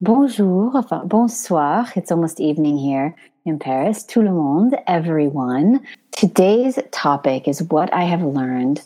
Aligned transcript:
Bonjour, 0.00 0.76
enfin, 0.76 1.02
bonsoir. 1.04 1.90
It's 1.96 2.12
almost 2.12 2.38
evening 2.38 2.78
here 2.78 3.16
in 3.44 3.58
Paris. 3.58 4.04
Tout 4.04 4.22
le 4.22 4.30
monde, 4.30 4.76
everyone. 4.86 5.80
Today's 6.12 6.78
topic 6.92 7.48
is 7.48 7.64
what 7.64 7.92
I 7.92 8.04
have 8.04 8.22
learned 8.22 8.80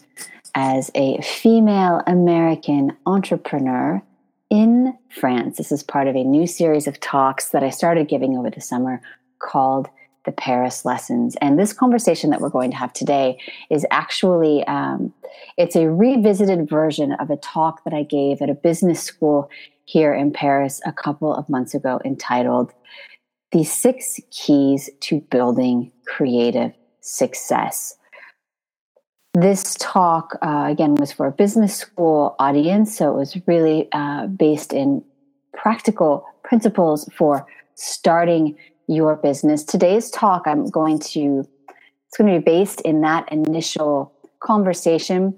as 0.54 0.90
a 0.94 1.20
female 1.20 2.02
American 2.06 2.96
entrepreneur 3.04 4.00
in 4.48 4.96
France. 5.10 5.58
This 5.58 5.70
is 5.70 5.82
part 5.82 6.08
of 6.08 6.16
a 6.16 6.24
new 6.24 6.46
series 6.46 6.86
of 6.86 6.98
talks 6.98 7.50
that 7.50 7.62
I 7.62 7.68
started 7.68 8.08
giving 8.08 8.38
over 8.38 8.48
the 8.48 8.62
summer 8.62 9.02
called 9.38 9.90
the 10.24 10.32
Paris 10.32 10.86
lessons. 10.86 11.36
And 11.42 11.58
this 11.58 11.74
conversation 11.74 12.30
that 12.30 12.40
we're 12.40 12.48
going 12.48 12.70
to 12.70 12.76
have 12.78 12.94
today 12.94 13.38
is 13.68 13.84
actually 13.90 14.64
um, 14.66 15.12
it's 15.56 15.76
a 15.76 15.90
revisited 15.90 16.68
version 16.68 17.12
of 17.12 17.30
a 17.30 17.36
talk 17.36 17.84
that 17.84 17.92
I 17.92 18.02
gave 18.02 18.40
at 18.40 18.50
a 18.50 18.54
business 18.54 19.02
school 19.02 19.50
here 19.84 20.14
in 20.14 20.32
Paris 20.32 20.80
a 20.86 20.92
couple 20.92 21.34
of 21.34 21.48
months 21.48 21.74
ago 21.74 22.00
entitled 22.04 22.72
The 23.50 23.64
Six 23.64 24.20
Keys 24.30 24.90
to 25.00 25.20
Building 25.20 25.92
Creative 26.06 26.72
Success. 27.00 27.96
This 29.34 29.74
talk, 29.78 30.36
uh, 30.42 30.66
again, 30.68 30.94
was 30.94 31.10
for 31.10 31.26
a 31.26 31.32
business 31.32 31.74
school 31.74 32.36
audience, 32.38 32.96
so 32.96 33.10
it 33.10 33.16
was 33.16 33.36
really 33.46 33.88
uh, 33.92 34.26
based 34.26 34.72
in 34.72 35.02
practical 35.54 36.26
principles 36.44 37.08
for 37.14 37.46
starting 37.74 38.56
your 38.88 39.16
business. 39.16 39.64
Today's 39.64 40.10
talk, 40.10 40.42
I'm 40.46 40.68
going 40.68 40.98
to, 40.98 41.48
it's 42.08 42.16
going 42.18 42.32
to 42.32 42.40
be 42.40 42.44
based 42.44 42.82
in 42.82 43.00
that 43.02 43.30
initial 43.32 44.12
conversation, 44.40 45.34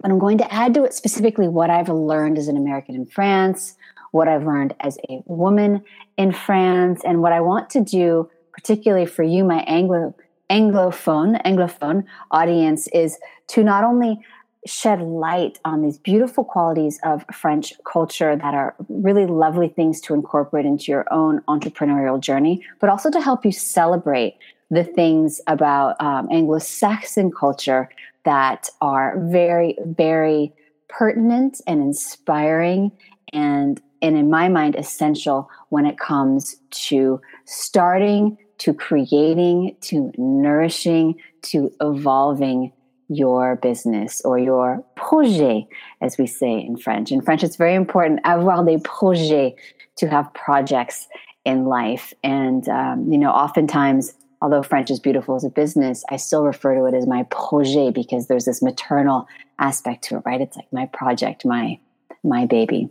but 0.00 0.10
I'm 0.10 0.18
going 0.18 0.38
to 0.38 0.52
add 0.52 0.72
to 0.74 0.84
it 0.84 0.94
specifically 0.94 1.48
what 1.48 1.70
I've 1.70 1.88
learned 1.88 2.38
as 2.38 2.48
an 2.48 2.56
American 2.56 2.94
in 2.94 3.04
France, 3.04 3.76
what 4.12 4.28
I've 4.28 4.44
learned 4.44 4.74
as 4.80 4.98
a 5.08 5.22
woman 5.26 5.82
in 6.16 6.32
France, 6.32 7.02
and 7.04 7.22
what 7.22 7.32
I 7.32 7.40
want 7.40 7.70
to 7.70 7.80
do, 7.82 8.30
particularly 8.52 9.06
for 9.06 9.22
you, 9.22 9.44
my 9.44 9.60
Anglo 9.60 10.14
Anglophone, 10.50 11.40
Anglophone 11.44 12.04
audience, 12.30 12.88
is 12.88 13.18
to 13.48 13.62
not 13.62 13.84
only 13.84 14.18
shed 14.66 15.00
light 15.00 15.58
on 15.64 15.82
these 15.82 15.98
beautiful 15.98 16.44
qualities 16.44 16.98
of 17.04 17.24
French 17.32 17.72
culture 17.84 18.36
that 18.36 18.54
are 18.54 18.74
really 18.88 19.26
lovely 19.26 19.68
things 19.68 20.00
to 20.00 20.14
incorporate 20.14 20.66
into 20.66 20.90
your 20.90 21.06
own 21.12 21.40
entrepreneurial 21.42 22.18
journey, 22.20 22.64
but 22.80 22.90
also 22.90 23.10
to 23.10 23.20
help 23.20 23.44
you 23.44 23.52
celebrate 23.52 24.36
the 24.70 24.84
things 24.84 25.40
about 25.46 26.00
um, 26.00 26.28
Anglo 26.30 26.58
Saxon 26.58 27.30
culture 27.30 27.88
that 28.24 28.68
are 28.80 29.18
very, 29.18 29.76
very 29.84 30.52
pertinent 30.88 31.60
and 31.66 31.80
inspiring 31.80 32.92
and 33.32 33.80
and 34.02 34.16
in 34.16 34.30
my 34.30 34.48
mind 34.48 34.76
essential 34.76 35.50
when 35.70 35.86
it 35.86 35.98
comes 35.98 36.56
to 36.70 37.20
starting 37.44 38.38
to 38.58 38.74
creating 38.74 39.76
to 39.80 40.12
nourishing 40.16 41.14
to 41.42 41.72
evolving 41.80 42.72
your 43.08 43.56
business 43.56 44.20
or 44.24 44.38
your 44.38 44.84
projet, 44.96 45.66
as 46.00 46.18
we 46.18 46.26
say 46.26 46.58
in 46.58 46.76
French. 46.76 47.10
In 47.10 47.22
French, 47.22 47.42
it's 47.42 47.56
very 47.56 47.74
important, 47.74 48.20
avoir 48.24 48.64
des 48.64 48.78
projets, 48.78 49.56
to 49.96 50.08
have 50.08 50.32
projects 50.34 51.08
in 51.44 51.64
life. 51.64 52.12
And, 52.22 52.68
um, 52.68 53.10
you 53.10 53.18
know, 53.18 53.30
oftentimes, 53.30 54.14
although 54.40 54.62
French 54.62 54.90
is 54.90 55.00
beautiful 55.00 55.34
as 55.34 55.44
a 55.44 55.50
business, 55.50 56.04
I 56.10 56.16
still 56.16 56.44
refer 56.44 56.74
to 56.74 56.84
it 56.84 56.94
as 56.94 57.06
my 57.06 57.24
projet 57.24 57.94
because 57.94 58.26
there's 58.28 58.44
this 58.44 58.62
maternal 58.62 59.26
aspect 59.58 60.04
to 60.04 60.16
it, 60.16 60.22
right? 60.24 60.40
It's 60.40 60.56
like 60.56 60.72
my 60.72 60.86
project, 60.86 61.44
my, 61.44 61.78
my 62.22 62.46
baby. 62.46 62.90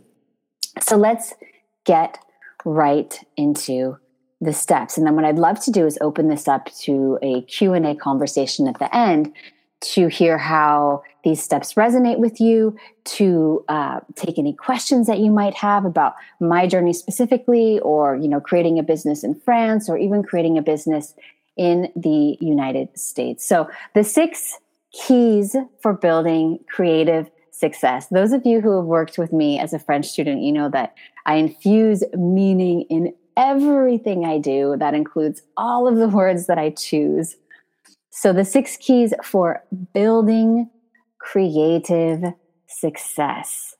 So 0.82 0.96
let's 0.96 1.34
get 1.84 2.18
right 2.64 3.18
into 3.36 3.96
the 4.40 4.52
steps. 4.52 4.96
And 4.96 5.06
then 5.06 5.16
what 5.16 5.24
I'd 5.24 5.38
love 5.38 5.60
to 5.64 5.70
do 5.70 5.86
is 5.86 5.98
open 6.00 6.28
this 6.28 6.46
up 6.46 6.70
to 6.80 7.18
a 7.22 7.42
Q&A 7.42 7.94
conversation 7.96 8.68
at 8.68 8.78
the 8.78 8.94
end 8.94 9.32
to 9.80 10.08
hear 10.08 10.38
how 10.38 11.02
these 11.24 11.42
steps 11.42 11.74
resonate 11.74 12.18
with 12.18 12.40
you, 12.40 12.76
to 13.04 13.64
uh, 13.68 14.00
take 14.16 14.38
any 14.38 14.52
questions 14.52 15.06
that 15.06 15.18
you 15.18 15.30
might 15.30 15.54
have 15.54 15.84
about 15.84 16.14
my 16.40 16.66
journey 16.66 16.92
specifically, 16.92 17.78
or 17.80 18.16
you 18.16 18.28
know, 18.28 18.40
creating 18.40 18.78
a 18.78 18.82
business 18.82 19.22
in 19.22 19.34
France, 19.34 19.88
or 19.88 19.96
even 19.98 20.22
creating 20.22 20.58
a 20.58 20.62
business 20.62 21.14
in 21.56 21.92
the 21.94 22.36
United 22.40 22.96
States. 22.98 23.44
So 23.44 23.68
the 23.94 24.04
six 24.04 24.58
keys 24.92 25.54
for 25.80 25.92
building 25.92 26.60
creative 26.68 27.30
success. 27.58 28.06
Those 28.08 28.32
of 28.32 28.46
you 28.46 28.60
who 28.60 28.76
have 28.76 28.86
worked 28.86 29.18
with 29.18 29.32
me 29.32 29.58
as 29.58 29.72
a 29.72 29.78
French 29.78 30.06
student, 30.06 30.42
you 30.42 30.52
know 30.52 30.68
that 30.70 30.94
I 31.26 31.36
infuse 31.36 32.04
meaning 32.14 32.82
in 32.90 33.12
everything 33.36 34.24
I 34.24 34.38
do. 34.38 34.76
That 34.78 34.94
includes 34.94 35.42
all 35.56 35.88
of 35.88 35.96
the 35.96 36.08
words 36.08 36.46
that 36.46 36.58
I 36.58 36.70
choose 36.70 37.36
so, 38.20 38.32
the 38.32 38.44
six 38.44 38.76
keys 38.76 39.14
for 39.22 39.62
building 39.94 40.68
creative 41.20 42.24
success. 42.66 43.76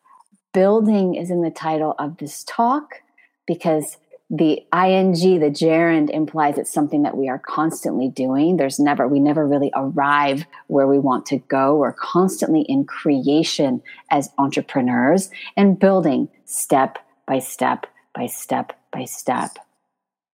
Building 0.54 1.16
is 1.16 1.28
in 1.32 1.42
the 1.42 1.50
title 1.50 1.96
of 1.98 2.18
this 2.18 2.44
talk 2.44 3.02
because 3.48 3.96
the 4.30 4.62
ing, 4.74 5.12
the 5.12 5.50
gerund, 5.50 6.10
implies 6.10 6.58
it's 6.58 6.72
something 6.72 7.02
that 7.02 7.16
we 7.16 7.28
are 7.28 7.38
constantly 7.38 8.08
doing. 8.08 8.56
There's 8.56 8.78
never, 8.78 9.08
we 9.08 9.20
never 9.20 9.46
really 9.46 9.72
arrive 9.74 10.44
where 10.66 10.86
we 10.86 10.98
want 10.98 11.24
to 11.26 11.38
go. 11.38 11.76
We're 11.76 11.94
constantly 11.94 12.62
in 12.62 12.84
creation 12.84 13.82
as 14.10 14.30
entrepreneurs 14.36 15.30
and 15.56 15.78
building 15.78 16.28
step 16.44 16.98
by 17.26 17.38
step 17.38 17.86
by 18.14 18.26
step 18.26 18.78
by 18.92 19.04
step, 19.04 19.58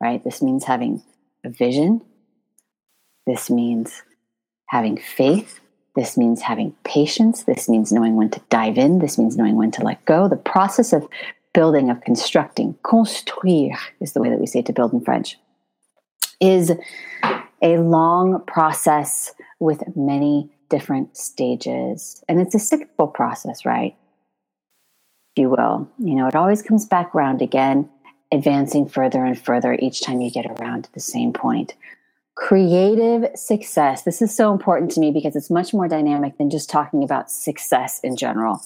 right? 0.01 0.23
This 0.25 0.43
means 0.43 0.65
having 0.65 1.03
a 1.45 1.51
vision, 1.51 2.01
this 3.27 3.49
means 3.49 4.03
having 4.69 4.97
faith. 4.97 5.61
This 5.95 6.17
means 6.17 6.43
having 6.43 6.75
patience. 6.83 7.45
This 7.45 7.69
means 7.69 7.93
knowing 7.93 8.17
when 8.17 8.31
to 8.31 8.41
dive 8.51 8.79
in. 8.79 8.99
This 8.99 9.17
means 9.17 9.37
knowing 9.37 9.55
when 9.55 9.71
to 9.73 9.85
let 9.85 10.05
go. 10.07 10.29
The 10.29 10.37
process 10.37 10.93
of 10.93 11.07
building, 11.55 11.91
of 11.91 12.01
constructing, 12.03 12.75
construire 12.83 13.79
is 14.01 14.13
the 14.13 14.21
way 14.21 14.29
that 14.29 14.41
we 14.41 14.47
say 14.47 14.61
to 14.63 14.73
build 14.73 14.93
in 14.93 15.01
French, 15.01 15.39
is 16.41 16.73
a 17.63 17.79
long 17.79 18.43
process 18.47 19.33
with 19.61 19.83
many 19.97 20.51
different 20.69 21.17
stages. 21.17 22.23
And 22.29 22.41
it's 22.41 22.55
a 22.55 22.59
cyclical 22.59 23.07
process, 23.07 23.65
right? 23.65 23.97
If 25.37 25.41
you 25.41 25.49
will. 25.49 25.89
You 25.99 26.15
know, 26.15 26.27
it 26.27 26.35
always 26.35 26.61
comes 26.61 26.85
back 26.85 27.15
around 27.15 27.41
again, 27.41 27.89
advancing 28.31 28.89
further 28.89 29.25
and 29.25 29.39
further 29.39 29.79
each 29.81 30.03
time 30.03 30.21
you 30.21 30.31
get 30.31 30.47
around 30.47 30.85
to 30.85 30.93
the 30.93 31.01
same 31.01 31.33
point 31.33 31.75
creative 32.35 33.27
success. 33.37 34.03
This 34.03 34.21
is 34.21 34.35
so 34.35 34.53
important 34.53 34.91
to 34.93 35.01
me 35.01 35.11
because 35.11 35.37
it's 35.37 35.51
much 35.51 35.73
more 35.73 35.89
dynamic 35.89 36.37
than 36.39 36.51
just 36.51 36.69
talking 36.69 37.05
about 37.05 37.31
success 37.31 38.01
in 38.01 38.17
general. 38.17 38.61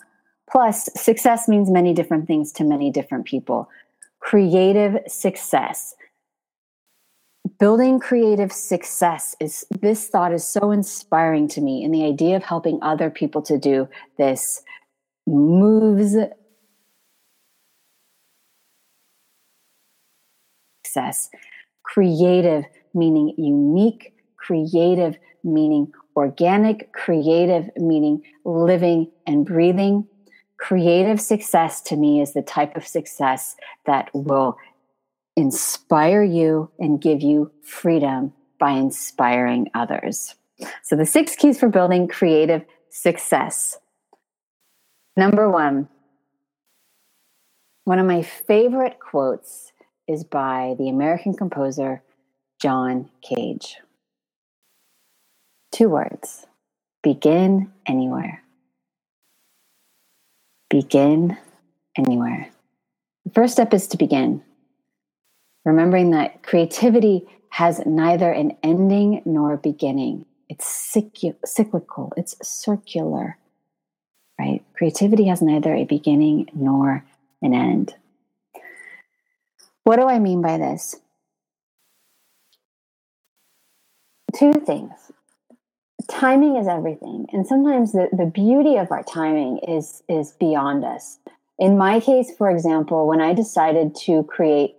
Plus, 0.51 0.89
success 0.97 1.49
means 1.49 1.71
many 1.71 1.93
different 1.93 2.27
things 2.27 2.53
to 2.53 2.65
many 2.65 2.91
different 2.91 3.27
people. 3.27 3.69
Creative 4.21 4.99
success. 5.07 5.95
Building 7.59 7.99
creative 7.99 8.53
success 8.53 9.35
is 9.41 9.65
this 9.81 10.09
thought 10.09 10.33
is 10.33 10.47
so 10.47 10.71
inspiring 10.71 11.49
to 11.49 11.61
me, 11.61 11.85
and 11.85 11.93
the 11.93 12.05
idea 12.05 12.37
of 12.37 12.45
helping 12.45 12.79
other 12.83 13.11
people 13.11 13.43
to 13.43 13.59
do 13.59 13.89
this 14.17 14.63
moves 15.27 16.17
success. 20.85 21.29
Creative 21.83 22.65
meaning 22.95 23.35
unique, 23.37 24.15
creative 24.37 25.19
meaning 25.45 25.93
organic, 26.17 26.93
creative 26.93 27.71
meaning 27.77 28.23
living 28.45 29.11
and 29.27 29.45
breathing. 29.47 30.07
Creative 30.59 31.21
success 31.21 31.81
to 31.83 31.97
me 31.97 32.21
is 32.21 32.33
the 32.33 32.43
type 32.43 32.77
of 32.77 32.87
success 32.87 33.57
that 33.87 34.11
will 34.13 34.59
inspire 35.37 36.23
you 36.23 36.71
and 36.79 37.01
give 37.01 37.23
you 37.23 37.51
freedom 37.63 38.33
by 38.59 38.73
inspiring 38.73 39.71
others. 39.75 40.35
So, 40.83 40.97
the 40.97 41.07
six 41.07 41.37
keys 41.37 41.59
for 41.61 41.69
building 41.69 42.09
creative 42.09 42.65
success. 42.91 43.79
Number 45.17 45.49
one, 45.49 45.89
one 47.85 48.01
of 48.01 48.07
my 48.07 48.23
favorite 48.23 48.99
quotes 48.99 49.73
is 50.09 50.25
by 50.25 50.75
the 50.79 50.89
American 50.89 51.35
composer 51.35 52.03
John 52.61 53.09
Cage. 53.23 53.77
Two 55.71 55.89
words 55.89 56.47
begin 57.03 57.73
anywhere. 57.87 58.43
Begin 60.71 61.37
anywhere. 61.97 62.51
The 63.25 63.33
first 63.33 63.55
step 63.55 63.75
is 63.75 63.87
to 63.89 63.97
begin. 63.97 64.43
Remembering 65.65 66.11
that 66.13 66.43
creativity 66.43 67.27
has 67.51 67.81
neither 67.87 68.33
an 68.33 68.57
ending 68.63 69.23
nor 69.25 69.55
a 69.55 69.59
beginning. 69.59 70.27
It's 70.49 70.67
cyclical, 70.67 72.13
it's 72.17 72.37
circular, 72.43 73.39
right? 74.39 74.63
Creativity 74.75 75.27
has 75.27 75.43
neither 75.43 75.75
a 75.75 75.85
beginning 75.85 76.49
nor 76.55 77.05
an 77.43 77.55
end. 77.55 77.95
What 79.85 79.97
do 79.97 80.09
I 80.09 80.19
mean 80.19 80.43
by 80.43 80.59
this? 80.59 80.97
Two 84.37 84.53
things. 84.53 85.08
Timing 86.11 86.57
is 86.57 86.67
everything. 86.67 87.27
And 87.33 87.47
sometimes 87.47 87.93
the, 87.93 88.09
the 88.13 88.27
beauty 88.27 88.77
of 88.77 88.91
our 88.91 89.03
timing 89.03 89.59
is 89.59 90.03
is 90.09 90.33
beyond 90.33 90.85
us. 90.85 91.19
In 91.59 91.77
my 91.77 92.01
case, 92.01 92.31
for 92.37 92.51
example, 92.51 93.07
when 93.07 93.21
I 93.21 93.35
decided 93.35 93.95
to 94.07 94.23
create 94.25 94.77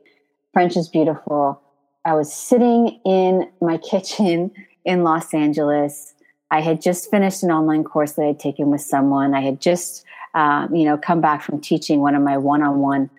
French 0.54 0.76
is 0.76 0.88
Beautiful, 0.88 1.62
I 2.06 2.14
was 2.14 2.34
sitting 2.34 3.00
in 3.06 3.50
my 3.62 3.78
kitchen 3.90 4.52
in 4.86 5.04
Los 5.04 5.34
Angeles. 5.34 6.14
I 6.52 6.62
had 6.62 6.82
just 6.82 7.12
finished 7.12 7.44
an 7.44 7.52
online 7.52 7.84
course 7.84 8.14
that 8.14 8.24
I'd 8.24 8.40
taken 8.40 8.72
with 8.72 8.82
someone. 8.82 9.36
I 9.36 9.42
had 9.42 9.62
just, 9.62 10.04
um, 10.34 10.74
you 10.74 10.86
know, 10.86 10.98
come 10.98 11.22
back 11.22 11.44
from 11.44 11.62
teaching 11.62 12.00
one 12.00 12.16
of 12.16 12.24
my 12.24 12.38
one-on-one 12.38 13.12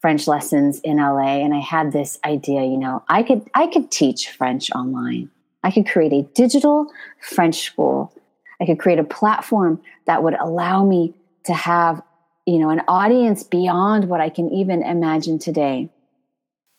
French 0.00 0.28
lessons 0.28 0.78
in 0.80 0.98
LA, 0.98 1.38
and 1.42 1.52
I 1.52 1.58
had 1.58 1.90
this 1.90 2.20
idea. 2.24 2.62
You 2.62 2.76
know, 2.76 3.02
I 3.08 3.24
could 3.24 3.48
I 3.54 3.66
could 3.66 3.90
teach 3.90 4.30
French 4.30 4.70
online. 4.70 5.30
I 5.68 5.70
could 5.70 5.86
create 5.86 6.14
a 6.14 6.22
digital 6.32 6.90
French 7.20 7.60
school. 7.60 8.10
I 8.58 8.64
could 8.64 8.78
create 8.78 8.98
a 8.98 9.04
platform 9.04 9.82
that 10.06 10.22
would 10.22 10.32
allow 10.40 10.82
me 10.82 11.12
to 11.44 11.52
have, 11.52 12.00
you 12.46 12.58
know, 12.58 12.70
an 12.70 12.80
audience 12.88 13.42
beyond 13.42 14.08
what 14.08 14.18
I 14.18 14.30
can 14.30 14.48
even 14.50 14.82
imagine 14.82 15.38
today. 15.38 15.90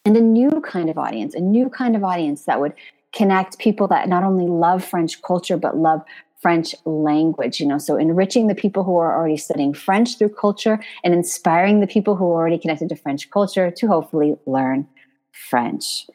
And 0.05 0.17
a 0.17 0.21
new 0.21 0.49
kind 0.61 0.89
of 0.89 0.97
audience, 0.97 1.35
a 1.35 1.39
new 1.39 1.69
kind 1.69 1.95
of 1.95 2.03
audience 2.03 2.45
that 2.45 2.59
would 2.59 2.73
connect 3.13 3.59
people 3.59 3.87
that 3.89 4.09
not 4.09 4.23
only 4.23 4.47
love 4.47 4.83
French 4.83 5.21
culture, 5.21 5.55
but 5.55 5.77
love 5.77 6.01
French 6.41 6.73
language, 6.85 7.59
you 7.59 7.67
know, 7.67 7.77
so 7.77 7.95
enriching 7.95 8.47
the 8.47 8.55
people 8.55 8.83
who 8.83 8.97
are 8.97 9.15
already 9.15 9.37
studying 9.37 9.71
French 9.71 10.17
through 10.17 10.29
culture 10.29 10.79
and 11.03 11.13
inspiring 11.13 11.79
the 11.79 11.85
people 11.85 12.15
who 12.15 12.25
are 12.25 12.41
already 12.41 12.57
connected 12.57 12.89
to 12.89 12.95
French 12.95 13.29
culture 13.29 13.69
to 13.69 13.85
hopefully 13.85 14.35
learn 14.47 14.87
French. 15.31 16.07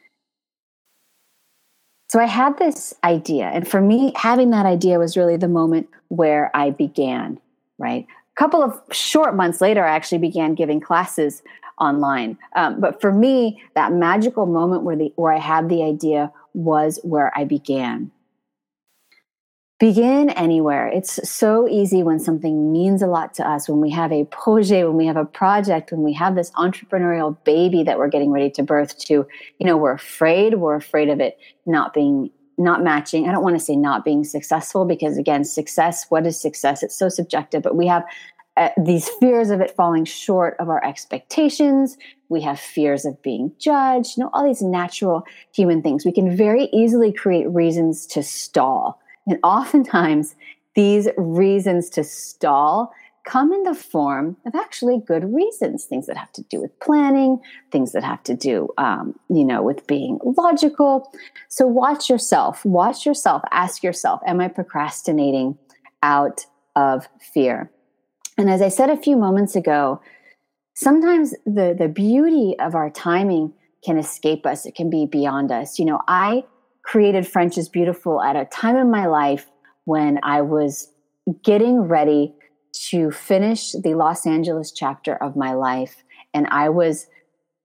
So 2.15 2.21
I 2.21 2.27
had 2.27 2.57
this 2.57 2.93
idea, 3.03 3.47
and 3.47 3.67
for 3.67 3.81
me, 3.81 4.13
having 4.15 4.51
that 4.51 4.65
idea 4.65 4.97
was 4.99 5.17
really 5.17 5.35
the 5.35 5.49
moment 5.49 5.89
where 6.07 6.49
I 6.53 6.69
began, 6.69 7.41
right? 7.77 8.07
A 8.07 8.39
couple 8.39 8.63
of 8.63 8.81
short 8.89 9.35
months 9.35 9.59
later, 9.59 9.83
I 9.83 9.93
actually 9.93 10.19
began 10.19 10.55
giving 10.55 10.79
classes 10.79 11.43
online. 11.77 12.37
Um, 12.55 12.79
but 12.79 13.01
for 13.01 13.11
me, 13.11 13.61
that 13.73 13.91
magical 13.91 14.45
moment 14.45 14.83
where 14.83 14.95
the 14.95 15.11
where 15.17 15.33
I 15.33 15.39
had 15.39 15.67
the 15.67 15.83
idea 15.83 16.31
was 16.53 17.01
where 17.03 17.37
I 17.37 17.43
began 17.43 18.11
begin 19.79 20.29
anywhere. 20.29 20.87
It's 20.87 21.29
so 21.29 21.67
easy 21.67 22.01
when 22.01 22.19
something 22.19 22.71
means 22.71 23.01
a 23.01 23.07
lot 23.07 23.33
to 23.35 23.47
us, 23.47 23.67
when 23.67 23.81
we 23.81 23.89
have 23.91 24.11
a 24.11 24.23
projet, 24.25 24.87
when 24.87 24.95
we 24.95 25.05
have 25.05 25.17
a 25.17 25.25
project, 25.25 25.91
when 25.91 26.01
we 26.01 26.13
have 26.13 26.35
this 26.35 26.51
entrepreneurial 26.51 27.37
baby 27.43 27.83
that 27.83 27.97
we're 27.97 28.07
getting 28.07 28.31
ready 28.31 28.49
to 28.51 28.63
birth 28.63 28.97
to, 29.05 29.27
you 29.59 29.65
know, 29.65 29.75
we're 29.75 29.91
afraid, 29.91 30.55
we're 30.55 30.75
afraid 30.75 31.09
of 31.09 31.19
it 31.19 31.37
not 31.65 31.93
being 31.93 32.29
not 32.57 32.81
matching. 32.81 33.27
I 33.27 33.33
don't 33.33 33.43
want 33.43 33.59
to 33.59 33.63
say 33.63 33.75
not 33.75 34.05
being 34.05 34.23
successful 34.23 34.85
because 34.85 35.17
again, 35.17 35.43
success, 35.43 36.05
what 36.07 36.25
is 36.25 36.39
success? 36.39 36.83
It's 36.83 36.97
so 36.97 37.09
subjective, 37.09 37.61
but 37.61 37.75
we 37.75 37.85
have 37.87 38.05
uh, 38.55 38.69
these 38.81 39.09
fears 39.19 39.49
of 39.49 39.59
it 39.59 39.75
falling 39.75 40.05
short 40.05 40.55
of 40.59 40.69
our 40.69 40.81
expectations. 40.85 41.97
We 42.29 42.41
have 42.43 42.57
fears 42.57 43.03
of 43.03 43.21
being 43.21 43.51
judged, 43.59 44.15
you 44.15 44.23
know, 44.23 44.29
all 44.33 44.45
these 44.45 44.61
natural 44.61 45.23
human 45.53 45.81
things. 45.81 46.05
We 46.05 46.13
can 46.13 46.33
very 46.33 46.69
easily 46.71 47.11
create 47.11 47.49
reasons 47.49 48.05
to 48.07 48.23
stall 48.23 49.01
and 49.27 49.39
oftentimes, 49.43 50.35
these 50.75 51.07
reasons 51.17 51.89
to 51.91 52.03
stall 52.03 52.93
come 53.25 53.51
in 53.51 53.63
the 53.63 53.73
form 53.73 54.37
of 54.45 54.53
actually 54.53 54.99
good 54.99 55.33
reasons 55.33 55.85
things 55.85 56.05
that 56.05 56.15
have 56.15 56.31
to 56.31 56.43
do 56.43 56.61
with 56.61 56.79
planning 56.79 57.39
things 57.71 57.91
that 57.91 58.03
have 58.03 58.21
to 58.21 58.35
do 58.35 58.69
um, 58.77 59.15
you 59.29 59.43
know 59.43 59.63
with 59.63 59.85
being 59.87 60.19
logical. 60.37 61.11
So 61.49 61.65
watch 61.65 62.09
yourself 62.09 62.63
watch 62.63 63.05
yourself 63.05 63.41
ask 63.51 63.83
yourself 63.83 64.21
am 64.27 64.39
i 64.39 64.47
procrastinating 64.47 65.57
out 66.03 66.45
of 66.75 67.07
fear? 67.19 67.71
And 68.37 68.49
as 68.49 68.61
i 68.61 68.69
said 68.69 68.89
a 68.89 68.97
few 68.97 69.17
moments 69.17 69.55
ago 69.55 70.01
sometimes 70.75 71.33
the 71.45 71.75
the 71.77 71.87
beauty 71.87 72.55
of 72.59 72.75
our 72.75 72.89
timing 72.89 73.53
can 73.83 73.97
escape 73.97 74.47
us. 74.47 74.65
It 74.65 74.73
can 74.73 74.89
be 74.89 75.05
beyond 75.05 75.51
us. 75.51 75.79
You 75.79 75.85
know 75.85 76.01
i 76.07 76.43
created 76.85 77.27
French 77.27 77.57
is 77.57 77.67
Beautiful 77.67 78.21
at 78.21 78.35
a 78.35 78.45
time 78.45 78.77
in 78.77 78.91
my 78.91 79.07
life 79.07 79.49
when 79.85 80.19
I 80.23 80.41
was 80.41 80.91
getting 81.43 81.81
ready 81.81 82.33
to 82.89 83.11
finish 83.11 83.71
the 83.71 83.95
Los 83.95 84.27
Angeles 84.27 84.71
chapter 84.71 85.15
of 85.15 85.35
my 85.35 85.53
life. 85.53 86.03
And 86.33 86.47
I 86.51 86.69
was 86.69 87.07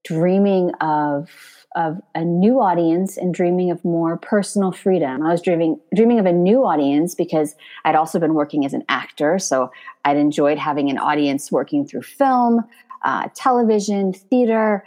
dreaming 0.05 0.73
of 0.81 1.29
of 1.77 2.01
a 2.17 2.25
new 2.25 2.61
audience 2.61 3.17
and 3.17 3.33
dreaming 3.33 3.71
of 3.71 3.85
more 3.85 4.17
personal 4.17 4.73
freedom. 4.73 5.25
I 5.25 5.31
was 5.31 5.43
dreaming 5.43 5.79
dreaming 5.95 6.19
of 6.19 6.27
a 6.27 6.33
new 6.33 6.65
audience 6.65 7.15
because 7.15 7.55
I'd 7.85 7.95
also 7.95 8.19
been 8.19 8.35
working 8.35 8.65
as 8.65 8.73
an 8.73 8.83
actor, 8.89 9.39
so 9.39 9.71
I'd 10.05 10.17
enjoyed 10.17 10.59
having 10.59 10.91
an 10.91 10.99
audience 10.99 11.53
working 11.53 11.87
through 11.87 12.03
film, 12.03 12.65
uh, 13.05 13.29
television, 13.35 14.13
theater. 14.13 14.85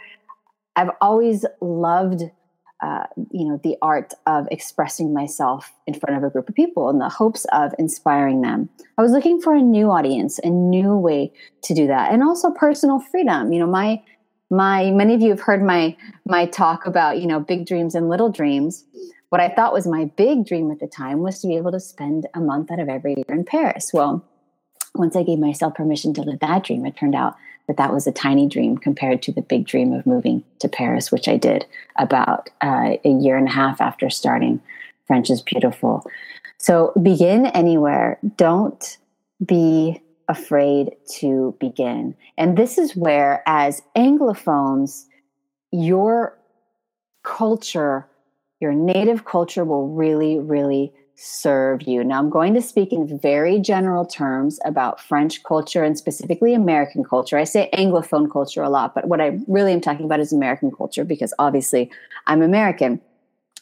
I've 0.76 0.90
always 1.00 1.46
loved 1.62 2.24
uh, 2.84 3.06
you 3.30 3.48
know 3.48 3.58
the 3.62 3.76
art 3.80 4.12
of 4.26 4.46
expressing 4.50 5.14
myself 5.14 5.72
in 5.86 5.94
front 5.94 6.18
of 6.18 6.22
a 6.22 6.28
group 6.28 6.48
of 6.48 6.54
people 6.54 6.90
in 6.90 6.98
the 6.98 7.08
hopes 7.08 7.46
of 7.46 7.72
inspiring 7.78 8.42
them. 8.42 8.68
I 8.98 9.02
was 9.02 9.12
looking 9.12 9.40
for 9.40 9.54
a 9.54 9.62
new 9.62 9.90
audience 9.90 10.38
a 10.40 10.50
new 10.50 10.94
way 10.94 11.32
to 11.62 11.74
do 11.74 11.86
that 11.86 12.12
and 12.12 12.22
also 12.22 12.50
personal 12.50 13.00
freedom. 13.00 13.52
You 13.52 13.60
know 13.60 13.66
my 13.66 14.02
my 14.50 14.90
many 14.90 15.14
of 15.14 15.22
you 15.22 15.30
have 15.30 15.40
heard 15.40 15.62
my 15.62 15.96
my 16.26 16.44
talk 16.44 16.86
about 16.86 17.20
you 17.20 17.26
know 17.26 17.40
big 17.40 17.66
dreams 17.66 17.94
and 17.94 18.10
little 18.10 18.30
dreams. 18.30 18.84
What 19.30 19.40
i 19.40 19.48
thought 19.48 19.72
was 19.72 19.86
my 19.86 20.04
big 20.16 20.46
dream 20.46 20.70
at 20.70 20.78
the 20.78 20.86
time 20.86 21.20
was 21.20 21.40
to 21.40 21.48
be 21.48 21.56
able 21.56 21.72
to 21.72 21.80
spend 21.80 22.26
a 22.34 22.40
month 22.40 22.70
out 22.70 22.80
of 22.80 22.88
every 22.90 23.14
year 23.16 23.36
in 23.36 23.44
paris. 23.44 23.92
Well 23.94 24.24
once 24.94 25.16
i 25.16 25.22
gave 25.24 25.38
myself 25.38 25.74
permission 25.74 26.12
to 26.14 26.22
live 26.22 26.38
that 26.40 26.64
dream 26.64 26.86
it 26.86 26.96
turned 26.96 27.16
out 27.16 27.34
that 27.66 27.76
that 27.76 27.92
was 27.92 28.06
a 28.06 28.12
tiny 28.12 28.46
dream 28.46 28.76
compared 28.76 29.22
to 29.22 29.32
the 29.32 29.42
big 29.42 29.66
dream 29.66 29.92
of 29.92 30.06
moving 30.06 30.44
to 30.60 30.68
Paris, 30.68 31.10
which 31.10 31.28
I 31.28 31.36
did 31.36 31.66
about 31.96 32.50
uh, 32.62 32.96
a 33.04 33.08
year 33.08 33.36
and 33.36 33.48
a 33.48 33.52
half 33.52 33.80
after 33.80 34.10
starting 34.10 34.60
French 35.06 35.30
is 35.30 35.42
Beautiful. 35.42 36.04
So 36.58 36.92
begin 37.02 37.46
anywhere. 37.46 38.18
Don't 38.36 38.98
be 39.44 40.00
afraid 40.28 40.92
to 41.18 41.54
begin. 41.60 42.14
And 42.38 42.56
this 42.56 42.78
is 42.78 42.96
where, 42.96 43.42
as 43.46 43.82
Anglophones, 43.96 45.04
your 45.70 46.38
culture, 47.22 48.06
your 48.60 48.72
native 48.72 49.24
culture 49.24 49.64
will 49.64 49.88
really, 49.88 50.38
really 50.38 50.92
serve 51.16 51.82
you. 51.82 52.02
Now, 52.02 52.18
I'm 52.18 52.30
going 52.30 52.54
to 52.54 52.62
speak 52.62 52.92
in 52.92 53.18
very 53.18 53.60
general 53.60 54.04
terms 54.04 54.58
about 54.64 55.00
French 55.00 55.42
culture 55.44 55.82
and 55.82 55.96
specifically 55.96 56.54
American 56.54 57.04
culture. 57.04 57.38
I 57.38 57.44
say 57.44 57.70
Anglophone 57.72 58.30
culture 58.30 58.62
a 58.62 58.68
lot, 58.68 58.94
but 58.94 59.06
what 59.06 59.20
I 59.20 59.38
really 59.46 59.72
am 59.72 59.80
talking 59.80 60.06
about 60.06 60.20
is 60.20 60.32
American 60.32 60.70
culture 60.70 61.04
because 61.04 61.32
obviously 61.38 61.90
I'm 62.26 62.42
American. 62.42 63.00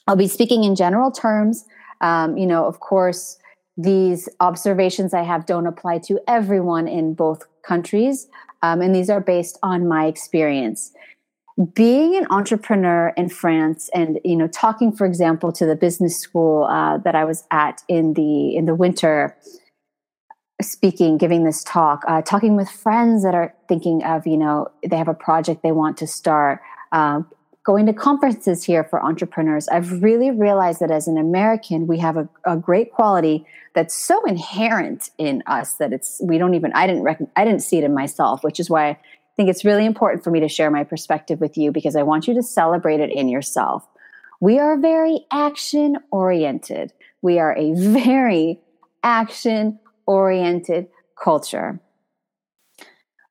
I'll 0.09 0.17
be 0.17 0.29
speaking 0.29 0.65
in 0.65 0.75
general 0.75 1.11
terms. 1.11 1.67
Um, 2.01 2.37
you 2.37 2.47
know, 2.47 2.65
of 2.65 2.81
course, 2.81 3.39
these 3.77 4.29
observations 4.41 5.15
I 5.15 5.23
have 5.23 5.47
don't 5.47 5.67
apply 5.67 5.99
to 6.01 6.21
everyone 6.27 6.89
in 6.89 7.15
both 7.15 7.45
countries, 7.63 8.29
um, 8.63 8.81
and 8.81 8.95
these 8.95 9.09
are 9.09 9.21
based 9.21 9.59
on 9.63 9.89
my 9.89 10.07
experience 10.07 10.93
being 11.75 12.17
an 12.17 12.27
entrepreneur 12.31 13.13
in 13.17 13.29
France 13.29 13.91
and 13.95 14.19
you 14.25 14.37
know 14.37 14.49
talking 14.49 14.91
for 14.91 15.07
example 15.07 15.53
to 15.53 15.67
the 15.67 15.77
business 15.77 16.19
school 16.19 16.65
uh, 16.65 16.99
that 16.99 17.15
I 17.15 17.25
was 17.25 17.45
at 17.51 17.83
in 17.89 18.15
the 18.15 18.57
in 18.57 18.65
the 18.65 18.75
winter 18.75 19.37
speaking 20.63 21.19
giving 21.19 21.45
this 21.45 21.63
talk 21.65 22.05
uh, 22.09 22.23
talking 22.23 22.57
with 22.57 22.71
friends 22.71 23.23
that 23.23 23.35
are 23.35 23.55
thinking 23.69 24.03
of 24.03 24.27
you 24.27 24.39
know 24.39 24.69
they 24.89 24.97
have 24.97 25.09
a 25.09 25.15
project 25.15 25.63
they 25.63 25.73
want 25.73 25.99
to 25.99 26.07
start 26.07 26.61
uh, 26.93 27.21
going 27.65 27.87
to 27.87 27.93
conferences 27.93 28.65
here 28.65 28.83
for 28.83 29.05
entrepreneurs. 29.05 29.69
I've 29.69 30.03
really 30.03 30.31
realized 30.31 30.81
that 30.81 30.91
as 30.91 31.07
an 31.07 31.19
american 31.19 31.87
we 31.87 31.99
have 31.99 32.17
a, 32.17 32.27
a 32.47 32.57
great 32.57 32.93
quality 32.93 33.45
that's 33.75 33.95
so 33.95 34.25
inherent 34.25 35.11
in 35.19 35.43
us 35.47 35.75
that 35.75 35.93
it's 35.93 36.19
we 36.23 36.39
don't 36.39 36.55
even 36.55 36.73
i 36.73 36.87
didn't 36.87 37.03
rec- 37.03 37.21
i 37.37 37.45
didn't 37.45 37.61
see 37.61 37.77
it 37.77 37.85
in 37.85 37.93
myself 37.93 38.43
which 38.43 38.59
is 38.59 38.71
why 38.71 38.99
think 39.37 39.49
it's 39.49 39.65
really 39.65 39.87
important 39.87 40.25
for 40.25 40.31
me 40.31 40.41
to 40.41 40.49
share 40.49 40.71
my 40.71 40.85
perspective 40.85 41.41
with 41.41 41.57
you 41.57 41.73
because 41.73 41.97
I 41.97 42.03
want 42.03 42.29
you 42.29 42.35
to 42.35 42.43
celebrate 42.43 43.01
it 43.01 43.11
in 43.11 43.29
yourself. 43.29 43.87
We 44.41 44.59
are 44.59 44.77
very 44.77 45.25
action 45.31 45.97
oriented. 46.11 46.93
We 47.23 47.39
are 47.39 47.57
a 47.57 47.73
very 47.77 48.61
action 49.03 49.79
oriented 50.07 50.89
culture. 51.23 51.81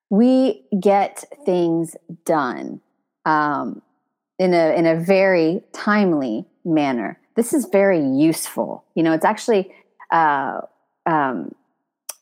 We 0.09 0.63
get 0.79 1.23
things 1.45 1.95
done 2.25 2.81
um, 3.25 3.81
in, 4.39 4.53
a, 4.53 4.75
in 4.75 4.85
a 4.85 4.99
very 4.99 5.63
timely 5.73 6.45
manner. 6.65 7.19
This 7.35 7.53
is 7.53 7.65
very 7.65 8.03
useful. 8.03 8.83
You 8.95 9.03
know, 9.03 9.13
it's 9.13 9.25
actually 9.25 9.71
uh, 10.11 10.61
um, 11.05 11.53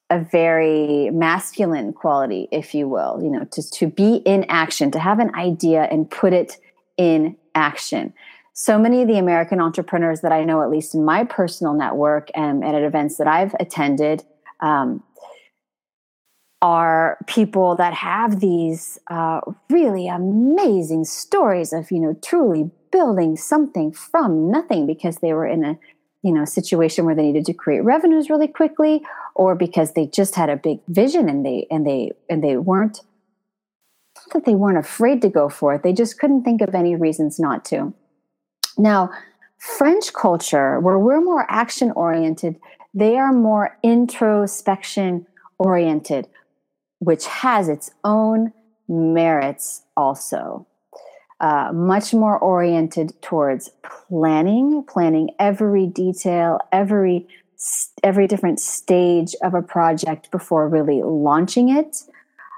a 0.10 0.20
very 0.20 1.10
masculine 1.12 1.94
quality, 1.94 2.48
if 2.52 2.74
you 2.74 2.88
will, 2.88 3.20
you 3.22 3.30
know, 3.30 3.46
to, 3.52 3.70
to 3.72 3.88
be 3.88 4.16
in 4.26 4.46
action, 4.50 4.92
to 4.92 5.00
have 5.00 5.20
an 5.20 5.34
idea 5.36 5.84
and 5.84 6.10
put 6.10 6.34
it 6.34 6.58
in 6.98 7.36
action. 7.54 8.14
So 8.54 8.78
many 8.78 9.02
of 9.02 9.08
the 9.08 9.18
American 9.18 9.62
entrepreneurs 9.62 10.22
that 10.22 10.32
I 10.32 10.44
know, 10.44 10.62
at 10.64 10.70
least 10.70 10.94
in 10.94 11.06
my 11.06 11.24
personal 11.24 11.74
network 11.74 12.30
and, 12.36 12.64
and 12.64 12.76
at 12.76 12.84
events 12.84 13.18
that 13.18 13.28
I've 13.28 13.56
attended, 13.60 14.24
um, 14.60 15.04
are 16.62 17.18
people 17.26 17.76
that 17.76 17.94
have 17.94 18.40
these 18.40 19.00
uh, 19.10 19.40
really 19.70 20.08
amazing 20.08 21.06
stories 21.06 21.72
of 21.72 21.90
you 21.90 22.00
know 22.00 22.18
truly 22.22 22.70
building 22.92 23.38
something 23.38 23.92
from 23.92 24.52
nothing 24.52 24.86
because 24.86 25.18
they 25.18 25.32
were 25.32 25.48
in 25.48 25.64
a 25.64 25.80
you 26.22 26.34
know 26.34 26.44
situation 26.44 27.06
where 27.06 27.16
they 27.16 27.24
needed 27.24 27.46
to 27.46 27.54
create 27.54 27.80
revenues 27.82 28.30
really 28.30 28.48
quickly 28.48 29.02
or 29.40 29.56
because 29.56 29.94
they 29.94 30.06
just 30.06 30.36
had 30.36 30.50
a 30.50 30.58
big 30.58 30.80
vision 30.88 31.30
and 31.30 31.46
they 31.46 31.66
and 31.72 31.88
they 31.88 32.12
and 32.30 32.44
they 32.44 32.58
weren't 32.58 33.02
that 34.34 34.46
they 34.46 34.54
weren't 34.54 34.78
afraid 34.78 35.22
to 35.22 35.30
go 35.30 35.48
for 35.48 35.74
it 35.74 35.84
they 35.84 35.94
just 35.94 36.20
couldn't 36.20 36.44
think 36.44 36.62
of 36.62 36.76
any 36.76 36.96
reasons 36.96 37.40
not 37.40 37.64
to. 37.66 37.94
Now 38.78 39.10
french 39.58 40.14
culture 40.14 40.80
where 40.80 41.00
we're 41.00 41.22
more 41.22 41.46
action 41.50 41.92
oriented 41.92 42.60
they 42.94 43.18
are 43.18 43.34
more 43.34 43.78
introspection 43.84 45.26
oriented 45.58 46.28
which 47.00 47.26
has 47.26 47.70
its 47.70 47.92
own 48.04 48.52
merits 48.90 49.84
also. 49.96 50.66
Uh, 51.40 51.72
much 51.74 52.14
more 52.14 52.38
oriented 52.38 53.14
towards 53.22 53.70
planning, 54.10 54.84
planning 54.84 55.30
every 55.40 55.88
detail, 55.88 56.60
every 56.74 57.26
every 58.04 58.28
different 58.28 58.60
stage 58.60 59.36
of 59.44 59.54
a 59.54 59.62
project 59.62 60.32
before 60.32 60.68
really 60.70 61.02
launching 61.04 61.70
it. 61.70 62.04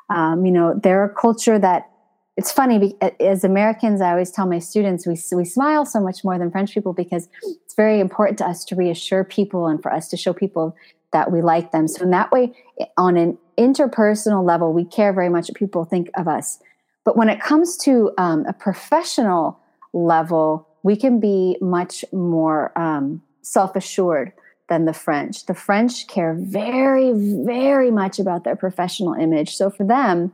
Um, 0.10 0.46
you 0.46 0.51
know, 0.51 0.79
they're 0.81 1.05
a 1.05 1.10
culture 1.10 1.58
that 1.58 1.89
it's 2.38 2.51
funny 2.51 2.96
as 3.20 3.43
Americans. 3.43 4.01
I 4.01 4.12
always 4.12 4.31
tell 4.31 4.48
my 4.48 4.60
students 4.60 5.05
we 5.05 5.17
we 5.36 5.46
smile 5.46 5.86
so 5.86 6.00
much 6.00 6.24
more 6.24 6.38
than 6.38 6.50
French 6.51 6.74
people 6.74 6.93
because 6.93 7.27
it's 7.43 7.75
very 7.75 8.00
important 8.00 8.38
to 8.39 8.46
us 8.46 8.63
to 8.65 8.75
reassure 8.75 9.24
people 9.24 9.67
and 9.67 9.81
for 9.81 9.91
us 9.91 10.08
to 10.10 10.17
show 10.17 10.34
people 10.34 10.75
that 11.13 11.31
we 11.31 11.41
like 11.41 11.72
them. 11.72 11.88
So 11.88 12.03
in 12.03 12.12
that 12.12 12.31
way, 12.31 12.53
on 12.98 13.17
an 13.17 13.38
interpersonal 13.58 14.46
level, 14.46 14.72
we 14.72 14.86
care 14.86 15.12
very 15.12 15.29
much 15.29 15.50
what 15.50 15.58
people 15.58 15.84
think 15.84 16.10
of 16.15 16.27
us. 16.27 16.60
But 17.03 17.17
when 17.17 17.27
it 17.29 17.41
comes 17.41 17.77
to 17.77 18.12
um, 18.17 18.46
a 18.48 18.53
professional 18.53 19.60
level, 19.93 20.67
we 20.84 20.96
can 20.96 21.20
be 21.20 21.58
much 21.60 22.05
more 22.13 22.77
um, 22.79 23.22
self 23.41 23.75
assured 23.75 24.31
than 24.72 24.86
the 24.86 24.94
French. 24.94 25.46
The 25.48 25.54
French 25.54 26.08
care 26.08 26.34
very, 26.34 27.12
very 27.13 27.92
much 27.92 28.20
about 28.20 28.46
their 28.46 28.56
professional 28.56 29.13
image. 29.13 29.56
So 29.58 29.70
for 29.70 29.86
them, 29.86 30.32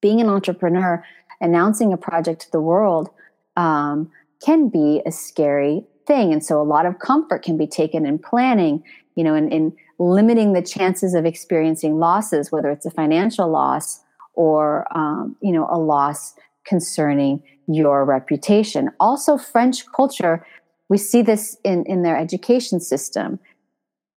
being 0.00 0.22
an 0.22 0.30
entrepreneur, 0.30 1.04
announcing 1.42 1.92
a 1.92 1.98
project 1.98 2.40
to 2.42 2.50
the 2.50 2.62
world 2.62 3.10
um, 3.56 4.10
can 4.42 4.70
be 4.70 5.02
a 5.04 5.12
scary 5.12 5.84
thing. 6.06 6.32
And 6.32 6.42
so 6.42 6.62
a 6.62 6.64
lot 6.64 6.86
of 6.86 6.98
comfort 6.98 7.42
can 7.42 7.58
be 7.58 7.66
taken 7.66 8.06
in 8.06 8.18
planning, 8.18 8.82
you 9.16 9.22
know, 9.22 9.34
in, 9.34 9.52
in 9.52 9.76
limiting 9.98 10.54
the 10.54 10.62
chances 10.62 11.12
of 11.12 11.26
experiencing 11.26 11.98
losses, 11.98 12.50
whether 12.50 12.70
it's 12.70 12.86
a 12.86 12.90
financial 12.90 13.50
loss 13.50 14.00
or 14.38 14.86
um, 14.96 15.36
you 15.42 15.52
know 15.52 15.68
a 15.70 15.76
loss 15.76 16.34
concerning 16.64 17.42
your 17.66 18.04
reputation 18.04 18.88
also 19.00 19.36
french 19.36 19.84
culture 19.94 20.46
we 20.88 20.96
see 20.96 21.20
this 21.22 21.56
in 21.64 21.84
in 21.86 22.02
their 22.02 22.16
education 22.16 22.80
system 22.80 23.38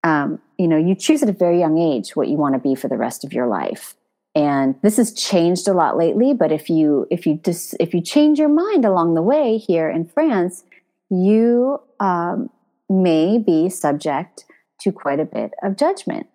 um, 0.05 0.41
you 0.59 0.69
know 0.69 0.77
you 0.77 0.95
choose 0.95 1.23
at 1.23 1.29
a 1.29 1.33
very 1.33 1.59
young 1.59 1.79
age 1.79 2.17
what 2.17 2.29
you 2.29 2.37
want 2.37 2.55
to 2.55 2.61
be 2.61 2.75
for 2.75 2.89
the 2.89 2.97
rest 2.97 3.25
of 3.25 3.33
your 3.33 3.47
life 3.47 3.95
and 4.35 4.77
this 4.83 4.97
has 4.97 5.13
changed 5.13 5.67
a 5.69 5.73
lot 5.73 5.97
lately 5.97 6.33
but 6.33 6.53
if 6.53 6.71
you 6.71 7.07
if 7.11 7.27
you 7.27 7.41
just 7.45 7.75
if 7.81 7.93
you 7.93 8.01
change 8.01 8.39
your 8.39 8.49
mind 8.49 8.85
along 8.85 9.15
the 9.15 9.23
way 9.23 9.59
here 9.59 9.91
in 9.91 10.07
france 10.07 10.65
you 11.11 11.81
um, 11.99 12.49
may 12.89 13.39
be 13.39 13.69
subject 13.69 14.45
to 14.81 14.93
quite 14.93 15.21
a 15.21 15.25
bit 15.25 15.53
of 15.63 15.77
judgment 15.77 16.27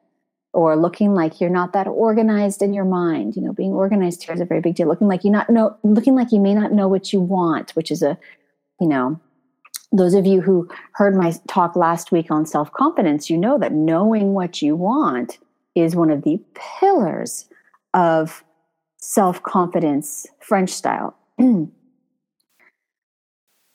or 0.55 0.77
looking 0.77 1.13
like 1.13 1.41
you're 1.41 1.50
not 1.50 1.74
that 1.74 1.86
organized 1.86 2.62
in 2.62 2.74
your 2.74 2.86
mind. 2.86 3.36
You 3.36 3.41
know, 3.41 3.53
being 3.53 3.74
organized 3.74 4.24
here 4.24 4.34
is 4.34 4.39
a 4.39 4.45
very 4.45 4.62
big 4.62 4.75
deal. 4.75 4.88
Looking 4.88 5.10
like 5.10 5.25
you 5.25 5.29
not 5.29 5.50
know, 5.50 5.75
looking 5.84 6.15
like 6.15 6.31
you 6.31 6.39
may 6.39 6.55
not 6.55 6.72
know 6.72 6.88
what 6.88 7.12
you 7.12 7.19
want, 7.19 7.75
which 7.75 7.91
is 7.91 8.01
a, 8.01 8.17
you 8.79 8.88
know, 8.88 9.19
those 9.95 10.13
of 10.13 10.25
you 10.25 10.41
who 10.41 10.67
heard 10.91 11.15
my 11.15 11.33
talk 11.47 11.75
last 11.75 12.11
week 12.11 12.29
on 12.29 12.45
self 12.45 12.71
confidence, 12.73 13.29
you 13.29 13.37
know 13.37 13.57
that 13.57 13.71
knowing 13.71 14.33
what 14.33 14.61
you 14.61 14.75
want 14.75 15.39
is 15.75 15.95
one 15.95 16.09
of 16.09 16.23
the 16.23 16.39
pillars 16.79 17.47
of 17.93 18.43
self 18.97 19.41
confidence, 19.43 20.27
French 20.39 20.69
style. 20.69 21.17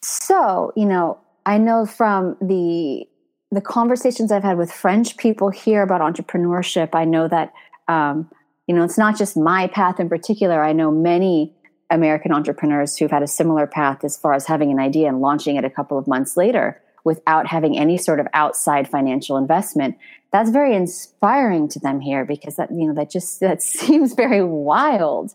so, 0.03 0.73
you 0.77 0.85
know, 0.85 1.19
I 1.47 1.59
know 1.59 1.87
from 1.87 2.37
the 2.41 3.07
the 3.53 3.61
conversations 3.61 4.31
I've 4.31 4.45
had 4.45 4.59
with 4.59 4.71
French 4.71 5.17
people 5.17 5.51
here 5.51 5.83
about 5.83 6.01
entrepreneurship, 6.01 6.91
I 6.95 7.05
know 7.05 7.27
that 7.29 7.53
um, 7.89 8.31
you 8.67 8.75
know 8.75 8.85
it's 8.85 8.99
not 8.99 9.17
just 9.17 9.37
my 9.37 9.67
path 9.69 9.99
in 9.99 10.09
particular. 10.09 10.63
I 10.63 10.73
know 10.73 10.91
many 10.91 11.55
American 11.91 12.33
entrepreneurs 12.33 12.97
who've 12.97 13.11
had 13.11 13.23
a 13.23 13.27
similar 13.27 13.67
path 13.67 14.05
as 14.05 14.17
far 14.17 14.35
as 14.35 14.47
having 14.47 14.71
an 14.71 14.79
idea 14.79 15.09
and 15.09 15.21
launching 15.21 15.57
it 15.57 15.65
a 15.65 15.71
couple 15.71 15.99
of 15.99 16.07
months 16.07 16.37
later 16.37 16.81
without 17.05 17.47
having 17.47 17.79
any 17.79 17.97
sort 17.97 18.21
of 18.21 18.27
outside 18.35 18.89
financial 18.89 19.37
investment. 19.37 19.97
That's 20.33 20.51
very 20.51 20.75
inspiring 20.75 21.69
to 21.69 21.81
them 21.81 22.01
here 22.01 22.25
because 22.25 22.57
that 22.57 22.71
you 22.71 22.87
know 22.87 22.95
that 22.95 23.11
just 23.11 23.41
that 23.41 23.63
seems 23.63 24.15
very 24.15 24.45
wild. 24.45 25.35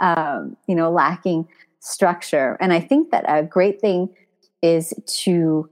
Um, 0.00 0.56
you 0.66 0.74
know, 0.74 0.90
lacking 0.90 1.48
structure, 1.80 2.56
and 2.60 2.72
I 2.72 2.80
think 2.80 3.10
that 3.10 3.24
a 3.28 3.42
great 3.42 3.80
thing 3.80 4.08
is 4.62 4.94
to 5.24 5.68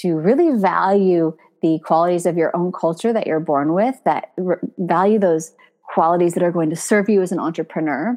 to 0.00 0.16
really 0.16 0.58
value 0.58 1.36
the 1.60 1.80
qualities 1.84 2.26
of 2.26 2.36
your 2.36 2.56
own 2.56 2.70
culture 2.72 3.12
that 3.12 3.26
you're 3.26 3.40
born 3.40 3.72
with, 3.72 3.96
that 4.04 4.32
r- 4.44 4.60
value 4.78 5.18
those 5.18 5.52
qualities 5.92 6.34
that 6.34 6.42
are 6.42 6.52
going 6.52 6.70
to 6.70 6.76
serve 6.76 7.08
you 7.08 7.22
as 7.22 7.32
an 7.32 7.40
entrepreneur 7.40 8.16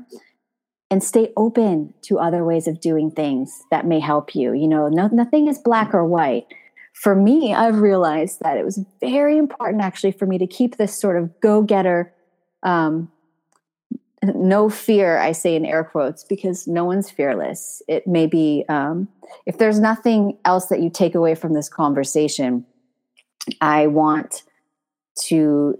and 0.91 1.03
stay 1.03 1.31
open 1.37 1.93
to 2.03 2.19
other 2.19 2.43
ways 2.43 2.67
of 2.67 2.81
doing 2.81 3.09
things 3.09 3.63
that 3.71 3.87
may 3.87 3.99
help 3.99 4.35
you. 4.35 4.53
You 4.53 4.67
know, 4.67 4.89
no, 4.89 5.07
nothing 5.07 5.47
is 5.47 5.57
black 5.57 5.93
or 5.93 6.05
white. 6.05 6.45
For 6.93 7.15
me, 7.15 7.55
I've 7.55 7.79
realized 7.79 8.41
that 8.41 8.57
it 8.57 8.65
was 8.65 8.79
very 8.99 9.37
important 9.37 9.81
actually 9.81 10.11
for 10.11 10.25
me 10.25 10.37
to 10.37 10.45
keep 10.45 10.75
this 10.75 10.95
sort 10.95 11.17
of 11.17 11.39
go 11.39 11.63
getter 11.63 12.13
um, 12.63 13.09
no 14.23 14.69
fear 14.69 15.17
i 15.17 15.31
say 15.31 15.55
in 15.55 15.65
air 15.65 15.83
quotes 15.83 16.23
because 16.23 16.67
no 16.67 16.85
one's 16.85 17.09
fearless 17.09 17.81
it 17.87 18.05
may 18.05 18.27
be 18.27 18.63
um, 18.69 19.07
if 19.47 19.57
there's 19.57 19.79
nothing 19.79 20.37
else 20.45 20.67
that 20.67 20.79
you 20.81 20.89
take 20.89 21.15
away 21.15 21.33
from 21.33 21.53
this 21.53 21.67
conversation 21.67 22.63
i 23.61 23.87
want 23.87 24.43
to 25.15 25.77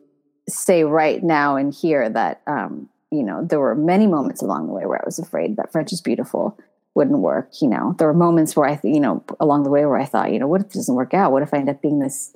say 0.50 0.84
right 0.84 1.24
now 1.24 1.56
and 1.56 1.74
here 1.74 2.10
that 2.10 2.42
um, 2.48 2.90
you 3.12 3.24
know 3.24 3.44
there 3.44 3.60
were 3.60 3.76
many 3.76 4.08
moments 4.08 4.42
along 4.42 4.68
the 4.68 4.74
way 4.74 4.86
where 4.86 5.00
i 5.02 5.06
was 5.06 5.20
afraid 5.20 5.58
that 5.58 5.72
french 5.72 5.92
is 5.92 6.02
beautiful 6.02 6.58
wouldn't 6.96 7.20
work 7.20 7.50
you 7.62 7.68
know 7.68 7.96
there 7.98 8.08
were 8.08 8.14
moments 8.14 8.56
where 8.56 8.68
i 8.68 8.80
you 8.84 9.00
know 9.00 9.24
along 9.40 9.64
the 9.64 9.70
way 9.70 9.86
where 9.86 10.00
i 10.00 10.06
thought 10.06 10.32
you 10.32 10.40
know 10.40 10.48
what 10.48 10.62
if 10.62 10.68
it 10.68 10.74
doesn't 10.74 10.96
work 10.96 11.14
out 11.14 11.32
what 11.32 11.44
if 11.44 11.54
i 11.54 11.58
end 11.58 11.70
up 11.70 11.82
being 11.82 12.00
this 12.00 12.36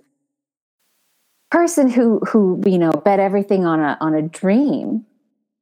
person 1.51 1.89
who 1.89 2.20
who 2.20 2.62
you 2.65 2.77
know 2.77 2.91
bet 2.91 3.20
everything 3.20 3.65
on 3.65 3.79
a 3.79 3.98
on 4.00 4.13
a 4.13 4.22
dream 4.22 5.05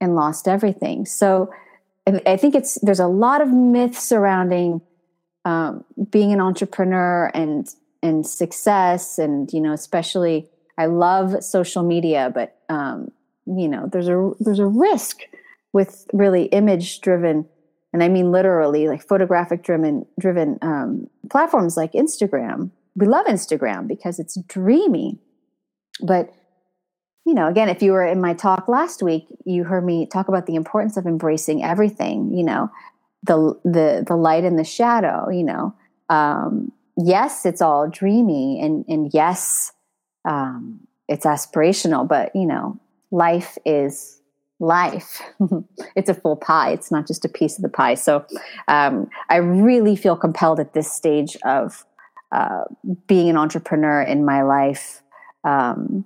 and 0.04 0.16
lost 0.16 0.48
everything. 0.48 1.06
So 1.06 1.52
I 2.06 2.36
think 2.36 2.54
it's 2.54 2.78
there's 2.82 3.00
a 3.00 3.08
lot 3.08 3.42
of 3.42 3.50
myths 3.50 4.04
surrounding 4.04 4.82
um, 5.46 5.86
being 6.12 6.34
an 6.34 6.42
entrepreneur 6.42 7.32
and 7.34 7.68
and 8.04 8.28
success, 8.28 9.18
and 9.18 9.52
you 9.54 9.62
know, 9.62 9.72
especially 9.72 10.50
I 10.78 10.88
love 10.88 11.44
social 11.44 11.84
media, 11.84 12.32
but 12.34 12.58
um, 12.70 13.12
you 13.46 13.68
know, 13.68 13.88
there's 13.92 14.08
a 14.08 14.32
there's 14.40 14.60
a 14.60 14.68
risk 14.68 15.22
with 15.74 16.06
really 16.14 16.46
image 16.46 17.02
driven, 17.02 17.46
and 17.92 18.04
I 18.04 18.10
mean 18.10 18.32
literally 18.32 18.88
like 18.88 19.08
photographic 19.08 19.64
driven 19.64 20.06
driven 20.20 20.60
um, 20.62 21.08
platforms 21.30 21.78
like 21.78 21.94
Instagram. 21.94 22.72
We 22.96 23.08
love 23.08 23.26
Instagram 23.26 23.88
because 23.88 24.20
it's 24.20 24.38
dreamy, 24.48 25.20
but 26.02 26.34
you 27.26 27.34
know, 27.34 27.48
again, 27.48 27.70
if 27.70 27.82
you 27.82 27.94
were 27.94 28.06
in 28.06 28.20
my 28.20 28.34
talk 28.34 28.68
last 28.68 29.02
week, 29.02 29.28
you 29.46 29.64
heard 29.64 29.86
me 29.86 30.06
talk 30.06 30.28
about 30.28 30.46
the 30.46 30.56
importance 30.56 30.98
of 30.98 31.06
embracing 31.06 31.64
everything, 31.64 32.34
you 32.34 32.44
know, 32.44 32.70
the 33.24 33.60
the 33.64 34.04
the 34.06 34.16
light 34.16 34.44
and 34.44 34.60
the 34.60 34.64
shadow, 34.64 35.30
you 35.30 35.44
know. 35.44 35.74
Um, 36.10 36.72
yes, 36.98 37.46
it's 37.46 37.62
all 37.62 37.90
dreamy 37.90 38.60
and 38.62 38.86
and 38.88 39.14
yes, 39.14 39.72
um, 40.26 40.82
it's 41.08 41.26
aspirational, 41.26 42.08
but 42.08 42.36
you 42.36 42.46
know, 42.46 42.78
life 43.14 43.58
is 43.64 44.20
life. 44.60 45.22
it's 45.96 46.10
a 46.10 46.14
full 46.14 46.36
pie. 46.36 46.72
It's 46.72 46.92
not 46.92 47.06
just 47.08 47.24
a 47.24 47.30
piece 47.30 47.58
of 47.58 47.62
the 47.62 47.70
pie. 47.70 47.94
So 47.94 48.26
um, 48.68 49.10
I 49.30 49.38
really 49.38 49.96
feel 49.96 50.18
compelled 50.18 50.60
at 50.60 50.74
this 50.74 50.92
stage 50.92 51.38
of 51.46 51.86
uh, 52.32 52.64
being 53.08 53.30
an 53.30 53.38
entrepreneur 53.38 54.02
in 54.02 54.26
my 54.26 54.42
life 54.42 55.04
um, 55.44 56.04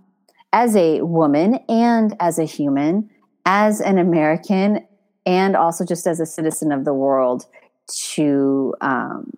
as 0.51 0.75
a 0.75 1.01
woman 1.01 1.59
and 1.69 2.15
as 2.19 2.37
a 2.37 2.43
human, 2.43 3.09
as 3.45 3.79
an 3.79 3.97
American, 3.97 4.85
and 5.25 5.55
also 5.55 5.85
just 5.85 6.05
as 6.05 6.19
a 6.19 6.25
citizen 6.25 6.71
of 6.71 6.83
the 6.83 6.93
world, 6.93 7.45
to 8.13 8.75
um, 8.81 9.31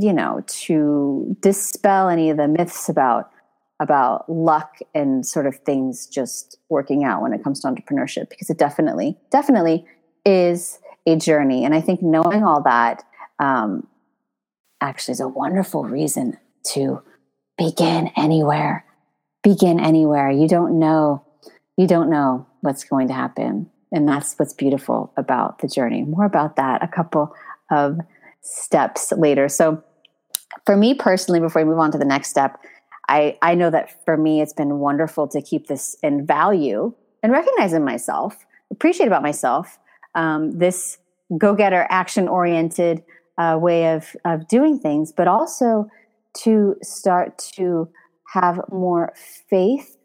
you 0.00 0.12
know 0.12 0.42
to 0.46 1.36
dispel 1.40 2.08
any 2.08 2.30
of 2.30 2.36
the 2.36 2.46
myths 2.46 2.88
about 2.88 3.30
about 3.80 4.28
luck 4.30 4.78
and 4.94 5.26
sort 5.26 5.46
of 5.46 5.56
things 5.56 6.06
just 6.06 6.58
working 6.68 7.04
out 7.04 7.20
when 7.22 7.32
it 7.32 7.44
comes 7.44 7.60
to 7.60 7.68
entrepreneurship 7.68 8.30
because 8.30 8.48
it 8.48 8.58
definitely 8.58 9.16
definitely 9.30 9.84
is 10.24 10.78
a 11.06 11.16
journey. 11.16 11.64
And 11.64 11.74
i 11.74 11.80
think 11.80 12.02
knowing 12.02 12.42
all 12.42 12.62
that 12.62 13.04
um, 13.38 13.86
actually 14.80 15.12
is 15.12 15.20
a 15.20 15.28
wonderful 15.28 15.84
reason 15.84 16.38
to 16.72 17.02
begin 17.58 18.10
anywhere 18.16 18.86
begin 19.46 19.78
anywhere. 19.78 20.28
You 20.28 20.48
don't 20.48 20.76
know 20.80 21.24
you 21.76 21.86
don't 21.86 22.10
know 22.10 22.46
what's 22.62 22.82
going 22.82 23.06
to 23.08 23.14
happen. 23.14 23.70
And 23.92 24.08
that's 24.08 24.34
what's 24.36 24.52
beautiful 24.52 25.12
about 25.16 25.60
the 25.60 25.68
journey. 25.68 26.02
More 26.02 26.24
about 26.24 26.56
that 26.56 26.82
a 26.82 26.88
couple 26.88 27.32
of 27.70 27.98
steps 28.40 29.12
later. 29.12 29.48
So 29.48 29.84
for 30.64 30.76
me 30.76 30.94
personally 30.94 31.38
before 31.38 31.62
we 31.62 31.70
move 31.70 31.78
on 31.78 31.92
to 31.92 31.98
the 31.98 32.04
next 32.04 32.28
step 32.28 32.58
I, 33.08 33.38
I 33.42 33.54
know 33.54 33.70
that 33.70 34.04
for 34.04 34.16
me, 34.16 34.40
it's 34.40 34.52
been 34.52 34.78
wonderful 34.78 35.28
to 35.28 35.40
keep 35.40 35.66
this 35.66 35.96
in 36.02 36.26
value 36.26 36.92
and 37.22 37.32
recognize 37.32 37.72
in 37.72 37.84
myself, 37.84 38.46
appreciate 38.70 39.06
about 39.06 39.22
myself, 39.22 39.78
um, 40.14 40.58
this 40.58 40.98
go 41.38 41.54
getter, 41.54 41.86
action 41.90 42.28
oriented 42.28 43.02
uh, 43.38 43.58
way 43.60 43.92
of, 43.94 44.16
of 44.24 44.48
doing 44.48 44.78
things, 44.78 45.12
but 45.12 45.28
also 45.28 45.88
to 46.34 46.76
start 46.82 47.38
to 47.38 47.88
have 48.32 48.60
more 48.70 49.12
faith 49.48 49.96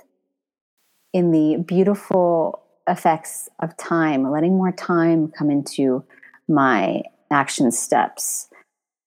in 1.13 1.31
the 1.31 1.63
beautiful 1.65 2.62
effects 2.88 3.50
of 3.60 3.75
time, 3.77 4.29
letting 4.31 4.53
more 4.58 4.72
time 4.72 5.27
come 5.38 5.50
into 5.50 6.03
my 6.48 7.01
action 7.31 7.72
steps. 7.72 8.48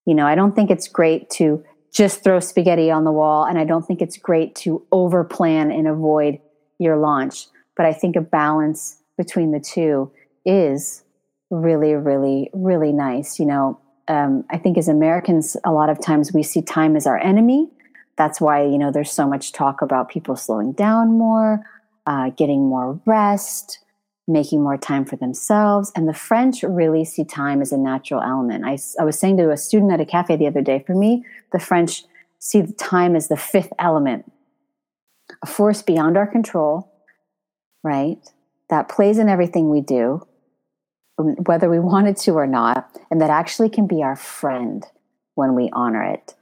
You 0.05 0.13
know, 0.13 0.25
I 0.25 0.35
don't 0.35 0.55
think 0.55 0.69
it's 0.69 0.87
great 0.87 1.29
to 1.31 1.63
just 1.95 2.23
throw 2.23 2.41
spaghetti 2.41 2.91
on 2.91 3.05
the 3.05 3.11
wall. 3.11 3.45
And 3.45 3.57
I 3.57 3.63
don't 3.63 3.87
think 3.87 4.01
it's 4.01 4.17
great 4.17 4.53
to 4.55 4.85
over 4.91 5.23
plan 5.23 5.71
and 5.71 5.87
avoid 5.87 6.39
your 6.77 6.97
launch. 6.97 7.47
But 7.77 7.85
I 7.85 7.93
think 7.93 8.17
a 8.17 8.21
balance 8.21 8.97
between 9.17 9.51
the 9.51 9.61
two 9.61 10.11
is 10.45 11.03
really, 11.49 11.93
really, 11.93 12.49
really 12.53 12.91
nice. 12.91 13.39
You 13.39 13.45
know, 13.45 13.79
um, 14.09 14.43
I 14.49 14.57
think 14.57 14.77
as 14.77 14.89
Americans, 14.89 15.55
a 15.63 15.71
lot 15.71 15.89
of 15.89 16.01
times 16.01 16.33
we 16.33 16.43
see 16.43 16.61
time 16.61 16.97
as 16.97 17.07
our 17.07 17.17
enemy. 17.17 17.69
That's 18.17 18.41
why, 18.41 18.63
you 18.63 18.77
know, 18.77 18.91
there's 18.91 19.11
so 19.11 19.27
much 19.27 19.53
talk 19.53 19.81
about 19.81 20.09
people 20.09 20.35
slowing 20.35 20.73
down 20.73 21.17
more, 21.17 21.65
uh, 22.05 22.29
getting 22.31 22.67
more 22.67 22.99
rest, 23.05 23.79
making 24.27 24.61
more 24.61 24.77
time 24.77 25.05
for 25.05 25.15
themselves. 25.15 25.91
And 25.95 26.07
the 26.07 26.13
French 26.13 26.63
really 26.63 27.05
see 27.05 27.23
time 27.23 27.61
as 27.61 27.71
a 27.71 27.77
natural 27.77 28.21
element. 28.21 28.65
I, 28.65 28.77
I 28.99 29.05
was 29.05 29.19
saying 29.19 29.37
to 29.37 29.51
a 29.51 29.57
student 29.57 29.91
at 29.91 30.01
a 30.01 30.05
cafe 30.05 30.35
the 30.35 30.47
other 30.47 30.61
day, 30.61 30.83
for 30.85 30.95
me, 30.95 31.23
the 31.51 31.59
French 31.59 32.03
see 32.39 32.63
time 32.77 33.15
as 33.15 33.27
the 33.27 33.37
fifth 33.37 33.73
element, 33.79 34.31
a 35.43 35.47
force 35.47 35.81
beyond 35.81 36.17
our 36.17 36.27
control, 36.27 36.91
right? 37.83 38.19
That 38.69 38.89
plays 38.89 39.19
in 39.19 39.29
everything 39.29 39.69
we 39.69 39.81
do, 39.81 40.25
um, 41.17 41.35
whether 41.45 41.69
we 41.69 41.79
wanted 41.93 42.17
to 42.17 42.31
or 42.31 42.47
not, 42.47 42.89
and 43.11 43.21
that 43.21 43.29
actually 43.29 43.69
can 43.69 43.87
be 43.87 44.01
our 44.01 44.15
friend 44.15 44.85
when 45.35 45.53
we 45.53 45.69
honor 45.73 46.03
it. 46.03 46.33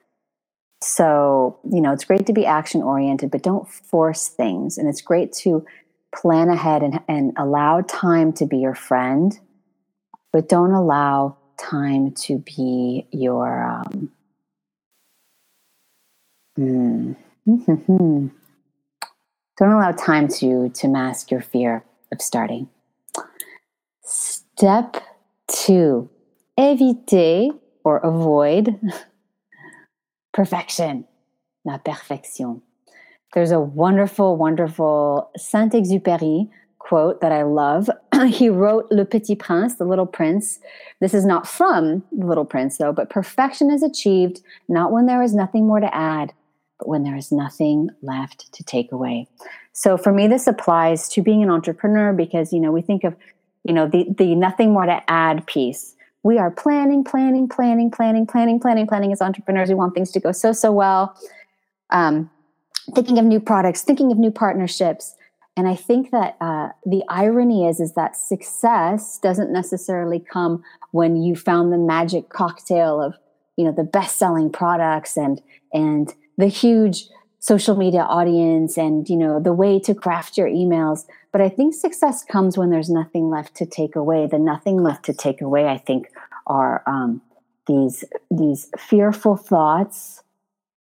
So, 0.81 1.59
you 1.69 1.79
know, 1.79 1.93
it's 1.93 2.03
great 2.03 2.25
to 2.25 2.33
be 2.33 2.45
action 2.45 2.81
oriented, 2.81 3.31
but 3.31 3.41
don't 3.41 3.67
force 3.69 4.27
things. 4.27 4.77
And 4.77 4.89
it's 4.89 5.01
great 5.01 5.31
to 5.43 5.65
plan 6.13 6.49
ahead 6.49 6.83
and, 6.83 6.99
and 7.07 7.33
allow 7.37 7.81
time 7.81 8.33
to 8.33 8.45
be 8.45 8.57
your 8.57 8.75
friend, 8.75 9.39
but 10.31 10.47
don't 10.47 10.71
allow 10.71 11.37
time 11.57 12.11
to 12.11 12.39
be 12.39 13.07
your. 13.11 13.63
Um, 13.63 14.11
mm, 16.57 17.15
don't 19.57 19.71
allow 19.71 19.91
time 19.91 20.27
to 20.27 20.69
to 20.69 20.87
mask 20.87 21.31
your 21.31 21.41
fear 21.41 21.83
of 22.11 22.21
starting. 22.21 22.69
Step 24.03 24.97
two: 25.47 26.09
éviter 26.57 27.49
or 27.83 27.97
avoid 27.97 28.79
perfection, 30.33 31.05
la 31.65 31.77
perfection. 31.77 32.61
There's 33.33 33.51
a 33.51 33.59
wonderful, 33.59 34.37
wonderful 34.37 35.29
Saint 35.37 35.73
Exupéry 35.73 36.49
quote 36.77 37.21
that 37.21 37.31
I 37.31 37.43
love. 37.43 37.89
he 38.27 38.49
wrote 38.49 38.91
Le 38.91 39.05
Petit 39.05 39.35
Prince, 39.35 39.75
The 39.75 39.85
Little 39.85 40.05
Prince. 40.05 40.59
This 40.99 41.13
is 41.13 41.25
not 41.25 41.47
from 41.47 42.03
The 42.11 42.25
Little 42.25 42.45
Prince, 42.45 42.77
though, 42.77 42.93
but 42.93 43.09
perfection 43.09 43.71
is 43.71 43.81
achieved 43.81 44.41
not 44.67 44.91
when 44.91 45.05
there 45.05 45.23
is 45.23 45.33
nothing 45.33 45.65
more 45.65 45.79
to 45.79 45.95
add, 45.95 46.33
but 46.77 46.87
when 46.87 47.03
there 47.03 47.15
is 47.15 47.31
nothing 47.31 47.89
left 48.01 48.53
to 48.53 48.63
take 48.63 48.91
away. 48.91 49.27
So 49.71 49.97
for 49.97 50.11
me, 50.11 50.27
this 50.27 50.45
applies 50.45 51.09
to 51.09 51.21
being 51.21 51.41
an 51.41 51.49
entrepreneur 51.49 52.13
because, 52.13 52.53
you 52.53 52.59
know, 52.59 52.71
we 52.71 52.81
think 52.81 53.03
of, 53.03 53.15
you 53.63 53.73
know, 53.73 53.87
the, 53.87 54.05
the 54.15 54.35
nothing 54.35 54.73
more 54.73 54.85
to 54.85 55.01
add 55.07 55.47
piece. 55.47 55.95
We 56.21 56.37
are 56.37 56.51
planning, 56.51 57.03
planning, 57.03 57.49
planning, 57.49 57.89
planning, 57.89 58.27
planning, 58.27 58.59
planning, 58.59 58.87
planning 58.87 59.11
as 59.11 59.21
entrepreneurs. 59.21 59.69
We 59.69 59.75
want 59.75 59.95
things 59.95 60.11
to 60.11 60.19
go 60.19 60.31
so, 60.31 60.51
so 60.51 60.71
well. 60.71 61.17
Um, 61.89 62.29
thinking 62.93 63.17
of 63.17 63.25
new 63.25 63.39
products, 63.39 63.81
thinking 63.81 64.11
of 64.11 64.17
new 64.17 64.31
partnerships. 64.31 65.15
And 65.55 65.67
I 65.67 65.75
think 65.75 66.11
that 66.11 66.35
uh, 66.41 66.69
the 66.85 67.03
irony 67.09 67.67
is 67.67 67.79
is 67.79 67.93
that 67.93 68.15
success 68.15 69.19
doesn't 69.19 69.51
necessarily 69.51 70.19
come 70.19 70.63
when 70.91 71.21
you 71.21 71.35
found 71.35 71.71
the 71.71 71.77
magic 71.77 72.29
cocktail 72.29 73.01
of 73.01 73.15
you 73.55 73.65
know 73.65 73.71
the 73.71 73.83
best 73.83 74.17
selling 74.17 74.51
products 74.51 75.15
and 75.15 75.41
and 75.71 76.13
the 76.37 76.47
huge 76.47 77.05
social 77.39 77.75
media 77.75 78.01
audience 78.01 78.77
and 78.77 79.09
you 79.09 79.17
know 79.17 79.39
the 79.39 79.53
way 79.53 79.79
to 79.79 79.93
craft 79.93 80.37
your 80.37 80.47
emails 80.47 81.05
but 81.31 81.41
i 81.41 81.49
think 81.49 81.73
success 81.73 82.23
comes 82.23 82.57
when 82.57 82.69
there's 82.69 82.89
nothing 82.89 83.29
left 83.29 83.53
to 83.53 83.65
take 83.65 83.95
away 83.95 84.25
the 84.25 84.39
nothing 84.39 84.81
left 84.81 85.05
to 85.05 85.13
take 85.13 85.41
away 85.41 85.67
i 85.67 85.77
think 85.77 86.07
are 86.47 86.81
um, 86.87 87.21
these 87.67 88.03
these 88.31 88.69
fearful 88.77 89.35
thoughts 89.35 90.22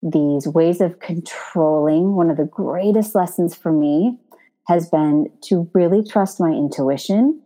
these 0.03 0.47
ways 0.49 0.81
of 0.81 0.99
controlling, 1.01 2.15
one 2.15 2.31
of 2.31 2.37
the 2.37 2.45
greatest 2.45 3.15
lessons 3.15 3.55
for 3.55 3.73
me 3.73 4.19
has 4.67 4.89
been 4.89 5.31
to 5.43 5.69
really 5.75 6.03
trust 6.03 6.41
my 6.41 6.51
intuition 6.51 7.41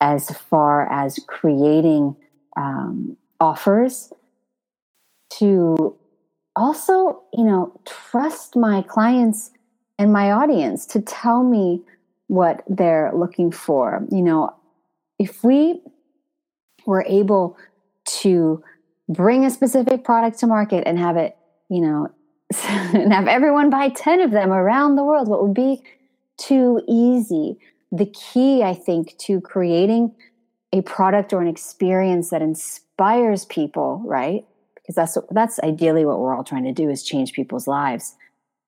as 0.00 0.30
far 0.30 0.90
as 0.92 1.18
creating 1.26 2.16
um, 2.56 3.16
offers, 3.40 4.12
to 5.30 5.96
also, 6.54 7.22
you 7.32 7.44
know, 7.44 7.80
trust 7.86 8.54
my 8.54 8.82
clients 8.82 9.50
and 9.98 10.12
my 10.12 10.30
audience 10.30 10.84
to 10.84 11.00
tell 11.00 11.42
me 11.42 11.82
what 12.26 12.62
they're 12.68 13.10
looking 13.14 13.50
for. 13.50 14.06
You 14.10 14.22
know, 14.22 14.54
if 15.18 15.42
we 15.42 15.80
were 16.84 17.04
able 17.08 17.56
to 18.04 18.62
bring 19.08 19.44
a 19.44 19.50
specific 19.50 20.04
product 20.04 20.38
to 20.40 20.46
market 20.46 20.84
and 20.86 20.98
have 20.98 21.16
it 21.16 21.36
you 21.72 21.80
know, 21.80 22.08
and 22.68 23.12
have 23.12 23.26
everyone 23.26 23.70
buy 23.70 23.88
10 23.88 24.20
of 24.20 24.30
them 24.30 24.52
around 24.52 24.96
the 24.96 25.04
world. 25.04 25.26
What 25.26 25.42
would 25.42 25.54
be 25.54 25.82
too 26.36 26.82
easy? 26.86 27.56
The 27.90 28.06
key, 28.06 28.62
I 28.62 28.74
think, 28.74 29.16
to 29.20 29.40
creating 29.40 30.14
a 30.72 30.82
product 30.82 31.32
or 31.32 31.40
an 31.40 31.48
experience 31.48 32.28
that 32.28 32.42
inspires 32.42 33.46
people, 33.46 34.02
right? 34.04 34.44
Because 34.74 34.94
that's 34.94 35.16
that's 35.30 35.60
ideally 35.60 36.04
what 36.04 36.18
we're 36.18 36.34
all 36.34 36.44
trying 36.44 36.64
to 36.64 36.72
do 36.72 36.90
is 36.90 37.02
change 37.02 37.32
people's 37.32 37.66
lives. 37.66 38.16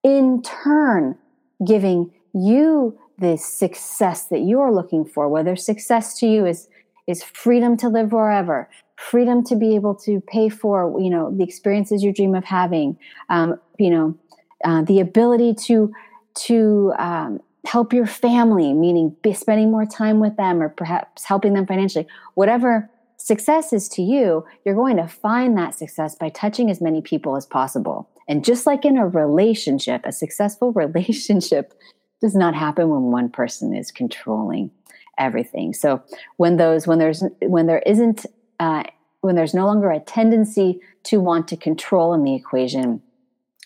In 0.03 0.43
turn, 0.43 1.19
giving 1.67 2.11
you 2.33 2.99
the 3.19 3.37
success 3.37 4.25
that 4.29 4.41
you're 4.41 4.73
looking 4.73 5.05
for, 5.05 5.29
whether 5.29 5.57
success 5.57 6.19
to 6.21 6.27
you 6.27 6.47
is 6.47 6.69
is 7.07 7.23
freedom 7.23 7.77
to 7.77 7.89
live 7.89 8.13
wherever, 8.13 8.69
freedom 8.97 9.43
to 9.45 9.57
be 9.57 9.75
able 9.75 9.95
to 9.95 10.21
pay 10.21 10.49
for 10.49 11.01
you 11.01 11.11
know 11.11 11.31
the 11.37 11.45
experiences 11.45 12.03
you 12.03 12.13
dream 12.13 12.35
of 12.35 12.45
having 12.45 12.97
um, 13.29 13.59
you 13.79 13.91
know 13.91 14.17
uh, 14.65 14.83
the 14.83 15.01
ability 15.01 15.55
to 15.55 15.93
to 16.35 16.93
um, 16.99 17.41
help 17.67 17.93
your 17.93 18.07
family 18.07 18.73
meaning 18.73 19.15
be 19.23 19.33
spending 19.33 19.71
more 19.71 19.87
time 19.87 20.21
with 20.21 20.37
them 20.37 20.63
or 20.63 20.69
perhaps 20.69 21.25
helping 21.25 21.55
them 21.55 21.67
financially. 21.67 22.07
Whatever 22.35 22.91
success 23.17 23.73
is 23.73 23.89
to 23.89 24.03
you 24.03 24.45
you're 24.65 24.75
going 24.75 24.97
to 24.97 25.09
find 25.09 25.57
that 25.57 25.75
success 25.75 26.15
by 26.15 26.29
touching 26.29 26.71
as 26.71 26.81
many 26.81 27.01
people 27.01 27.37
as 27.37 27.47
possible. 27.47 28.09
And 28.29 28.45
just 28.45 28.67
like 28.67 28.85
in 28.85 28.97
a 28.97 29.07
relationship 29.07 30.03
a 30.05 30.13
successful 30.13 30.73
relationship 30.85 31.75
does 32.21 32.35
not 32.35 32.55
happen 32.55 32.89
when 32.89 33.03
one 33.03 33.29
person 33.29 33.75
is 33.75 33.91
controlling 33.91 34.71
everything. 35.19 35.73
So 35.75 36.03
when 36.37 36.57
those 36.57 36.87
when 36.87 36.99
there's 36.99 37.23
when 37.43 37.67
there 37.67 37.83
isn't 37.87 38.27
uh, 38.61 38.85
when 39.21 39.35
there's 39.35 39.55
no 39.55 39.67
longer 39.67 39.91
a 39.91 40.01
tendency 40.01 40.81
to 41.05 41.21
want 41.21 41.49
to 41.49 41.57
control 41.57 42.15
in 42.15 42.25
the 42.25 42.35
equation, 42.35 43.03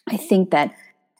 I 0.08 0.16
think 0.16 0.50
that 0.50 0.74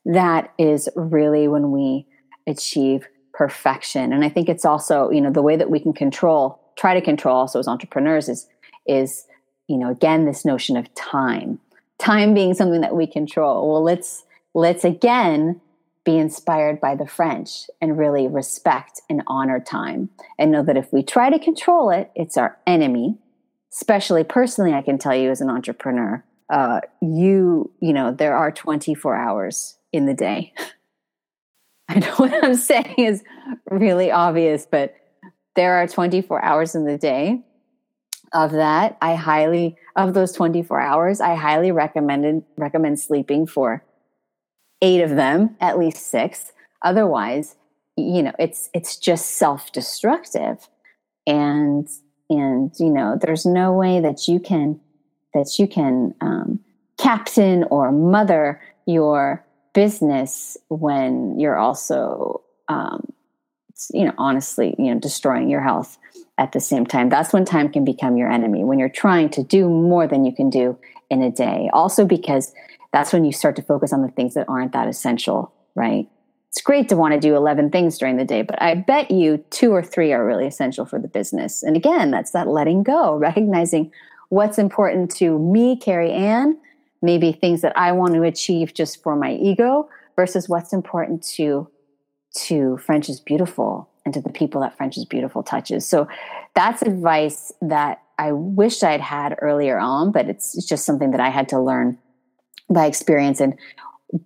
that 0.04 0.52
is 0.58 0.88
really 0.94 1.48
when 1.48 1.70
we 1.70 2.06
achieve 2.46 3.08
perfection. 3.34 4.12
And 4.12 4.24
I 4.24 4.28
think 4.28 4.48
it's 4.48 4.64
also, 4.64 5.10
you 5.10 5.20
know, 5.20 5.30
the 5.30 5.42
way 5.42 5.56
that 5.56 5.70
we 5.70 5.80
can 5.80 5.92
control, 5.92 6.60
try 6.76 6.94
to 6.94 7.00
control 7.00 7.36
also 7.36 7.58
as 7.58 7.68
entrepreneurs 7.68 8.28
is 8.28 8.48
is, 8.86 9.26
you 9.68 9.76
know, 9.76 9.90
again, 9.90 10.24
this 10.24 10.44
notion 10.44 10.76
of 10.76 10.92
time, 10.94 11.60
time 11.98 12.32
being 12.32 12.54
something 12.54 12.80
that 12.80 12.96
we 12.96 13.06
control. 13.06 13.70
Well, 13.70 13.82
let's, 13.82 14.24
let's 14.54 14.82
again 14.84 15.60
be 16.04 16.16
inspired 16.16 16.80
by 16.80 16.94
the 16.94 17.06
French 17.06 17.66
and 17.82 17.98
really 17.98 18.26
respect 18.26 19.02
and 19.10 19.22
honor 19.26 19.60
time 19.60 20.08
and 20.38 20.50
know 20.50 20.62
that 20.62 20.78
if 20.78 20.90
we 20.90 21.02
try 21.02 21.28
to 21.28 21.38
control 21.38 21.90
it, 21.90 22.10
it's 22.14 22.38
our 22.38 22.56
enemy. 22.66 23.18
Especially 23.72 24.24
personally, 24.24 24.72
I 24.72 24.82
can 24.82 24.98
tell 24.98 25.14
you 25.14 25.30
as 25.30 25.40
an 25.40 25.50
entrepreneur, 25.50 26.24
uh, 26.50 26.80
you, 27.02 27.70
you 27.80 27.92
know, 27.92 28.12
there 28.12 28.36
are 28.36 28.50
24 28.50 29.14
hours 29.14 29.76
in 29.92 30.06
the 30.06 30.14
day. 30.14 30.52
I 31.88 32.00
know 32.00 32.14
what 32.16 32.44
I'm 32.44 32.54
saying 32.54 32.94
is 32.98 33.22
really 33.70 34.10
obvious, 34.10 34.66
but 34.70 34.94
there 35.56 35.74
are 35.74 35.88
24 35.88 36.42
hours 36.44 36.74
in 36.74 36.84
the 36.84 36.98
day. 36.98 37.42
Of 38.34 38.52
that, 38.52 38.98
I 39.00 39.14
highly 39.14 39.78
of 39.96 40.12
those 40.12 40.32
24 40.32 40.78
hours, 40.78 41.18
I 41.22 41.34
highly 41.34 41.72
recommended 41.72 42.44
recommend 42.58 43.00
sleeping 43.00 43.46
for 43.46 43.82
eight 44.82 45.00
of 45.00 45.10
them, 45.10 45.56
at 45.60 45.78
least 45.78 46.06
six. 46.08 46.52
Otherwise, 46.82 47.56
you 47.96 48.22
know, 48.22 48.32
it's 48.38 48.68
it's 48.74 48.98
just 48.98 49.30
self-destructive. 49.36 50.68
And 51.26 51.88
and 52.30 52.72
you 52.78 52.90
know, 52.90 53.18
there's 53.20 53.46
no 53.46 53.72
way 53.72 54.00
that 54.00 54.28
you 54.28 54.40
can 54.40 54.80
that 55.34 55.58
you 55.58 55.66
can 55.66 56.14
um, 56.20 56.60
captain 56.98 57.64
or 57.64 57.92
mother 57.92 58.60
your 58.86 59.44
business 59.74 60.56
when 60.68 61.38
you're 61.38 61.58
also 61.58 62.42
um, 62.68 63.12
you 63.92 64.04
know 64.04 64.14
honestly 64.18 64.74
you 64.78 64.92
know 64.92 64.98
destroying 64.98 65.48
your 65.48 65.60
health 65.60 65.98
at 66.38 66.52
the 66.52 66.58
same 66.58 66.84
time 66.84 67.08
that's 67.08 67.32
when 67.32 67.44
time 67.44 67.68
can 67.68 67.84
become 67.84 68.16
your 68.16 68.30
enemy 68.30 68.64
when 68.64 68.78
you're 68.78 68.88
trying 68.88 69.28
to 69.28 69.42
do 69.44 69.68
more 69.68 70.06
than 70.08 70.24
you 70.24 70.34
can 70.34 70.50
do 70.50 70.76
in 71.10 71.22
a 71.22 71.30
day 71.30 71.70
also 71.72 72.04
because 72.04 72.52
that's 72.92 73.12
when 73.12 73.24
you 73.24 73.32
start 73.32 73.56
to 73.56 73.62
focus 73.62 73.92
on 73.92 74.02
the 74.02 74.08
things 74.08 74.34
that 74.34 74.48
aren't 74.48 74.72
that 74.72 74.88
essential, 74.88 75.52
right? 75.74 76.08
It's 76.50 76.62
great 76.62 76.88
to 76.88 76.96
want 76.96 77.14
to 77.14 77.20
do 77.20 77.36
11 77.36 77.70
things 77.70 77.98
during 77.98 78.16
the 78.16 78.24
day, 78.24 78.42
but 78.42 78.60
I 78.60 78.74
bet 78.74 79.10
you 79.10 79.44
two 79.50 79.72
or 79.72 79.82
three 79.82 80.12
are 80.12 80.26
really 80.26 80.46
essential 80.46 80.86
for 80.86 80.98
the 80.98 81.08
business. 81.08 81.62
And 81.62 81.76
again, 81.76 82.10
that's 82.10 82.30
that 82.30 82.48
letting 82.48 82.82
go, 82.82 83.14
recognizing 83.16 83.92
what's 84.30 84.58
important 84.58 85.10
to 85.16 85.38
me, 85.38 85.76
Carrie 85.76 86.12
Ann, 86.12 86.58
maybe 87.02 87.32
things 87.32 87.60
that 87.60 87.76
I 87.76 87.92
want 87.92 88.14
to 88.14 88.22
achieve 88.22 88.74
just 88.74 89.02
for 89.02 89.14
my 89.14 89.32
ego 89.32 89.88
versus 90.16 90.48
what's 90.48 90.72
important 90.72 91.22
to 91.34 91.68
to 92.34 92.76
French 92.78 93.08
is 93.08 93.20
beautiful 93.20 93.88
and 94.04 94.14
to 94.14 94.20
the 94.20 94.30
people 94.30 94.60
that 94.60 94.76
French 94.76 94.96
is 94.96 95.04
beautiful 95.04 95.42
touches. 95.42 95.86
So 95.86 96.08
that's 96.54 96.82
advice 96.82 97.52
that 97.62 98.02
I 98.18 98.32
wish 98.32 98.82
I'd 98.82 99.00
had 99.00 99.36
earlier 99.40 99.78
on, 99.78 100.12
but 100.12 100.28
it's, 100.28 100.56
it's 100.56 100.66
just 100.66 100.84
something 100.84 101.10
that 101.12 101.20
I 101.20 101.30
had 101.30 101.48
to 101.50 101.60
learn 101.60 101.98
by 102.68 102.86
experience 102.86 103.40
and 103.40 103.58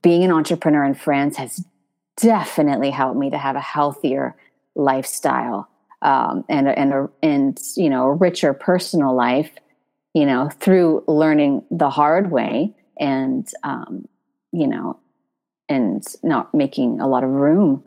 being 0.02 0.24
an 0.24 0.30
entrepreneur 0.30 0.85
in 0.85 0.94
France 0.94 1.37
has 1.37 1.64
definitely 2.16 2.90
helped 2.90 3.18
me 3.18 3.31
to 3.31 3.38
have 3.38 3.57
a 3.57 3.61
healthier 3.61 4.37
lifestyle 4.75 5.68
um, 6.03 6.44
and 6.48 6.68
and 6.68 6.92
a, 6.92 7.09
and 7.22 7.61
you 7.77 7.90
know 7.90 8.05
a 8.05 8.14
richer 8.14 8.53
personal 8.53 9.14
life 9.14 9.51
you 10.14 10.27
know 10.27 10.48
through 10.61 11.05
learning 11.07 11.62
the 11.70 11.90
hard 11.90 12.31
way 12.31 12.75
and 12.98 13.48
um, 13.62 14.07
you 14.53 14.66
know 14.66 14.98
and 15.68 16.05
not 16.22 16.53
making 16.55 17.01
a 17.01 17.09
lot 17.09 17.25
of 17.25 17.31
room 17.31 17.83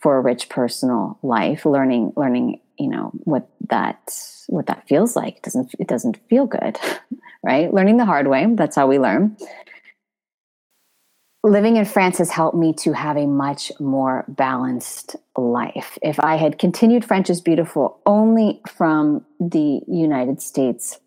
for 0.00 0.16
a 0.18 0.20
rich 0.20 0.48
personal 0.48 1.18
life 1.22 1.66
learning 1.66 2.12
learning 2.16 2.60
you 2.78 2.88
know 2.88 3.10
what 3.24 3.48
that 3.68 4.14
what 4.48 4.66
that 4.66 4.86
feels 4.88 5.16
like. 5.16 5.38
It 5.38 5.42
doesn't 5.42 5.74
it 5.78 5.88
doesn't 5.88 6.18
feel 6.28 6.46
good 6.46 6.78
right? 7.42 7.72
Learning 7.72 7.96
the 7.96 8.04
hard 8.04 8.28
way 8.28 8.46
that's 8.54 8.76
how 8.76 8.86
we 8.86 8.98
learn 8.98 9.36
living 11.46 11.76
in 11.76 11.84
France 11.84 12.18
has 12.18 12.30
helped 12.30 12.56
me 12.56 12.72
to 12.72 12.92
have 12.92 13.16
a 13.16 13.26
much 13.26 13.70
more 13.78 14.24
balanced 14.28 15.16
life. 15.36 15.96
If 16.02 16.18
I 16.20 16.36
had 16.36 16.58
continued 16.58 17.04
French 17.04 17.30
is 17.30 17.40
Beautiful 17.40 18.00
only 18.04 18.60
from 18.68 19.24
the 19.38 19.80
United 19.86 20.42
States, 20.42 20.98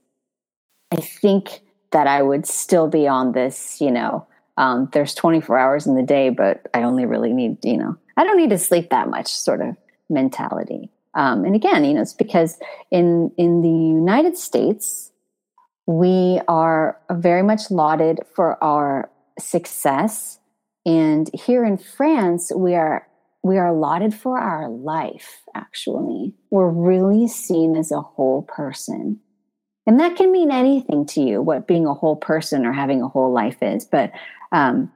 I 0.92 0.98
think 0.98 1.62
that 1.92 2.08
I 2.08 2.22
would 2.22 2.46
still 2.46 2.88
be 2.88 3.08
on 3.08 3.34
this, 3.34 3.82
you 3.82 3.92
know, 3.92 4.26
um, 4.58 4.90
there's 4.94 5.14
24 5.14 5.58
hours 5.58 5.88
in 5.88 5.96
the 5.96 6.04
day, 6.04 6.30
but 6.30 6.68
I 6.74 6.84
only 6.84 7.06
really 7.06 7.34
need, 7.34 7.58
you 7.64 7.78
know, 7.78 7.98
I 8.18 8.24
don't 8.24 8.38
need 8.38 8.50
to 8.50 8.58
sleep 8.58 8.90
that 8.90 9.10
much 9.10 9.28
sort 9.28 9.62
of 9.62 9.76
mentality. 10.10 10.90
Um, 11.16 11.44
and 11.44 11.56
again, 11.56 11.84
you 11.86 11.94
know, 11.94 12.02
it's 12.02 12.14
because 12.14 12.60
in 12.92 13.32
in 13.38 13.62
the 13.62 13.70
United 13.70 14.38
States, 14.38 15.12
we 15.86 16.40
are 16.48 16.98
very 17.12 17.42
much 17.42 17.72
lauded 17.72 18.20
for 18.36 18.62
our 18.64 19.10
success. 19.40 20.40
And 20.86 21.30
here 21.34 21.66
in 21.66 21.78
France, 21.78 22.52
we 22.56 22.76
are 22.76 23.08
we 23.42 23.58
are 23.58 23.68
allotted 23.68 24.14
for 24.14 24.38
our 24.38 24.70
life, 24.70 25.42
actually. 25.56 26.34
We're 26.52 26.70
really 26.70 27.28
seen 27.28 27.78
as 27.78 27.92
a 27.92 28.02
whole 28.02 28.42
person. 28.42 29.22
And 29.88 30.00
that 30.00 30.18
can 30.18 30.32
mean 30.32 30.52
anything 30.52 31.06
to 31.08 31.22
you, 31.22 31.42
what 31.42 31.68
being 31.68 31.86
a 31.86 31.94
whole 31.94 32.18
person 32.18 32.66
or 32.66 32.74
having 32.74 33.02
a 33.02 33.08
whole 33.08 33.32
life 33.32 33.58
is. 33.62 33.86
But, 33.86 34.12
um, 34.52 34.92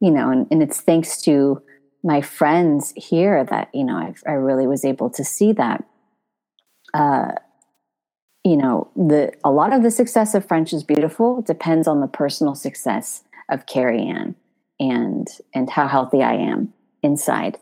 you 0.00 0.10
know, 0.10 0.30
and, 0.30 0.46
and 0.50 0.62
it's 0.62 0.80
thanks 0.80 1.20
to 1.22 1.62
my 2.02 2.22
friends 2.22 2.92
here 2.96 3.44
that, 3.44 3.68
you 3.72 3.84
know, 3.84 3.96
I've, 3.96 4.22
i 4.26 4.32
really 4.32 4.66
was 4.66 4.84
able 4.84 5.10
to 5.10 5.24
see 5.24 5.52
that. 5.52 5.84
Uh, 6.94 7.32
you 8.44 8.56
know, 8.56 8.90
the 8.96 9.32
a 9.44 9.50
lot 9.50 9.72
of 9.72 9.82
the 9.82 9.90
success 9.90 10.34
of 10.34 10.44
French 10.44 10.72
is 10.72 10.82
beautiful 10.82 11.42
depends 11.42 11.86
on 11.86 12.00
the 12.00 12.08
personal 12.08 12.54
success 12.54 13.22
of 13.52 13.66
Carrie 13.66 14.06
Ann 14.06 14.34
and 14.80 15.28
and 15.54 15.70
how 15.70 15.86
healthy 15.86 16.22
I 16.22 16.34
am 16.34 16.72
inside 17.02 17.58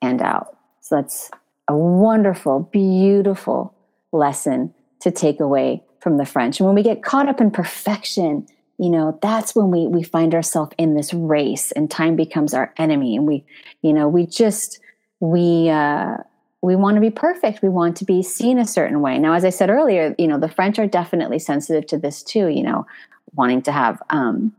and 0.00 0.22
out. 0.22 0.56
So 0.80 0.96
that's 0.96 1.30
a 1.68 1.76
wonderful, 1.76 2.68
beautiful 2.72 3.74
lesson 4.12 4.74
to 5.00 5.10
take 5.10 5.40
away 5.40 5.82
from 6.00 6.16
the 6.16 6.26
French. 6.26 6.60
And 6.60 6.66
when 6.66 6.74
we 6.74 6.82
get 6.82 7.02
caught 7.02 7.28
up 7.28 7.40
in 7.40 7.50
perfection, 7.50 8.46
you 8.78 8.90
know, 8.90 9.18
that's 9.22 9.54
when 9.54 9.70
we 9.70 9.86
we 9.86 10.02
find 10.02 10.34
ourselves 10.34 10.72
in 10.78 10.94
this 10.94 11.14
race 11.14 11.72
and 11.72 11.90
time 11.90 12.16
becomes 12.16 12.54
our 12.54 12.72
enemy. 12.76 13.16
And 13.16 13.26
we, 13.26 13.44
you 13.82 13.92
know, 13.92 14.08
we 14.08 14.26
just 14.26 14.80
we 15.20 15.70
uh 15.70 16.16
we 16.62 16.76
want 16.76 16.94
to 16.96 17.00
be 17.00 17.10
perfect. 17.10 17.62
We 17.62 17.68
want 17.68 17.96
to 17.98 18.04
be 18.04 18.22
seen 18.22 18.58
a 18.58 18.66
certain 18.66 19.00
way. 19.00 19.18
Now, 19.18 19.34
as 19.34 19.44
I 19.44 19.50
said 19.50 19.68
earlier, 19.68 20.14
you 20.18 20.28
know, 20.28 20.38
the 20.38 20.48
French 20.48 20.78
are 20.78 20.86
definitely 20.86 21.38
sensitive 21.38 21.86
to 21.88 21.98
this 21.98 22.22
too, 22.22 22.48
you 22.48 22.62
know, 22.62 22.86
wanting 23.34 23.62
to 23.62 23.72
have 23.72 24.02
um 24.10 24.52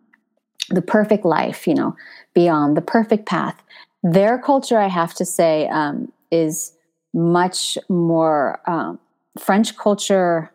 the 0.70 0.82
perfect 0.82 1.26
life, 1.26 1.68
you 1.68 1.76
know, 1.76 1.96
beyond 2.34 2.78
the 2.78 2.82
perfect 2.82 3.26
path. 3.26 3.62
Their 4.04 4.38
culture, 4.38 4.78
I 4.78 4.88
have 4.88 5.14
to 5.16 5.26
say, 5.26 5.68
um, 5.70 6.12
is 6.32 6.74
much 7.14 7.78
more 7.90 8.60
um, 8.70 9.00
French 9.40 9.78
culture. 9.78 10.52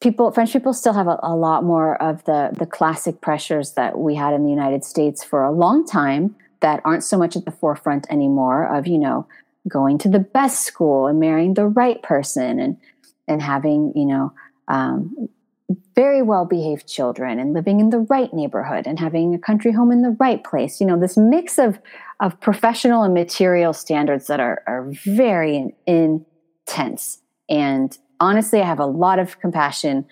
People, 0.00 0.30
French 0.32 0.52
people 0.52 0.72
still 0.72 0.92
have 0.92 1.06
a, 1.06 1.18
a 1.22 1.34
lot 1.34 1.64
more 1.64 2.00
of 2.02 2.24
the 2.24 2.50
the 2.58 2.66
classic 2.66 3.20
pressures 3.20 3.72
that 3.72 3.98
we 3.98 4.14
had 4.14 4.34
in 4.34 4.44
the 4.44 4.50
United 4.50 4.84
States 4.84 5.24
for 5.24 5.44
a 5.44 5.52
long 5.52 5.86
time 5.86 6.36
that 6.60 6.80
aren't 6.84 7.04
so 7.04 7.16
much 7.16 7.36
at 7.36 7.44
the 7.44 7.50
forefront 7.50 8.06
anymore. 8.10 8.66
Of 8.66 8.86
you 8.86 8.98
know, 8.98 9.26
going 9.66 9.98
to 9.98 10.08
the 10.08 10.18
best 10.18 10.64
school 10.64 11.06
and 11.06 11.20
marrying 11.20 11.54
the 11.54 11.66
right 11.66 12.02
person 12.02 12.58
and 12.58 12.76
and 13.26 13.42
having 13.42 13.92
you 13.94 14.06
know 14.06 14.32
um, 14.68 15.28
very 15.94 16.22
well 16.22 16.44
behaved 16.44 16.88
children 16.88 17.38
and 17.38 17.52
living 17.52 17.80
in 17.80 17.90
the 17.90 17.98
right 17.98 18.32
neighborhood 18.32 18.86
and 18.86 18.98
having 18.98 19.34
a 19.34 19.38
country 19.38 19.72
home 19.72 19.92
in 19.92 20.02
the 20.02 20.16
right 20.18 20.42
place. 20.42 20.80
You 20.80 20.86
know, 20.86 20.98
this 20.98 21.16
mix 21.16 21.58
of, 21.58 21.78
of 22.20 22.40
professional 22.40 23.02
and 23.02 23.12
material 23.12 23.72
standards 23.72 24.26
that 24.28 24.40
are, 24.40 24.62
are 24.66 24.90
very 25.04 25.74
intense. 25.86 27.18
And 27.48 27.96
honestly, 28.20 28.60
I 28.60 28.66
have 28.66 28.80
a 28.80 28.86
lot 28.86 29.18
of 29.18 29.40
compassion 29.40 30.06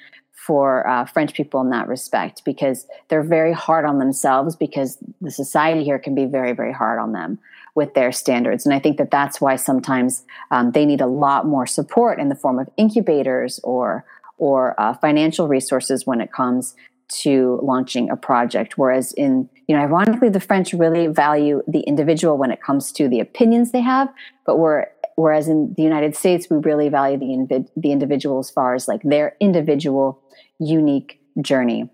for 0.47 0.87
uh, 0.87 1.05
French 1.07 1.35
people 1.35 1.61
in 1.61 1.71
that 1.71 1.89
respect 1.89 2.45
because 2.45 2.87
they're 3.09 3.23
very 3.23 3.53
hard 3.53 3.85
on 3.85 3.99
themselves 3.99 4.55
because 4.55 4.99
the 5.21 5.31
society 5.31 5.83
here 5.83 5.99
can 5.99 6.15
be 6.15 6.25
very, 6.25 6.53
very 6.53 6.73
hard 6.73 7.01
on 7.01 7.13
them 7.13 7.39
with 7.75 7.95
their 7.95 8.13
standards. 8.13 8.65
And 8.65 8.75
I 8.75 8.79
think 8.79 8.97
that 8.99 9.11
that's 9.11 9.41
why 9.41 9.57
sometimes 9.57 10.25
um, 10.51 10.71
they 10.71 10.87
need 10.87 11.01
a 11.01 11.07
lot 11.07 11.47
more 11.47 11.67
support 11.67 12.21
in 12.21 12.29
the 12.29 12.35
form 12.35 12.59
of 12.59 12.69
incubators 12.77 13.59
or 13.65 14.05
or 14.39 14.79
uh, 14.81 14.95
financial 14.95 15.49
resources 15.49 16.07
when 16.07 16.21
it 16.21 16.33
comes 16.33 16.75
to 17.09 17.61
launching 17.63 18.11
a 18.11 18.17
project. 18.17 18.77
Whereas 18.77 19.13
in, 19.13 19.49
you 19.69 19.77
know, 19.77 19.83
ironically, 19.83 20.29
the 20.29 20.41
French 20.41 20.73
really 20.73 21.07
value 21.07 21.63
the 21.67 21.81
individual 21.81 22.37
when 22.37 22.51
it 22.51 22.61
comes 22.61 22.93
to 22.93 23.09
the 23.09 23.21
opinions 23.21 23.73
they 23.73 23.81
have, 23.81 24.09
but 24.45 24.59
we're, 24.59 24.87
whereas 25.15 25.49
in 25.49 25.73
the 25.77 25.83
United 25.83 26.17
States, 26.17 26.49
we 26.51 26.59
really 26.59 26.89
value 26.89 27.19
the, 27.19 27.27
invi- 27.27 27.69
the 27.77 27.93
individual 27.93 28.39
as 28.39 28.51
far 28.51 28.75
as 28.75 28.89
like 28.89 29.03
their 29.03 29.37
individual 29.41 30.21
unique 30.59 31.21
journey. 31.41 31.89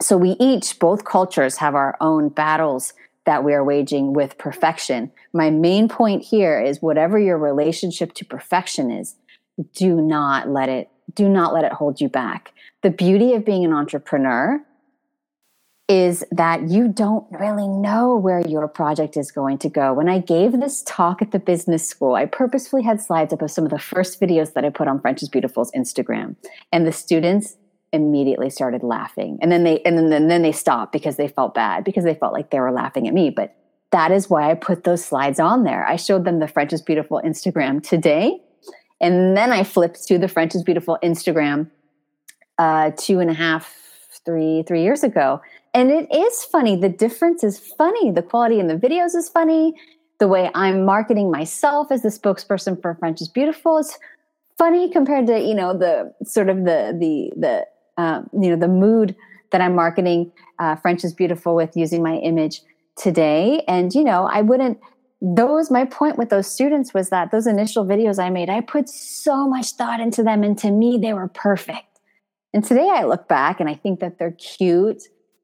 So 0.00 0.16
we 0.16 0.36
each, 0.38 0.78
both 0.78 1.04
cultures, 1.04 1.56
have 1.56 1.74
our 1.74 1.96
own 2.00 2.28
battles 2.28 2.92
that 3.24 3.42
we 3.42 3.54
are 3.54 3.64
waging 3.64 4.12
with 4.12 4.38
perfection. 4.38 5.10
My 5.32 5.50
main 5.50 5.88
point 5.88 6.22
here 6.22 6.60
is 6.60 6.80
whatever 6.80 7.18
your 7.18 7.38
relationship 7.38 8.12
to 8.14 8.24
perfection 8.24 8.90
is, 8.90 9.16
do 9.74 10.00
not 10.00 10.48
let 10.48 10.68
it 10.68 10.88
do 11.14 11.28
not 11.28 11.54
let 11.54 11.64
it 11.64 11.72
hold 11.72 12.00
you 12.00 12.08
back. 12.08 12.52
The 12.82 12.90
beauty 12.90 13.34
of 13.34 13.44
being 13.44 13.64
an 13.64 13.72
entrepreneur 13.72 14.60
is 15.88 16.24
that 16.32 16.68
you 16.68 16.88
don't 16.88 17.24
really 17.30 17.68
know 17.68 18.16
where 18.16 18.40
your 18.40 18.66
project 18.66 19.16
is 19.16 19.30
going 19.30 19.56
to 19.58 19.68
go. 19.68 19.92
When 19.92 20.08
I 20.08 20.18
gave 20.18 20.52
this 20.52 20.82
talk 20.84 21.22
at 21.22 21.30
the 21.30 21.38
business 21.38 21.88
school, 21.88 22.14
I 22.14 22.26
purposefully 22.26 22.82
had 22.82 23.00
slides 23.00 23.32
up 23.32 23.40
of 23.40 23.50
some 23.52 23.64
of 23.64 23.70
the 23.70 23.78
first 23.78 24.20
videos 24.20 24.52
that 24.54 24.64
I 24.64 24.70
put 24.70 24.88
on 24.88 25.00
French 25.00 25.22
is 25.22 25.28
Beautiful's 25.28 25.70
Instagram. 25.72 26.34
And 26.72 26.86
the 26.86 26.92
students 26.92 27.56
immediately 27.92 28.50
started 28.50 28.82
laughing. 28.82 29.38
And 29.40 29.52
then 29.52 29.62
they 29.62 29.80
and 29.82 29.96
then, 29.96 30.12
and 30.12 30.28
then 30.28 30.42
they 30.42 30.52
stopped 30.52 30.92
because 30.92 31.16
they 31.16 31.28
felt 31.28 31.54
bad 31.54 31.84
because 31.84 32.02
they 32.02 32.14
felt 32.14 32.32
like 32.32 32.50
they 32.50 32.58
were 32.58 32.72
laughing 32.72 33.06
at 33.06 33.14
me. 33.14 33.30
But 33.30 33.54
that 33.92 34.10
is 34.10 34.28
why 34.28 34.50
I 34.50 34.54
put 34.54 34.82
those 34.82 35.04
slides 35.04 35.38
on 35.38 35.62
there. 35.62 35.86
I 35.86 35.94
showed 35.94 36.24
them 36.24 36.40
the 36.40 36.48
French 36.48 36.72
is 36.72 36.82
Beautiful 36.82 37.22
Instagram 37.24 37.80
today. 37.80 38.40
And 39.00 39.36
then 39.36 39.52
I 39.52 39.62
flipped 39.62 40.06
to 40.08 40.18
the 40.18 40.28
French 40.28 40.54
is 40.54 40.62
Beautiful 40.62 40.98
Instagram 41.02 41.70
uh, 42.58 42.92
two 42.96 43.20
and 43.20 43.30
a 43.30 43.34
half, 43.34 43.76
three, 44.24 44.64
three 44.66 44.82
years 44.82 45.02
ago 45.02 45.40
and 45.76 45.90
it 45.90 46.08
is 46.10 46.42
funny. 46.42 46.74
The 46.74 46.88
difference 46.88 47.44
is 47.44 47.58
funny. 47.58 48.10
The 48.10 48.22
quality 48.22 48.58
in 48.58 48.66
the 48.66 48.76
videos 48.76 49.14
is 49.14 49.28
funny. 49.28 49.74
The 50.18 50.26
way 50.26 50.50
I'm 50.54 50.86
marketing 50.86 51.30
myself 51.30 51.92
as 51.92 52.00
the 52.00 52.08
spokesperson 52.08 52.80
for 52.80 52.94
French 52.94 53.20
is 53.20 53.28
Beautiful 53.28 53.76
is 53.76 53.98
funny 54.56 54.90
compared 54.90 55.26
to 55.26 55.38
you 55.38 55.54
know 55.54 55.76
the 55.76 56.14
sort 56.24 56.48
of 56.48 56.64
the 56.64 56.96
the 56.98 57.30
the 57.36 57.66
um, 58.02 58.30
you 58.32 58.48
know 58.48 58.56
the 58.56 58.68
mood 58.68 59.14
that 59.52 59.60
I'm 59.60 59.74
marketing 59.74 60.32
uh, 60.58 60.76
French 60.76 61.04
is 61.04 61.12
Beautiful 61.12 61.54
with 61.54 61.76
using 61.76 62.02
my 62.02 62.16
image 62.16 62.62
today. 62.96 63.62
And 63.68 63.94
you 63.94 64.02
know 64.02 64.24
I 64.32 64.40
wouldn't 64.40 64.78
those 65.20 65.70
my 65.70 65.84
point 65.84 66.18
with 66.18 66.28
those 66.28 66.46
students 66.46 66.92
was 66.92 67.08
that 67.08 67.30
those 67.30 67.46
initial 67.46 67.84
videos 67.84 68.22
I 68.22 68.30
made 68.30 68.50
I 68.50 68.60
put 68.60 68.88
so 68.88 69.48
much 69.48 69.72
thought 69.72 70.00
into 70.00 70.22
them 70.22 70.42
and 70.42 70.58
to 70.58 70.70
me 70.70 70.98
they 71.00 71.14
were 71.14 71.28
perfect. 71.28 72.00
And 72.52 72.64
today 72.64 72.88
I 72.90 73.04
look 73.04 73.28
back 73.28 73.60
and 73.60 73.68
I 73.68 73.74
think 73.74 74.00
that 74.00 74.18
they're 74.18 74.32
cute 74.32 75.02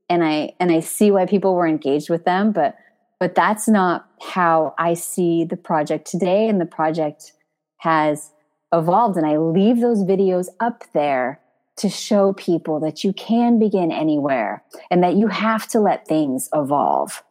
and 0.08 0.22
I 0.22 0.52
and 0.61 0.70
I 0.70 0.80
see 0.80 1.11
why 1.11 1.26
people 1.26 1.54
were 1.54 1.66
engaged 1.66 2.11
with 2.11 2.24
them, 2.24 2.52
but 2.52 2.76
but 3.18 3.35
that's 3.35 3.68
not 3.68 4.08
how 4.20 4.74
I 4.78 4.94
see 4.94 5.44
the 5.44 5.56
project 5.56 6.06
today 6.06 6.48
and 6.48 6.61
the 6.61 6.66
project 6.66 7.32
has 7.78 8.32
evolved 8.72 9.16
and 9.16 9.26
I 9.26 9.37
leave 9.37 9.80
those 9.80 10.02
videos 10.02 10.48
up 10.61 10.85
there 10.92 11.40
to 11.76 11.88
show 11.88 12.32
people 12.32 12.80
that 12.80 13.02
you 13.02 13.12
can 13.12 13.58
begin 13.58 13.90
anywhere 13.90 14.62
and 14.90 15.02
that 15.02 15.16
you 15.16 15.28
have 15.28 15.66
to 15.68 15.80
let 15.80 16.06
things 16.06 16.48
evolve. 16.54 17.22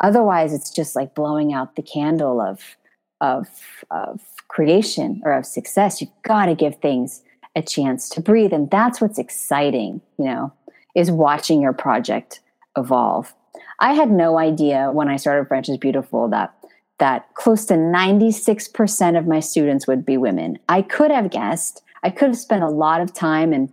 Otherwise, 0.00 0.52
it's 0.52 0.70
just 0.70 0.94
like 0.94 1.14
blowing 1.14 1.52
out 1.52 1.76
the 1.76 1.82
candle 1.82 2.40
of 2.40 2.76
of 3.20 3.48
of 3.90 4.20
creation 4.48 5.22
or 5.24 5.32
of 5.32 5.46
success. 5.46 6.00
You've 6.00 6.10
got 6.22 6.46
to 6.46 6.54
give 6.54 6.76
things 6.76 7.22
a 7.54 7.62
chance 7.62 8.08
to 8.10 8.20
breathe, 8.20 8.52
and 8.52 8.70
that's 8.70 9.00
what's 9.00 9.18
exciting, 9.18 10.00
you 10.18 10.26
know 10.26 10.52
is 10.96 11.10
watching 11.10 11.60
your 11.60 11.74
project 11.74 12.40
evolve. 12.76 13.32
I 13.78 13.92
had 13.92 14.10
no 14.10 14.38
idea 14.38 14.90
when 14.90 15.08
I 15.08 15.16
started 15.16 15.46
French 15.46 15.68
is 15.68 15.76
Beautiful 15.76 16.28
that 16.30 16.52
that 16.98 17.32
close 17.34 17.66
to 17.66 17.74
96% 17.74 19.18
of 19.18 19.26
my 19.26 19.38
students 19.38 19.86
would 19.86 20.06
be 20.06 20.16
women. 20.16 20.58
I 20.66 20.80
could 20.80 21.10
have 21.10 21.30
guessed. 21.30 21.82
I 22.02 22.08
could 22.08 22.28
have 22.28 22.38
spent 22.38 22.64
a 22.64 22.70
lot 22.70 23.02
of 23.02 23.12
time 23.12 23.52
and 23.52 23.70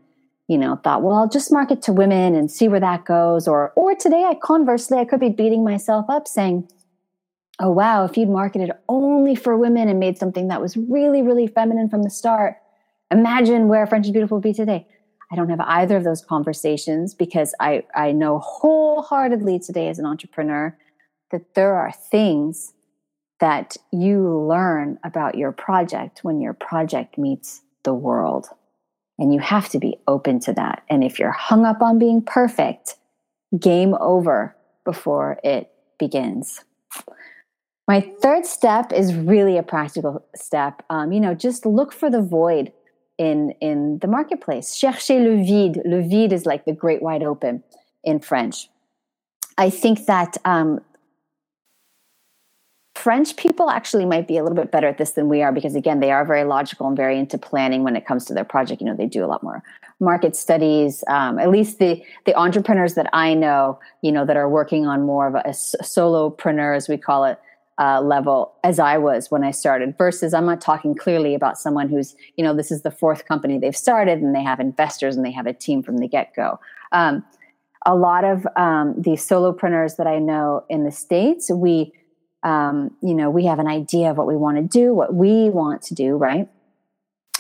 you 0.53 0.59
know 0.59 0.75
thought, 0.83 1.01
well, 1.01 1.15
I'll 1.15 1.27
just 1.27 1.51
market 1.51 1.81
to 1.83 1.93
women 1.93 2.35
and 2.35 2.49
see 2.49 2.67
where 2.67 2.79
that 2.79 3.05
goes 3.05 3.47
or 3.47 3.73
or 3.75 3.95
today 3.95 4.23
I 4.23 4.35
conversely 4.35 4.99
I 4.99 5.05
could 5.05 5.19
be 5.19 5.29
beating 5.29 5.63
myself 5.63 6.05
up 6.09 6.27
saying, 6.27 6.69
"Oh 7.59 7.71
wow, 7.71 8.05
if 8.05 8.15
you'd 8.15 8.29
marketed 8.29 8.71
only 8.87 9.35
for 9.35 9.57
women 9.57 9.89
and 9.89 9.99
made 9.99 10.19
something 10.19 10.49
that 10.49 10.61
was 10.61 10.77
really 10.77 11.23
really 11.23 11.47
feminine 11.47 11.89
from 11.89 12.03
the 12.03 12.11
start, 12.11 12.57
imagine 13.09 13.67
where 13.67 13.87
French 13.87 14.05
is 14.05 14.11
Beautiful 14.11 14.37
would 14.37 14.43
be 14.43 14.53
today." 14.53 14.85
I 15.31 15.35
don't 15.35 15.49
have 15.49 15.61
either 15.61 15.97
of 15.97 16.03
those 16.03 16.23
conversations 16.23 17.15
because 17.15 17.55
I, 17.59 17.83
I 17.95 18.11
know 18.11 18.37
wholeheartedly 18.37 19.57
today 19.59 19.89
as 19.89 19.97
an 19.97 20.05
entrepreneur 20.05 20.77
that 21.31 21.55
there 21.55 21.73
are 21.73 21.91
things 21.91 22.73
that 23.39 23.75
you 23.91 24.45
learn 24.47 24.99
about 25.03 25.33
your 25.35 25.51
project 25.51 26.19
when 26.23 26.39
your 26.39 26.53
project 26.53 27.17
meets 27.17 27.61
the 27.81 27.95
world. 27.95 28.49
And 29.19 29.33
you 29.33 29.39
have 29.39 29.69
to 29.69 29.79
be 29.79 29.97
open 30.07 30.39
to 30.41 30.53
that. 30.53 30.83
And 30.89 31.03
if 31.03 31.19
you're 31.19 31.31
hung 31.31 31.65
up 31.65 31.81
on 31.81 31.99
being 31.99 32.21
perfect, 32.21 32.95
game 33.59 33.95
over 33.99 34.55
before 34.85 35.39
it 35.43 35.71
begins. 35.99 36.63
My 37.87 38.01
third 38.21 38.45
step 38.45 38.91
is 38.91 39.13
really 39.13 39.57
a 39.57 39.63
practical 39.63 40.25
step. 40.35 40.83
Um, 40.89 41.11
you 41.11 41.19
know, 41.19 41.33
just 41.33 41.65
look 41.65 41.93
for 41.93 42.09
the 42.09 42.21
void 42.21 42.71
in 43.17 43.51
in 43.61 43.99
the 43.99 44.07
marketplace. 44.07 44.75
Cherchez 44.75 45.19
le 45.19 45.43
vide. 45.43 45.81
Le 45.85 46.01
vide 46.01 46.33
is 46.33 46.45
like 46.45 46.65
the 46.65 46.73
great 46.73 47.01
wide 47.01 47.23
open 47.23 47.63
in 48.03 48.19
French. 48.19 48.69
I 49.57 49.69
think 49.69 50.05
that 50.05 50.37
um, 50.45 50.79
French 52.95 53.35
people 53.37 53.69
actually 53.69 54.05
might 54.05 54.27
be 54.27 54.37
a 54.37 54.43
little 54.43 54.55
bit 54.55 54.71
better 54.71 54.87
at 54.87 54.99
this 54.99 55.11
than 55.11 55.27
we 55.27 55.41
are 55.41 55.51
because 55.51 55.73
again, 55.75 55.99
they 55.99 56.11
are 56.11 56.23
very 56.23 56.43
logical 56.43 56.87
and 56.87 56.95
very 56.95 57.17
into 57.17 57.37
planning 57.37 57.83
when 57.83 57.95
it 57.95 58.05
comes 58.05 58.23
to 58.25 58.33
their 58.33 58.43
project. 58.43 58.81
You 58.81 58.87
know, 58.87 58.95
they 58.95 59.07
do 59.07 59.25
a 59.25 59.27
lot 59.27 59.41
more 59.41 59.63
market 59.99 60.35
studies. 60.35 61.03
Um, 61.07 61.39
at 61.39 61.49
least 61.49 61.79
the 61.79 62.03
the 62.25 62.35
entrepreneurs 62.35 62.93
that 62.93 63.09
I 63.11 63.33
know, 63.33 63.79
you 64.01 64.11
know, 64.11 64.25
that 64.25 64.37
are 64.37 64.47
working 64.47 64.85
on 64.85 65.03
more 65.03 65.27
of 65.27 65.35
a, 65.35 65.39
a 65.39 65.51
solopreneur, 65.51 66.75
as 66.75 66.87
we 66.87 66.97
call 66.97 67.25
it, 67.25 67.39
uh, 67.79 67.99
level 68.01 68.53
as 68.63 68.77
I 68.77 68.97
was 68.99 69.31
when 69.31 69.43
I 69.43 69.51
started, 69.51 69.97
versus 69.97 70.33
I'm 70.33 70.45
not 70.45 70.61
talking 70.61 70.93
clearly 70.95 71.33
about 71.33 71.57
someone 71.57 71.89
who's, 71.89 72.15
you 72.37 72.43
know, 72.43 72.53
this 72.53 72.71
is 72.71 72.83
the 72.83 72.91
fourth 72.91 73.25
company 73.25 73.57
they've 73.57 73.75
started 73.75 74.19
and 74.19 74.35
they 74.35 74.43
have 74.43 74.59
investors 74.59 75.15
and 75.15 75.25
they 75.25 75.31
have 75.31 75.47
a 75.47 75.53
team 75.53 75.81
from 75.81 75.97
the 75.97 76.07
get 76.07 76.35
go. 76.35 76.59
Um, 76.91 77.25
a 77.85 77.95
lot 77.95 78.23
of 78.23 78.47
um, 78.55 78.93
the 78.97 79.11
solopreneurs 79.11 79.97
that 79.97 80.07
I 80.07 80.19
know 80.19 80.63
in 80.69 80.83
the 80.83 80.91
States, 80.91 81.51
we, 81.51 81.91
um, 82.43 82.91
you 83.01 83.13
know, 83.13 83.29
we 83.29 83.45
have 83.45 83.59
an 83.59 83.67
idea 83.67 84.11
of 84.11 84.17
what 84.17 84.27
we 84.27 84.35
want 84.35 84.57
to 84.57 84.63
do, 84.63 84.93
what 84.93 85.13
we 85.13 85.49
want 85.49 85.81
to 85.83 85.95
do, 85.95 86.15
right? 86.15 86.49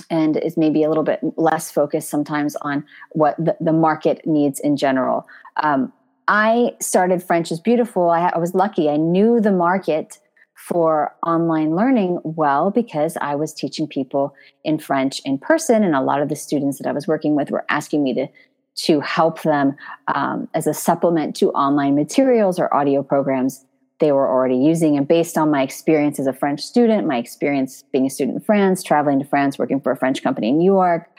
And 0.09 0.37
is 0.37 0.57
maybe 0.57 0.83
a 0.83 0.89
little 0.89 1.03
bit 1.03 1.19
less 1.37 1.71
focused 1.71 2.09
sometimes 2.09 2.55
on 2.61 2.85
what 3.11 3.35
the, 3.37 3.55
the 3.59 3.73
market 3.73 4.25
needs 4.25 4.59
in 4.59 4.77
general. 4.77 5.27
Um, 5.57 5.91
I 6.27 6.71
started 6.79 7.21
French 7.21 7.51
is 7.51 7.59
Beautiful. 7.59 8.09
I, 8.09 8.31
I 8.33 8.37
was 8.37 8.55
lucky. 8.55 8.89
I 8.89 8.97
knew 8.97 9.41
the 9.41 9.51
market 9.51 10.19
for 10.55 11.13
online 11.25 11.75
learning 11.75 12.19
well 12.23 12.71
because 12.71 13.17
I 13.19 13.35
was 13.35 13.53
teaching 13.53 13.87
people 13.87 14.33
in 14.63 14.79
French 14.79 15.21
in 15.25 15.37
person, 15.37 15.83
and 15.83 15.95
a 15.95 16.01
lot 16.01 16.21
of 16.21 16.29
the 16.29 16.35
students 16.35 16.77
that 16.77 16.87
I 16.87 16.93
was 16.93 17.07
working 17.07 17.35
with 17.35 17.51
were 17.51 17.65
asking 17.69 18.03
me 18.03 18.13
to 18.13 18.27
to 18.75 18.99
help 19.01 19.43
them 19.43 19.75
um, 20.15 20.47
as 20.55 20.65
a 20.65 20.73
supplement 20.73 21.35
to 21.35 21.51
online 21.51 21.93
materials 21.93 22.57
or 22.57 22.73
audio 22.73 23.03
programs 23.03 23.65
they 24.03 24.11
were 24.11 24.27
already 24.27 24.57
using. 24.57 24.97
And 24.97 25.07
based 25.07 25.37
on 25.37 25.49
my 25.49 25.63
experience 25.63 26.19
as 26.19 26.27
a 26.27 26.33
French 26.33 26.59
student, 26.59 27.07
my 27.07 27.17
experience 27.17 27.85
being 27.93 28.05
a 28.05 28.09
student 28.09 28.35
in 28.35 28.43
France, 28.43 28.83
traveling 28.83 29.17
to 29.19 29.25
France, 29.25 29.57
working 29.57 29.79
for 29.79 29.93
a 29.93 29.95
French 29.95 30.21
company 30.21 30.49
in 30.49 30.57
New 30.57 30.65
York, 30.65 31.09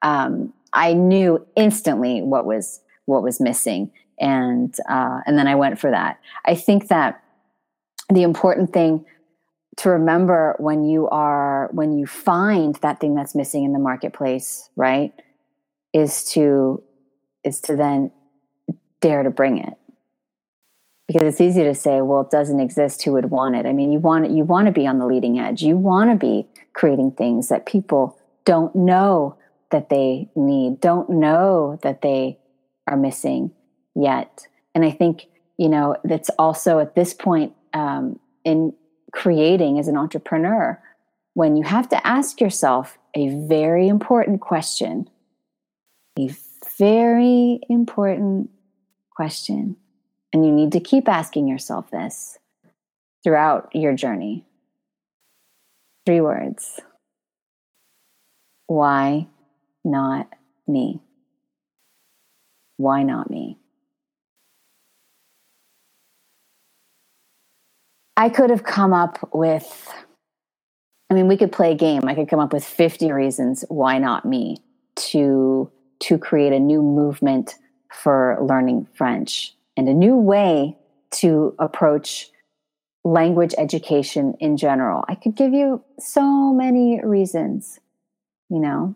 um, 0.00 0.50
I 0.72 0.94
knew 0.94 1.46
instantly 1.54 2.22
what 2.22 2.46
was 2.46 2.80
what 3.04 3.22
was 3.22 3.40
missing, 3.40 3.90
and 4.18 4.74
uh, 4.88 5.20
and 5.26 5.36
then 5.36 5.48
I 5.48 5.54
went 5.54 5.78
for 5.78 5.90
that. 5.90 6.18
I 6.46 6.54
think 6.54 6.88
that 6.88 7.22
the 8.08 8.22
important 8.22 8.72
thing 8.72 9.04
to 9.76 9.90
remember 9.90 10.56
when 10.58 10.84
you 10.84 11.08
are 11.08 11.68
when 11.72 11.98
you 11.98 12.06
find 12.06 12.74
that 12.76 13.00
thing 13.00 13.14
that's 13.14 13.34
missing 13.34 13.64
in 13.64 13.72
the 13.74 13.78
marketplace 13.78 14.70
right 14.76 15.12
is 15.92 16.24
to 16.32 16.82
is 17.44 17.60
to 17.62 17.76
then 17.76 18.10
dare 19.00 19.22
to 19.22 19.30
bring 19.30 19.58
it 19.58 19.74
because 21.10 21.26
it's 21.26 21.40
easy 21.40 21.64
to 21.64 21.74
say 21.74 22.00
well 22.00 22.20
it 22.20 22.30
doesn't 22.30 22.60
exist 22.60 23.02
who 23.02 23.12
would 23.12 23.30
want 23.30 23.56
it 23.56 23.66
i 23.66 23.72
mean 23.72 23.90
you 23.90 23.98
want 23.98 24.30
you 24.30 24.44
want 24.44 24.66
to 24.66 24.72
be 24.72 24.86
on 24.86 24.98
the 24.98 25.06
leading 25.06 25.38
edge 25.38 25.62
you 25.62 25.76
want 25.76 26.10
to 26.10 26.16
be 26.16 26.46
creating 26.72 27.10
things 27.10 27.48
that 27.48 27.66
people 27.66 28.16
don't 28.44 28.74
know 28.76 29.36
that 29.70 29.88
they 29.88 30.28
need 30.36 30.80
don't 30.80 31.10
know 31.10 31.78
that 31.82 32.02
they 32.02 32.38
are 32.86 32.96
missing 32.96 33.50
yet 33.94 34.46
and 34.74 34.84
i 34.84 34.90
think 34.90 35.26
you 35.56 35.68
know 35.68 35.96
that's 36.04 36.30
also 36.38 36.78
at 36.78 36.94
this 36.94 37.12
point 37.12 37.52
um, 37.74 38.18
in 38.44 38.72
creating 39.12 39.78
as 39.78 39.88
an 39.88 39.96
entrepreneur 39.96 40.80
when 41.34 41.56
you 41.56 41.62
have 41.62 41.88
to 41.88 42.06
ask 42.06 42.40
yourself 42.40 42.98
a 43.14 43.28
very 43.46 43.88
important 43.88 44.40
question, 44.40 45.08
a 46.18 46.30
very 46.78 47.60
important 47.68 48.50
question. 49.14 49.76
And 50.32 50.44
you 50.44 50.52
need 50.52 50.72
to 50.72 50.80
keep 50.80 51.08
asking 51.08 51.48
yourself 51.48 51.90
this 51.90 52.38
throughout 53.24 53.70
your 53.74 53.94
journey. 53.94 54.44
Three 56.06 56.20
words 56.20 56.80
Why 58.66 59.26
not 59.84 60.28
me? 60.66 61.00
Why 62.76 63.02
not 63.02 63.30
me? 63.30 63.58
I 68.16 68.28
could 68.28 68.50
have 68.50 68.64
come 68.64 68.92
up 68.92 69.30
with 69.32 69.88
I 71.10 71.14
mean, 71.14 71.26
we 71.26 71.36
could 71.36 71.50
play 71.50 71.72
a 71.72 71.74
game. 71.74 72.02
I 72.06 72.14
could 72.14 72.28
come 72.28 72.38
up 72.38 72.52
with 72.52 72.64
50 72.64 73.10
reasons 73.10 73.64
why 73.68 73.98
not 73.98 74.24
me 74.24 74.58
to 74.96 75.70
to 76.00 76.18
create 76.18 76.52
a 76.52 76.60
new 76.60 76.82
movement 76.82 77.56
for 77.92 78.38
learning 78.40 78.86
French 78.94 79.54
and 79.80 79.88
a 79.88 79.94
new 79.94 80.14
way 80.14 80.76
to 81.10 81.54
approach 81.58 82.28
language 83.02 83.54
education 83.56 84.34
in 84.38 84.58
general. 84.58 85.06
I 85.08 85.14
could 85.14 85.34
give 85.34 85.54
you 85.54 85.82
so 85.98 86.52
many 86.52 87.00
reasons, 87.02 87.80
you 88.50 88.60
know. 88.60 88.94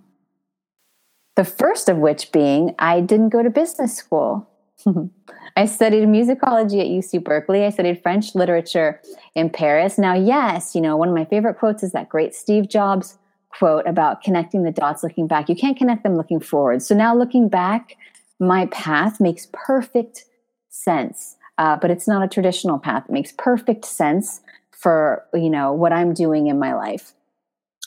The 1.37 1.45
first 1.45 1.89
of 1.89 1.97
which 1.97 2.33
being 2.33 2.75
I 2.79 3.01
didn't 3.01 3.31
go 3.31 3.43
to 3.43 3.49
business 3.49 3.97
school. 3.97 4.47
I 5.57 5.65
studied 5.65 6.07
musicology 6.07 6.81
at 6.81 6.89
UC 6.89 7.25
Berkeley. 7.25 7.65
I 7.65 7.71
studied 7.71 8.03
French 8.03 8.35
literature 8.35 9.01
in 9.35 9.49
Paris. 9.49 9.97
Now, 9.97 10.13
yes, 10.13 10.75
you 10.75 10.83
know, 10.83 10.99
one 10.99 11.09
of 11.09 11.15
my 11.15 11.25
favorite 11.25 11.55
quotes 11.55 11.83
is 11.83 11.93
that 11.93 12.11
great 12.11 12.35
Steve 12.35 12.69
Jobs 12.69 13.17
quote 13.49 13.87
about 13.87 14.21
connecting 14.21 14.65
the 14.65 14.71
dots 14.71 15.03
looking 15.03 15.29
back. 15.29 15.49
You 15.49 15.57
can't 15.57 15.79
connect 15.79 16.03
them 16.03 16.19
looking 16.19 16.41
forward. 16.41 16.83
So 16.83 16.95
now 16.95 17.17
looking 17.17 17.49
back, 17.49 17.97
my 18.39 18.67
path 18.67 19.19
makes 19.19 19.49
perfect 19.53 20.27
sense. 20.75 21.37
Uh, 21.57 21.77
but 21.77 21.91
it's 21.91 22.09
not 22.09 22.25
a 22.25 22.29
traditional 22.29 22.79
path. 22.79 23.05
It 23.09 23.13
makes 23.13 23.33
perfect 23.33 23.85
sense 23.85 24.41
for 24.73 25.25
you 25.33 25.49
know 25.49 25.73
what 25.73 25.93
I'm 25.93 26.13
doing 26.13 26.49
in 26.49 26.59
my 26.59 26.75
life 26.75 27.13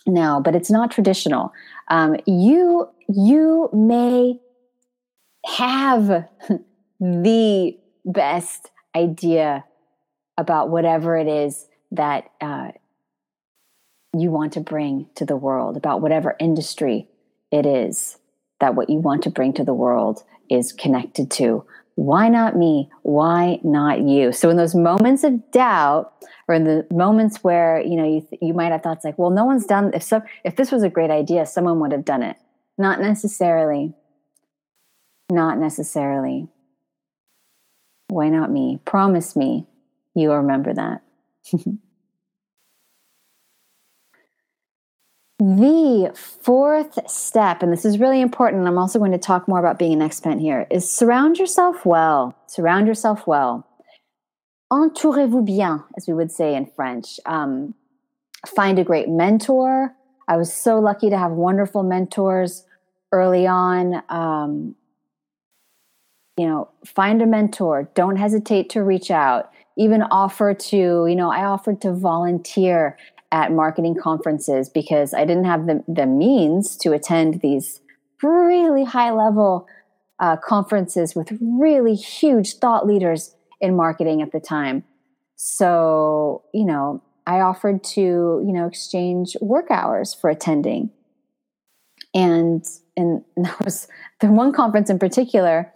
now, 0.05 0.39
but 0.39 0.55
it's 0.55 0.71
not 0.71 0.89
traditional. 0.89 1.53
Um, 1.89 2.17
you 2.25 2.89
you 3.09 3.69
may 3.73 4.39
have 5.45 6.27
the 6.99 7.77
best 8.05 8.71
idea 8.95 9.65
about 10.37 10.69
whatever 10.69 11.17
it 11.17 11.27
is 11.27 11.67
that 11.91 12.31
uh, 12.41 12.71
you 14.13 14.31
want 14.31 14.53
to 14.53 14.59
bring 14.61 15.07
to 15.15 15.25
the 15.25 15.35
world, 15.35 15.77
about 15.77 16.01
whatever 16.01 16.35
industry 16.39 17.07
it 17.51 17.65
is 17.65 18.17
that 18.59 18.75
what 18.75 18.89
you 18.89 18.97
want 18.97 19.23
to 19.23 19.29
bring 19.29 19.53
to 19.53 19.63
the 19.63 19.73
world 19.73 20.23
is 20.49 20.73
connected 20.73 21.29
to. 21.31 21.63
Why 21.97 22.29
not 22.29 22.55
me? 22.55 22.91
Why 23.01 23.59
not 23.63 24.01
you? 24.01 24.31
So 24.31 24.51
in 24.51 24.57
those 24.57 24.75
moments 24.75 25.23
of 25.23 25.49
doubt, 25.49 26.13
or 26.47 26.53
in 26.53 26.63
the 26.63 26.85
moments 26.91 27.43
where 27.43 27.81
you 27.81 27.95
know 27.95 28.05
you 28.05 28.21
th- 28.21 28.39
you 28.39 28.53
might 28.53 28.71
have 28.71 28.83
thoughts 28.83 29.03
like, 29.03 29.17
well, 29.17 29.31
no 29.31 29.45
one's 29.45 29.65
done 29.65 29.91
if 29.95 30.03
so 30.03 30.21
if 30.43 30.55
this 30.57 30.71
was 30.71 30.83
a 30.83 30.89
great 30.91 31.09
idea, 31.09 31.47
someone 31.47 31.79
would 31.79 31.91
have 31.91 32.05
done 32.05 32.21
it. 32.21 32.37
Not 32.77 33.01
necessarily. 33.01 33.95
Not 35.31 35.57
necessarily. 35.57 36.47
Why 38.09 38.29
not 38.29 38.51
me? 38.51 38.79
Promise 38.85 39.35
me 39.35 39.65
you'll 40.13 40.37
remember 40.37 40.75
that. 40.75 41.01
the 45.39 46.11
fourth 46.15 47.09
step, 47.09 47.61
and 47.61 47.71
this 47.71 47.85
is 47.85 47.99
really 47.99 48.21
important, 48.21 48.67
I'm 48.67 48.77
also 48.77 48.97
going 48.97 49.11
to 49.11 49.17
talk 49.19 49.47
more 49.47 49.59
about 49.59 49.77
being 49.77 50.01
an 50.01 50.07
expat 50.07 50.39
here, 50.39 50.65
is 50.71 50.91
surround 50.91 51.37
yourself 51.37 51.85
well. 51.85 52.35
Surround 52.47 52.87
yourself 52.87 53.27
well. 53.27 53.67
Entourez-vous 54.71 55.43
bien, 55.43 55.83
as 55.95 56.07
we 56.07 56.13
would 56.13 56.31
say 56.31 56.55
in 56.55 56.65
French. 56.65 57.19
Um, 57.25 57.75
find 58.47 58.79
a 58.79 58.83
great 58.83 59.09
mentor. 59.09 59.93
I 60.27 60.37
was 60.37 60.51
so 60.51 60.79
lucky 60.79 61.09
to 61.09 61.17
have 61.17 61.31
wonderful 61.31 61.83
mentors 61.83 62.65
early 63.11 63.47
on. 63.47 64.03
Um, 64.09 64.75
you 66.35 66.45
know, 66.45 66.69
find 66.85 67.21
a 67.21 67.25
mentor. 67.25 67.89
Don't 67.95 68.17
hesitate 68.17 68.69
to 68.71 68.83
reach 68.83 69.09
out. 69.09 69.51
Even 69.77 70.01
offer 70.03 70.53
to, 70.53 70.77
you 70.77 71.15
know, 71.15 71.31
I 71.31 71.45
offered 71.45 71.79
to 71.81 71.93
volunteer 71.93 72.97
at 73.31 73.51
marketing 73.51 73.95
conferences 74.01 74.69
because 74.69 75.13
I 75.13 75.25
didn't 75.25 75.45
have 75.45 75.67
the, 75.67 75.83
the 75.87 76.05
means 76.05 76.77
to 76.77 76.93
attend 76.93 77.41
these 77.41 77.81
really 78.23 78.83
high 78.83 79.11
level 79.11 79.67
uh, 80.19 80.37
conferences 80.37 81.15
with 81.15 81.37
really 81.41 81.95
huge 81.95 82.55
thought 82.55 82.87
leaders 82.87 83.35
in 83.61 83.75
marketing 83.75 84.21
at 84.21 84.31
the 84.31 84.39
time. 84.39 84.83
So, 85.35 86.43
you 86.53 86.65
know, 86.65 87.03
I 87.27 87.41
offered 87.41 87.83
to, 87.83 88.01
you 88.01 88.53
know, 88.53 88.65
exchange 88.65 89.35
work 89.41 89.69
hours 89.69 90.13
for 90.13 90.29
attending. 90.29 90.91
And 92.13 92.65
and 92.95 93.23
that 93.37 93.63
was 93.63 93.87
the 94.21 94.27
one 94.27 94.53
conference 94.53 94.89
in 94.89 94.97
particular 94.97 95.71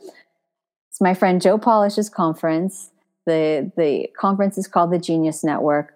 it's 0.92 1.00
my 1.00 1.14
friend 1.14 1.42
Joe 1.42 1.58
Polish's 1.58 2.10
conference. 2.10 2.92
The 3.26 3.72
the 3.78 4.10
conference 4.20 4.58
is 4.58 4.68
called 4.68 4.92
the 4.92 5.00
Genius 5.00 5.42
Network. 5.42 5.94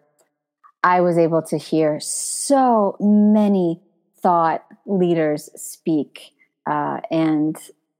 I 0.85 1.01
was 1.01 1.17
able 1.17 1.41
to 1.41 1.57
hear 1.57 1.99
so 1.99 2.95
many 2.99 3.81
thought 4.19 4.63
leaders 4.85 5.49
speak, 5.55 6.31
uh, 6.67 7.01
and 7.09 7.57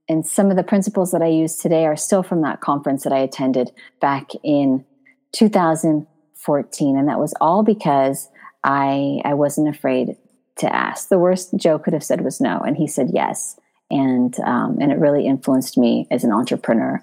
and 0.07 0.25
some 0.25 0.51
of 0.51 0.55
the 0.55 0.63
principles 0.63 1.11
that 1.11 1.23
I 1.23 1.27
use 1.27 1.55
today 1.55 1.87
are 1.87 1.95
still 1.95 2.21
from 2.21 2.43
that 2.43 2.61
conference 2.61 3.03
that 3.03 3.11
I 3.11 3.17
attended 3.17 3.71
back 3.99 4.29
in 4.43 4.85
2014, 5.31 6.95
and 6.95 7.09
that 7.09 7.19
was 7.19 7.33
all 7.41 7.63
because 7.63 8.29
I 8.63 9.19
I 9.25 9.33
wasn't 9.33 9.67
afraid 9.67 10.15
to 10.57 10.73
ask. 10.73 11.09
The 11.09 11.17
worst 11.17 11.55
Joe 11.55 11.79
could 11.79 11.93
have 11.93 12.03
said 12.03 12.21
was 12.21 12.39
no, 12.39 12.59
and 12.59 12.77
he 12.77 12.85
said 12.85 13.09
yes 13.11 13.59
and 13.89 14.39
um, 14.41 14.77
and 14.79 14.91
it 14.91 14.99
really 14.99 15.25
influenced 15.25 15.75
me 15.75 16.07
as 16.11 16.23
an 16.23 16.31
entrepreneur. 16.31 17.01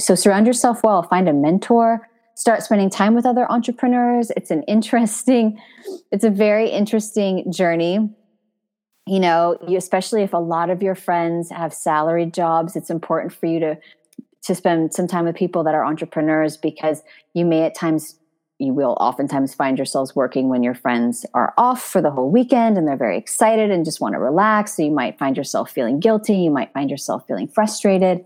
So 0.00 0.16
surround 0.16 0.48
yourself 0.48 0.82
well. 0.82 1.04
Find 1.04 1.28
a 1.28 1.32
mentor. 1.32 2.08
Start 2.36 2.62
spending 2.62 2.90
time 2.90 3.14
with 3.14 3.24
other 3.24 3.50
entrepreneurs. 3.50 4.30
It's 4.36 4.50
an 4.50 4.62
interesting, 4.64 5.58
it's 6.12 6.22
a 6.22 6.30
very 6.30 6.68
interesting 6.68 7.50
journey. 7.50 8.10
You 9.06 9.20
know, 9.20 9.56
you, 9.66 9.78
especially 9.78 10.22
if 10.22 10.34
a 10.34 10.38
lot 10.38 10.68
of 10.68 10.82
your 10.82 10.94
friends 10.94 11.50
have 11.50 11.72
salaried 11.72 12.34
jobs, 12.34 12.76
it's 12.76 12.90
important 12.90 13.32
for 13.32 13.46
you 13.46 13.58
to 13.60 13.78
to 14.42 14.54
spend 14.54 14.94
some 14.94 15.08
time 15.08 15.24
with 15.24 15.34
people 15.34 15.64
that 15.64 15.74
are 15.74 15.84
entrepreneurs 15.84 16.56
because 16.56 17.02
you 17.34 17.44
may 17.44 17.62
at 17.64 17.74
times 17.74 18.16
you 18.58 18.72
will 18.72 18.96
oftentimes 19.00 19.54
find 19.54 19.76
yourselves 19.76 20.14
working 20.14 20.48
when 20.48 20.62
your 20.62 20.74
friends 20.74 21.26
are 21.34 21.52
off 21.58 21.82
for 21.82 22.00
the 22.00 22.10
whole 22.10 22.30
weekend 22.30 22.78
and 22.78 22.86
they're 22.86 22.96
very 22.96 23.18
excited 23.18 23.70
and 23.70 23.84
just 23.84 24.00
want 24.00 24.14
to 24.14 24.20
relax. 24.20 24.76
So 24.76 24.82
you 24.82 24.92
might 24.92 25.18
find 25.18 25.36
yourself 25.36 25.70
feeling 25.70 25.98
guilty. 25.98 26.36
You 26.36 26.50
might 26.50 26.72
find 26.72 26.90
yourself 26.90 27.26
feeling 27.26 27.48
frustrated. 27.48 28.24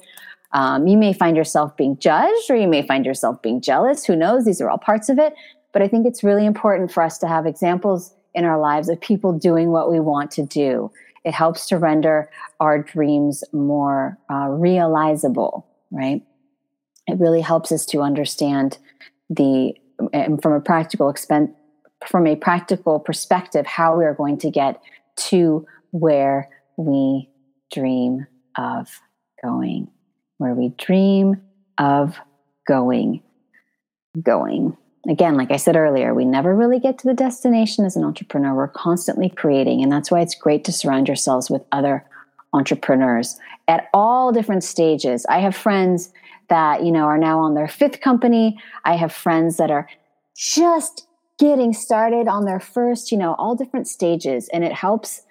Um, 0.52 0.86
you 0.86 0.96
may 0.96 1.12
find 1.12 1.36
yourself 1.36 1.76
being 1.76 1.96
judged 1.98 2.50
or 2.50 2.56
you 2.56 2.66
may 2.66 2.86
find 2.86 3.06
yourself 3.06 3.40
being 3.42 3.60
jealous. 3.60 4.04
Who 4.04 4.16
knows? 4.16 4.44
These 4.44 4.60
are 4.60 4.68
all 4.68 4.78
parts 4.78 5.08
of 5.08 5.18
it. 5.18 5.34
But 5.72 5.82
I 5.82 5.88
think 5.88 6.06
it's 6.06 6.24
really 6.24 6.46
important 6.46 6.90
for 6.90 7.02
us 7.02 7.18
to 7.18 7.28
have 7.28 7.46
examples 7.46 8.12
in 8.34 8.44
our 8.44 8.58
lives 8.58 8.88
of 8.88 9.00
people 9.00 9.32
doing 9.32 9.70
what 9.70 9.90
we 9.90 10.00
want 10.00 10.30
to 10.32 10.42
do. 10.44 10.90
It 11.24 11.34
helps 11.34 11.68
to 11.68 11.78
render 11.78 12.30
our 12.58 12.82
dreams 12.82 13.44
more 13.52 14.18
uh, 14.30 14.48
realizable, 14.48 15.66
right? 15.90 16.22
It 17.06 17.18
really 17.18 17.40
helps 17.40 17.70
us 17.72 17.84
to 17.86 18.00
understand 18.00 18.78
the 19.28 19.74
and 20.12 20.40
from 20.40 20.52
a 20.54 20.60
practical 20.60 21.10
expense 21.10 21.50
from 22.06 22.26
a 22.26 22.34
practical 22.34 22.98
perspective 22.98 23.66
how 23.66 23.98
we 23.98 24.04
are 24.04 24.14
going 24.14 24.38
to 24.38 24.50
get 24.50 24.80
to 25.16 25.66
where 25.90 26.48
we 26.78 27.28
dream 27.70 28.26
of 28.56 28.88
going 29.42 29.88
where 30.40 30.55
we 30.55 30.70
dream 30.79 31.37
of 31.76 32.16
going 32.66 33.22
going. 34.22 34.76
Again 35.09 35.37
like 35.37 35.50
i 35.50 35.57
said 35.57 35.76
earlier 35.76 36.12
we 36.12 36.24
never 36.26 36.55
really 36.55 36.79
get 36.79 36.98
to 36.98 37.07
the 37.07 37.14
destination 37.14 37.85
as 37.85 37.94
an 37.94 38.05
entrepreneur. 38.05 38.55
We're 38.55 38.68
constantly 38.68 39.29
creating 39.29 39.83
and 39.83 39.92
that's 39.92 40.11
why 40.11 40.20
it's 40.20 40.35
great 40.35 40.64
to 40.64 40.72
surround 40.72 41.09
yourselves 41.09 41.50
with 41.50 41.62
other 41.72 42.05
entrepreneurs 42.53 43.38
at 43.68 43.88
all 43.94 44.33
different 44.33 44.64
stages. 44.64 45.24
I 45.29 45.38
have 45.40 45.55
friends 45.55 46.11
that 46.48 46.85
you 46.85 46.90
know 46.90 47.05
are 47.05 47.18
now 47.18 47.38
on 47.38 47.55
their 47.55 47.68
fifth 47.68 48.00
company. 48.00 48.59
I 48.85 48.96
have 48.96 49.12
friends 49.12 49.59
that 49.59 49.70
are 49.70 49.88
just 50.35 51.06
getting 51.38 51.73
started 51.73 52.29
on 52.29 52.44
their 52.46 52.60
first 52.60 53.12
you 53.12 53.19
know 53.19 53.35
all 53.35 53.54
different 53.54 53.88
stages 53.88 54.48
and 54.52 54.64
it 54.64 54.73
helps 54.73 55.23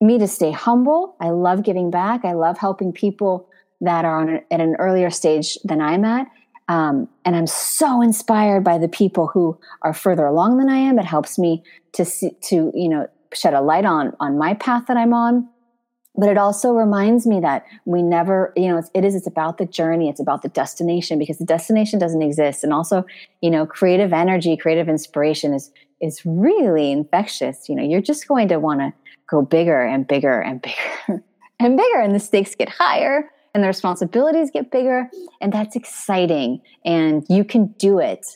me 0.00 0.18
to 0.18 0.28
stay 0.28 0.50
humble. 0.50 1.16
I 1.20 1.30
love 1.30 1.62
giving 1.62 1.90
back. 1.90 2.24
I 2.24 2.32
love 2.32 2.58
helping 2.58 2.92
people 2.92 3.48
that 3.80 4.04
are 4.04 4.20
on 4.20 4.40
at 4.50 4.60
an 4.60 4.76
earlier 4.78 5.10
stage 5.10 5.58
than 5.64 5.80
i'm 5.80 6.04
at. 6.04 6.26
Um, 6.68 7.08
and 7.24 7.36
i'm 7.36 7.46
so 7.46 8.00
inspired 8.00 8.64
by 8.64 8.78
the 8.78 8.88
people 8.88 9.26
who 9.26 9.58
are 9.82 9.94
further 9.94 10.26
along 10.26 10.58
than 10.58 10.68
i 10.68 10.76
am. 10.76 10.98
It 10.98 11.04
helps 11.04 11.38
me 11.38 11.62
to 11.92 12.04
see 12.04 12.30
to 12.42 12.72
you 12.74 12.88
know 12.88 13.08
shed 13.32 13.54
a 13.54 13.60
light 13.60 13.84
on 13.84 14.12
on 14.20 14.38
my 14.38 14.54
path 14.54 14.84
that 14.88 14.96
i'm 14.96 15.12
on. 15.12 15.48
But 16.16 16.28
it 16.28 16.38
also 16.38 16.70
reminds 16.72 17.26
me 17.26 17.40
that 17.40 17.64
we 17.86 18.00
never 18.00 18.52
you 18.56 18.68
know 18.68 18.82
it 18.94 19.04
is 19.04 19.14
it's 19.14 19.26
about 19.26 19.58
the 19.58 19.66
journey. 19.66 20.08
It's 20.08 20.20
about 20.20 20.42
the 20.42 20.48
destination 20.48 21.18
because 21.18 21.38
the 21.38 21.44
destination 21.44 21.98
doesn't 21.98 22.22
exist. 22.22 22.64
And 22.64 22.72
also 22.72 23.04
you 23.42 23.50
know 23.50 23.66
creative 23.66 24.12
energy 24.12 24.56
creative 24.56 24.88
inspiration 24.88 25.52
is 25.52 25.70
is 26.00 26.22
really 26.24 26.92
infectious. 26.92 27.68
You 27.68 27.74
know 27.74 27.82
you're 27.82 28.00
just 28.00 28.28
going 28.28 28.48
to 28.48 28.58
want 28.58 28.80
to 28.80 28.92
go 29.26 29.42
bigger 29.42 29.82
and 29.82 30.06
bigger 30.06 30.40
and 30.40 30.62
bigger 30.62 31.22
and 31.58 31.76
bigger 31.76 32.00
and 32.00 32.14
the 32.14 32.20
stakes 32.20 32.54
get 32.54 32.68
higher 32.68 33.30
and 33.54 33.62
the 33.62 33.68
responsibilities 33.68 34.50
get 34.50 34.70
bigger 34.70 35.08
and 35.40 35.52
that's 35.52 35.76
exciting 35.76 36.60
and 36.84 37.24
you 37.28 37.44
can 37.44 37.68
do 37.78 37.98
it 37.98 38.26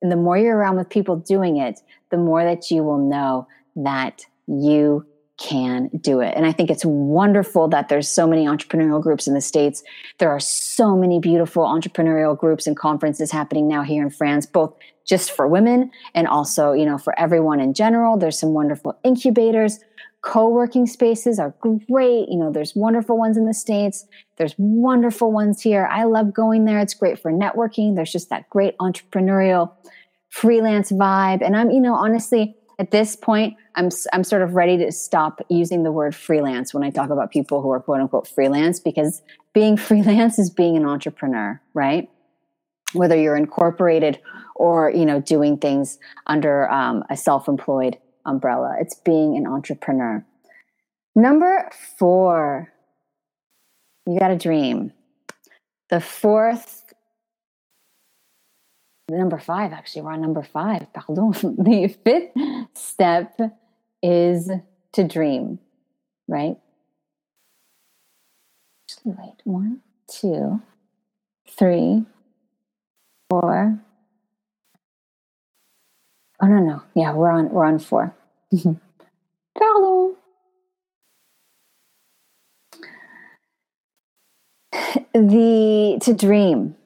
and 0.00 0.12
the 0.12 0.16
more 0.16 0.38
you're 0.38 0.56
around 0.56 0.76
with 0.76 0.88
people 0.88 1.16
doing 1.16 1.56
it 1.56 1.80
the 2.10 2.16
more 2.16 2.44
that 2.44 2.70
you 2.70 2.82
will 2.82 2.98
know 2.98 3.46
that 3.76 4.24
you 4.46 5.04
can 5.38 5.88
do 6.00 6.20
it. 6.20 6.34
And 6.36 6.44
I 6.44 6.52
think 6.52 6.68
it's 6.68 6.84
wonderful 6.84 7.68
that 7.68 7.88
there's 7.88 8.08
so 8.08 8.26
many 8.26 8.44
entrepreneurial 8.44 9.00
groups 9.00 9.28
in 9.28 9.34
the 9.34 9.40
States. 9.40 9.82
There 10.18 10.30
are 10.30 10.40
so 10.40 10.96
many 10.96 11.20
beautiful 11.20 11.64
entrepreneurial 11.64 12.36
groups 12.36 12.66
and 12.66 12.76
conferences 12.76 13.30
happening 13.30 13.68
now 13.68 13.82
here 13.82 14.02
in 14.02 14.10
France, 14.10 14.46
both 14.46 14.74
just 15.06 15.30
for 15.30 15.46
women 15.46 15.90
and 16.14 16.26
also, 16.26 16.72
you 16.72 16.84
know, 16.84 16.98
for 16.98 17.18
everyone 17.18 17.60
in 17.60 17.72
general. 17.72 18.18
There's 18.18 18.38
some 18.38 18.52
wonderful 18.52 18.98
incubators. 19.04 19.78
Co-working 20.20 20.86
spaces 20.86 21.38
are 21.38 21.54
great. 21.60 22.28
You 22.28 22.36
know, 22.38 22.50
there's 22.50 22.74
wonderful 22.74 23.16
ones 23.16 23.36
in 23.36 23.46
the 23.46 23.54
States. 23.54 24.06
There's 24.36 24.54
wonderful 24.58 25.30
ones 25.30 25.62
here. 25.62 25.86
I 25.86 26.04
love 26.04 26.34
going 26.34 26.64
there. 26.64 26.80
It's 26.80 26.94
great 26.94 27.20
for 27.20 27.32
networking. 27.32 27.94
There's 27.94 28.12
just 28.12 28.28
that 28.30 28.50
great 28.50 28.76
entrepreneurial 28.78 29.72
freelance 30.28 30.90
vibe. 30.90 31.40
And 31.42 31.56
I'm, 31.56 31.70
you 31.70 31.80
know, 31.80 31.94
honestly, 31.94 32.56
at 32.78 32.90
this 32.90 33.16
point, 33.16 33.56
I'm 33.74 33.90
I'm 34.12 34.24
sort 34.24 34.42
of 34.42 34.54
ready 34.54 34.76
to 34.78 34.92
stop 34.92 35.40
using 35.48 35.82
the 35.82 35.92
word 35.92 36.14
freelance 36.14 36.72
when 36.72 36.84
I 36.84 36.90
talk 36.90 37.10
about 37.10 37.30
people 37.30 37.60
who 37.60 37.70
are 37.70 37.80
quote 37.80 38.00
unquote 38.00 38.28
freelance 38.28 38.78
because 38.78 39.22
being 39.52 39.76
freelance 39.88 40.38
is 40.38 40.50
being 40.50 40.76
an 40.76 40.86
entrepreneur, 40.86 41.60
right? 41.74 42.08
Whether 42.92 43.16
you're 43.16 43.36
incorporated 43.36 44.20
or 44.54 44.90
you 44.90 45.04
know 45.04 45.20
doing 45.20 45.58
things 45.58 45.98
under 46.26 46.70
um, 46.70 47.04
a 47.10 47.16
self-employed 47.16 47.98
umbrella, 48.28 48.76
it's 48.80 48.94
being 48.94 49.36
an 49.36 49.46
entrepreneur. 49.46 50.24
Number 51.14 51.70
four, 51.98 52.72
you 54.06 54.18
got 54.18 54.30
a 54.30 54.36
dream. 54.36 54.92
The 55.90 56.00
fourth 56.00 56.94
number 59.10 59.38
five, 59.38 59.72
actually, 59.72 60.02
we're 60.02 60.12
on 60.12 60.20
number 60.20 60.42
five. 60.42 60.86
Pardon. 60.92 61.32
The 61.58 61.88
fifth 62.04 62.32
step 62.74 63.40
is 64.02 64.50
to 64.92 65.08
dream, 65.08 65.58
right? 66.26 66.56
Wait, 69.04 69.34
one, 69.44 69.80
two, 70.10 70.60
three, 71.48 72.04
four. 73.30 73.78
Oh 76.40 76.46
no, 76.46 76.58
no. 76.60 76.82
Yeah, 76.94 77.14
we're 77.14 77.30
on 77.30 77.50
we're 77.50 77.64
on 77.64 77.78
four. 77.78 78.14
Pardon. 79.58 80.16
The 85.14 85.98
to 86.02 86.14
dream 86.14 86.76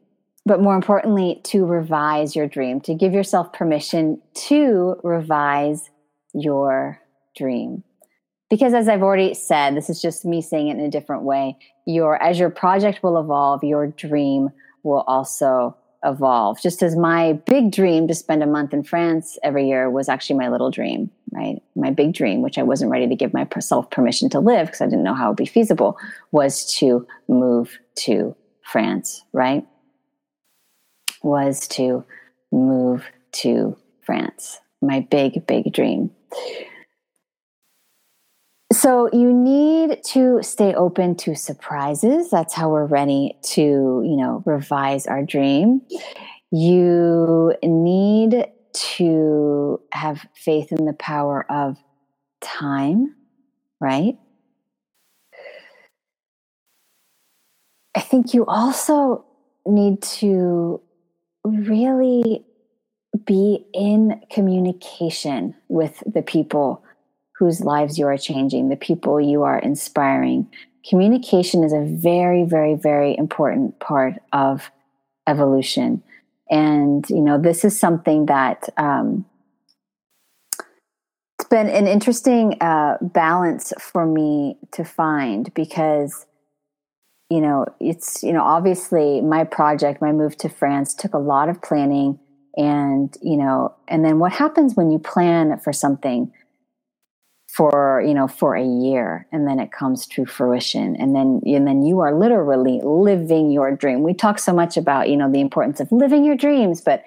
but 0.45 0.61
more 0.61 0.75
importantly, 0.75 1.41
to 1.45 1.65
revise 1.65 2.35
your 2.35 2.47
dream, 2.47 2.81
to 2.81 2.95
give 2.95 3.13
yourself 3.13 3.53
permission 3.53 4.21
to 4.35 4.97
revise 5.03 5.91
your 6.35 7.01
dream. 7.37 7.85
Because 8.51 8.75
as 8.75 8.89
I've 8.89 9.03
already 9.03 9.35
said, 9.35 9.77
this 9.77 9.89
is 9.89 10.03
just 10.03 10.25
me 10.25 10.43
saying 10.43 10.69
it 10.69 10.79
in 10.79 10.85
a 10.85 10.91
different 10.91 11.23
way. 11.23 11.57
Your 11.87 12.23
as 12.23 12.39
your 12.39 12.51
project 12.51 13.03
will 13.03 13.19
evolve, 13.19 13.65
your 13.65 13.87
dream 13.87 14.51
will 14.83 15.05
also 15.07 15.77
evolve. 16.05 16.61
Just 16.61 16.83
as 16.83 16.97
my 16.97 17.35
big 17.47 17.71
dream 17.71 18.09
to 18.09 18.15
spend 18.15 18.43
a 18.43 18.47
month 18.47 18.75
in 18.75 18.83
France 18.83 19.39
every 19.43 19.69
year 19.69 19.89
was 19.89 20.09
actually 20.09 20.37
my 20.37 20.49
little 20.49 20.71
dream, 20.71 21.11
right? 21.33 21.63
My 21.75 21.91
big 21.91 22.13
dream, 22.15 22.43
which 22.43 22.59
I 22.59 22.63
wasn't 22.63 22.91
ready 22.91 23.09
to 23.09 23.17
give 23.17 23.33
myself 23.33 23.91
permission 23.91 24.29
to 24.31 24.41
live 24.41 24.67
because 24.67 24.81
I 24.81 24.87
didn't 24.87 25.05
know 25.05 25.15
how 25.15 25.27
it 25.27 25.29
would 25.31 25.37
be 25.37 25.47
feasible, 25.47 25.99
was 26.31 26.65
to 26.77 27.07
move 27.29 27.79
to 27.97 28.37
France, 28.63 29.25
right? 29.33 29.67
was 31.23 31.67
to 31.69 32.05
move 32.51 33.05
to 33.33 33.77
France. 34.03 34.61
My 34.81 35.07
big, 35.11 35.47
big 35.47 35.73
dream. 35.73 36.11
So 38.73 39.09
you 39.13 39.33
need 39.33 40.03
to 40.07 40.43
stay 40.43 40.75
open 40.75 41.15
to 41.17 41.35
surprises. 41.35 42.31
That's 42.31 42.55
how 42.55 42.71
we're 42.71 42.87
ready 42.87 43.37
to, 43.51 43.61
you 43.61 44.17
know, 44.17 44.43
revise 44.47 45.07
our 45.07 45.23
dream. 45.23 45.83
You 46.51 47.55
need 47.63 48.47
to 48.75 49.81
have 49.93 50.27
faith 50.35 50.73
in 50.73 50.85
the 50.85 50.93
power 50.95 51.47
of 51.51 51.77
time, 52.41 53.15
right? 53.81 54.19
I 57.95 58.01
think 58.01 58.35
you 58.35 58.47
also 58.47 59.25
need 59.67 60.03
to 60.03 60.81
really 61.45 62.45
be 63.27 63.67
in 63.75 64.21
communication 64.31 65.55
with 65.69 66.03
the 66.07 66.23
people 66.23 66.85
whose 67.39 67.61
lives 67.61 67.99
you 67.99 68.07
are 68.07 68.19
changing, 68.19 68.69
the 68.69 68.77
people 68.77 69.21
you 69.21 69.43
are 69.43 69.59
inspiring. 69.59 70.49
Communication 70.89 71.65
is 71.65 71.73
a 71.73 71.85
very, 71.85 72.45
very, 72.45 72.75
very 72.75 73.17
important 73.17 73.79
part 73.81 74.15
of 74.33 74.71
evolution. 75.27 76.03
And, 76.53 77.09
you 77.11 77.21
know, 77.21 77.39
this 77.39 77.65
is 77.65 77.81
something 77.81 78.27
that 78.27 78.69
um, 78.77 79.25
it's 81.39 81.49
been 81.49 81.69
an 81.69 81.89
interesting 81.89 82.61
uh, 82.61 82.99
balance 83.01 83.73
for 83.81 84.07
me 84.07 84.59
to 84.73 84.85
find 84.85 85.53
because 85.55 86.27
you 87.33 87.41
know, 87.41 87.65
it's, 87.81 88.23
you 88.23 88.31
know, 88.31 88.43
obviously 88.43 89.23
my 89.23 89.43
project, 89.43 90.03
my 90.03 90.13
move 90.13 90.37
to 90.37 90.51
France 90.51 90.93
took 90.93 91.15
a 91.15 91.19
lot 91.19 91.49
of 91.49 91.63
planning 91.63 92.19
and, 92.59 93.17
you 93.23 93.39
know, 93.39 93.75
and 93.89 94.05
then 94.05 94.19
what 94.19 94.33
happens 94.33 94.75
when 94.75 94.91
you 94.91 94.99
plan 94.99 95.59
for 95.59 95.73
something 95.73 96.31
for, 97.53 98.03
you 98.07 98.15
know, 98.15 98.27
for 98.27 98.55
a 98.57 98.65
year 98.65 99.27
and 99.31 99.47
then 99.47 99.61
it 99.61 99.73
comes 99.73 100.07
to 100.07 100.25
fruition 100.25 100.97
and 100.97 101.15
then, 101.15 101.43
and 101.45 101.67
then 101.67 101.83
you 101.83 102.01
are 102.01 102.15
literally 102.15 102.81
living 102.83 103.51
your 103.51 103.77
dream. 103.77 104.03
We 104.03 104.15
talk 104.15 104.39
so 104.39 104.55
much 104.55 104.79
about, 104.79 105.11
you 105.11 105.19
know, 105.19 105.31
the 105.31 105.41
importance 105.41 105.79
of 105.79 105.93
living 105.93 106.25
your 106.25 106.37
dreams, 106.37 106.81
but 106.81 107.05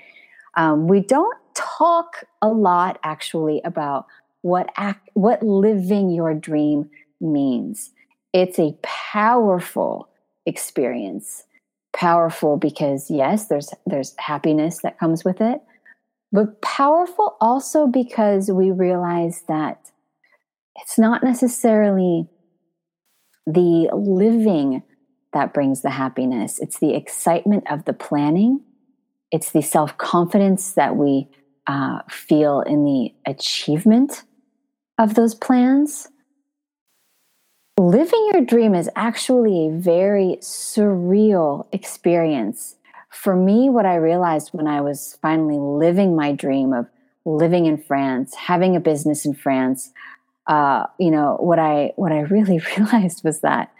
um, 0.53 0.87
we 0.87 0.99
don't 0.99 1.35
talk 1.55 2.23
a 2.43 2.49
lot 2.49 2.99
actually 3.03 3.59
about 3.65 4.05
what 4.41 4.69
act, 4.77 5.09
what 5.15 5.41
living 5.41 6.11
your 6.11 6.35
dream 6.35 6.91
means. 7.19 7.89
It's 8.31 8.59
a 8.59 8.77
powerful 8.83 10.09
experience 10.45 11.43
powerful 11.95 12.57
because 12.57 13.09
yes 13.09 13.47
there's 13.47 13.73
there's 13.85 14.13
happiness 14.17 14.79
that 14.79 14.99
comes 14.99 15.23
with 15.23 15.39
it 15.39 15.61
but 16.31 16.61
powerful 16.61 17.37
also 17.39 17.87
because 17.87 18.51
we 18.51 18.69
realize 18.69 19.43
that 19.47 19.91
it's 20.75 20.97
not 20.99 21.23
necessarily 21.23 22.27
the 23.45 23.89
living 23.93 24.83
that 25.33 25.53
brings 25.53 25.81
the 25.81 25.91
happiness. 25.91 26.59
It's 26.59 26.79
the 26.79 26.95
excitement 26.95 27.65
of 27.69 27.85
the 27.85 27.93
planning. 27.93 28.61
It's 29.31 29.51
the 29.51 29.61
self-confidence 29.61 30.73
that 30.73 30.95
we 30.95 31.27
uh, 31.67 31.99
feel 32.09 32.61
in 32.61 32.85
the 32.85 33.13
achievement 33.25 34.23
of 34.97 35.15
those 35.15 35.35
plans. 35.35 36.07
Living 37.77 38.29
your 38.33 38.45
dream 38.45 38.73
is 38.73 38.89
actually 38.95 39.67
a 39.67 39.71
very 39.71 40.37
surreal 40.39 41.67
experience. 41.73 42.75
For 43.09 43.35
me, 43.35 43.69
what 43.69 43.85
I 43.85 43.95
realized 43.95 44.49
when 44.53 44.67
I 44.67 44.79
was 44.79 45.17
finally 45.21 45.57
living 45.57 46.15
my 46.15 46.31
dream 46.31 46.71
of 46.71 46.87
living 47.25 47.65
in 47.65 47.77
France, 47.77 48.35
having 48.35 48.75
a 48.75 48.79
business 48.79 49.25
in 49.25 49.33
France, 49.33 49.91
uh, 50.47 50.85
you 50.99 51.11
know, 51.11 51.37
what 51.39 51.59
I 51.59 51.91
what 51.95 52.11
I 52.11 52.21
really 52.21 52.59
realized 52.77 53.23
was 53.23 53.41
that 53.41 53.71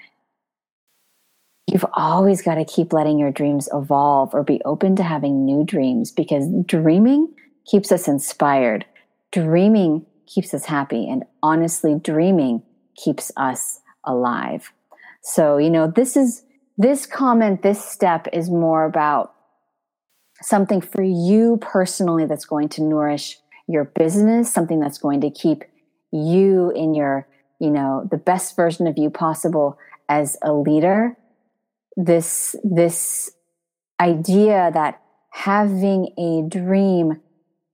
you've 1.68 1.86
always 1.94 2.42
got 2.42 2.56
to 2.56 2.66
keep 2.66 2.94
letting 2.94 3.20
your 3.20 3.32
dreams 3.32 3.70
evolve 3.74 4.34
or 4.34 4.44
be 4.44 4.62
open 4.66 4.96
to 4.96 5.04
having 5.04 5.46
new 5.46 5.64
dreams 5.64 6.12
because 6.12 6.48
dreaming 6.66 7.34
keeps 7.66 7.92
us 7.92 8.08
inspired. 8.08 8.86
Dreaming 9.32 10.06
keeps 10.28 10.54
us 10.54 10.66
happy. 10.66 11.08
And 11.10 11.24
honestly, 11.44 12.00
dreaming 12.02 12.64
keeps 12.96 13.32
us 13.38 13.80
alive. 14.04 14.72
So, 15.22 15.58
you 15.58 15.70
know, 15.70 15.92
this 15.94 16.16
is 16.16 16.44
this 16.78 17.06
comment, 17.06 17.62
this 17.62 17.84
step 17.84 18.28
is 18.34 18.50
more 18.50 18.86
about 18.86 19.34
something 20.42 20.82
for 20.82 21.02
you 21.02 21.58
personally 21.62 22.26
that's 22.26 22.46
going 22.46 22.70
to 22.70 22.84
nourish 22.84 23.38
your 23.68 23.86
business, 23.86 24.54
something 24.54 24.80
that's 24.80 24.98
going 24.98 25.22
to 25.22 25.32
keep 25.32 25.64
you 26.16 26.72
in 26.72 26.94
your, 26.94 27.28
you 27.60 27.70
know, 27.70 28.08
the 28.10 28.18
best 28.18 28.56
version 28.56 28.88
of 28.88 28.98
you 28.98 29.10
possible 29.10 29.78
as 30.10 30.38
a 30.42 30.54
leader. 30.54 31.18
This 31.98 32.56
this 32.64 33.32
idea 34.00 34.72
that 34.74 35.02
having 35.32 36.10
a 36.18 36.48
dream 36.48 37.22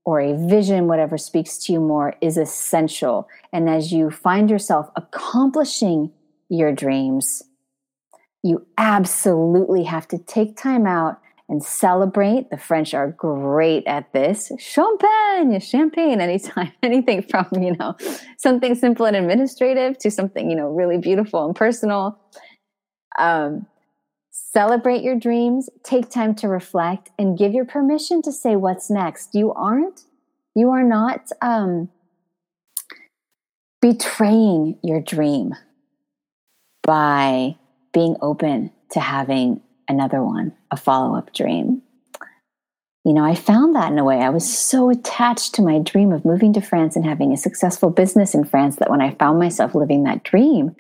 or 0.04 0.20
a 0.20 0.36
vision, 0.48 0.88
whatever 0.88 1.18
speaks 1.18 1.58
to 1.60 1.74
you 1.74 1.80
more, 1.80 2.16
is 2.22 2.38
essential. 2.38 3.28
And 3.54 3.70
as 3.70 3.92
you 3.92 4.10
find 4.10 4.50
yourself 4.50 4.90
accomplishing 4.96 6.12
your 6.50 6.72
dreams, 6.72 7.44
you 8.44 8.66
absolutely 8.78 9.84
have 9.84 10.08
to 10.10 10.18
take 10.18 10.58
time 10.58 10.88
out 10.88 11.21
and 11.52 11.62
celebrate. 11.62 12.50
The 12.50 12.58
French 12.58 12.94
are 12.94 13.12
great 13.12 13.86
at 13.86 14.12
this. 14.14 14.54
Champagne, 14.58 15.60
champagne, 15.60 16.22
anytime, 16.22 16.72
anything 16.84 17.24
from, 17.24 17.46
you 17.62 17.76
know, 17.76 17.96
something 18.38 18.74
simple 18.74 19.06
and 19.06 19.18
administrative 19.18 19.98
to 20.00 20.10
something, 20.10 20.50
you 20.50 20.56
know, 20.56 20.70
really 20.70 20.98
beautiful 20.98 21.46
and 21.46 21.54
personal. 21.54 22.18
Um, 23.20 23.68
celebrate 24.32 25.04
your 25.04 25.18
dreams, 25.20 25.70
take 25.84 26.10
time 26.10 26.34
to 26.36 26.48
reflect, 26.48 27.10
and 27.20 27.38
give 27.38 27.54
your 27.54 27.66
permission 27.66 28.22
to 28.22 28.32
say 28.32 28.56
what's 28.56 28.90
next. 28.90 29.36
You 29.36 29.52
aren't, 29.52 30.06
you 30.56 30.70
are 30.70 30.84
not 30.84 31.28
um, 31.42 31.90
betraying 33.82 34.80
your 34.82 35.02
dream 35.02 35.54
by 36.82 37.58
being 37.94 38.16
open 38.22 38.72
to 38.92 39.02
having 39.02 39.62
another 39.92 40.24
one, 40.24 40.54
a 40.72 40.78
follow 40.78 41.16
up 41.16 41.34
dream. 41.34 41.82
You 43.04 43.14
know, 43.14 43.24
I 43.24 43.36
found 43.36 43.76
that 43.76 43.92
in 43.92 44.00
a 44.00 44.04
way. 44.04 44.22
I 44.22 44.30
was 44.30 44.58
so 44.58 44.90
attached 44.90 45.56
to 45.56 45.62
my 45.62 45.80
dream 45.80 46.12
of 46.12 46.24
moving 46.24 46.54
to 46.54 46.62
France 46.62 46.96
and 46.96 47.06
having 47.06 47.34
a 47.34 47.38
successful 47.38 47.90
business 47.90 48.34
in 48.34 48.46
France 48.46 48.78
that 48.78 48.90
when 48.90 49.02
I 49.02 49.16
found 49.16 49.40
myself 49.40 49.76
living 49.76 50.04
that 50.04 50.24
dream, 50.24 50.76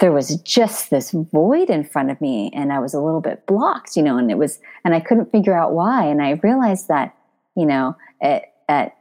there 0.00 0.12
was 0.12 0.36
just 0.42 0.90
this 0.90 1.12
void 1.12 1.70
in 1.70 1.84
front 1.84 2.10
of 2.10 2.20
me 2.20 2.50
and 2.52 2.72
I 2.72 2.80
was 2.80 2.92
a 2.92 3.00
little 3.00 3.20
bit 3.20 3.46
blocked, 3.46 3.96
you 3.96 4.02
know, 4.02 4.18
and 4.18 4.30
it 4.30 4.38
was, 4.38 4.58
and 4.84 4.94
I 4.94 5.00
couldn't 5.00 5.30
figure 5.30 5.56
out 5.56 5.72
why. 5.72 6.04
And 6.06 6.20
I 6.20 6.32
realized 6.42 6.88
that, 6.88 7.14
you 7.56 7.66
know, 7.66 7.96
at, 8.20 8.52
at 8.68 8.96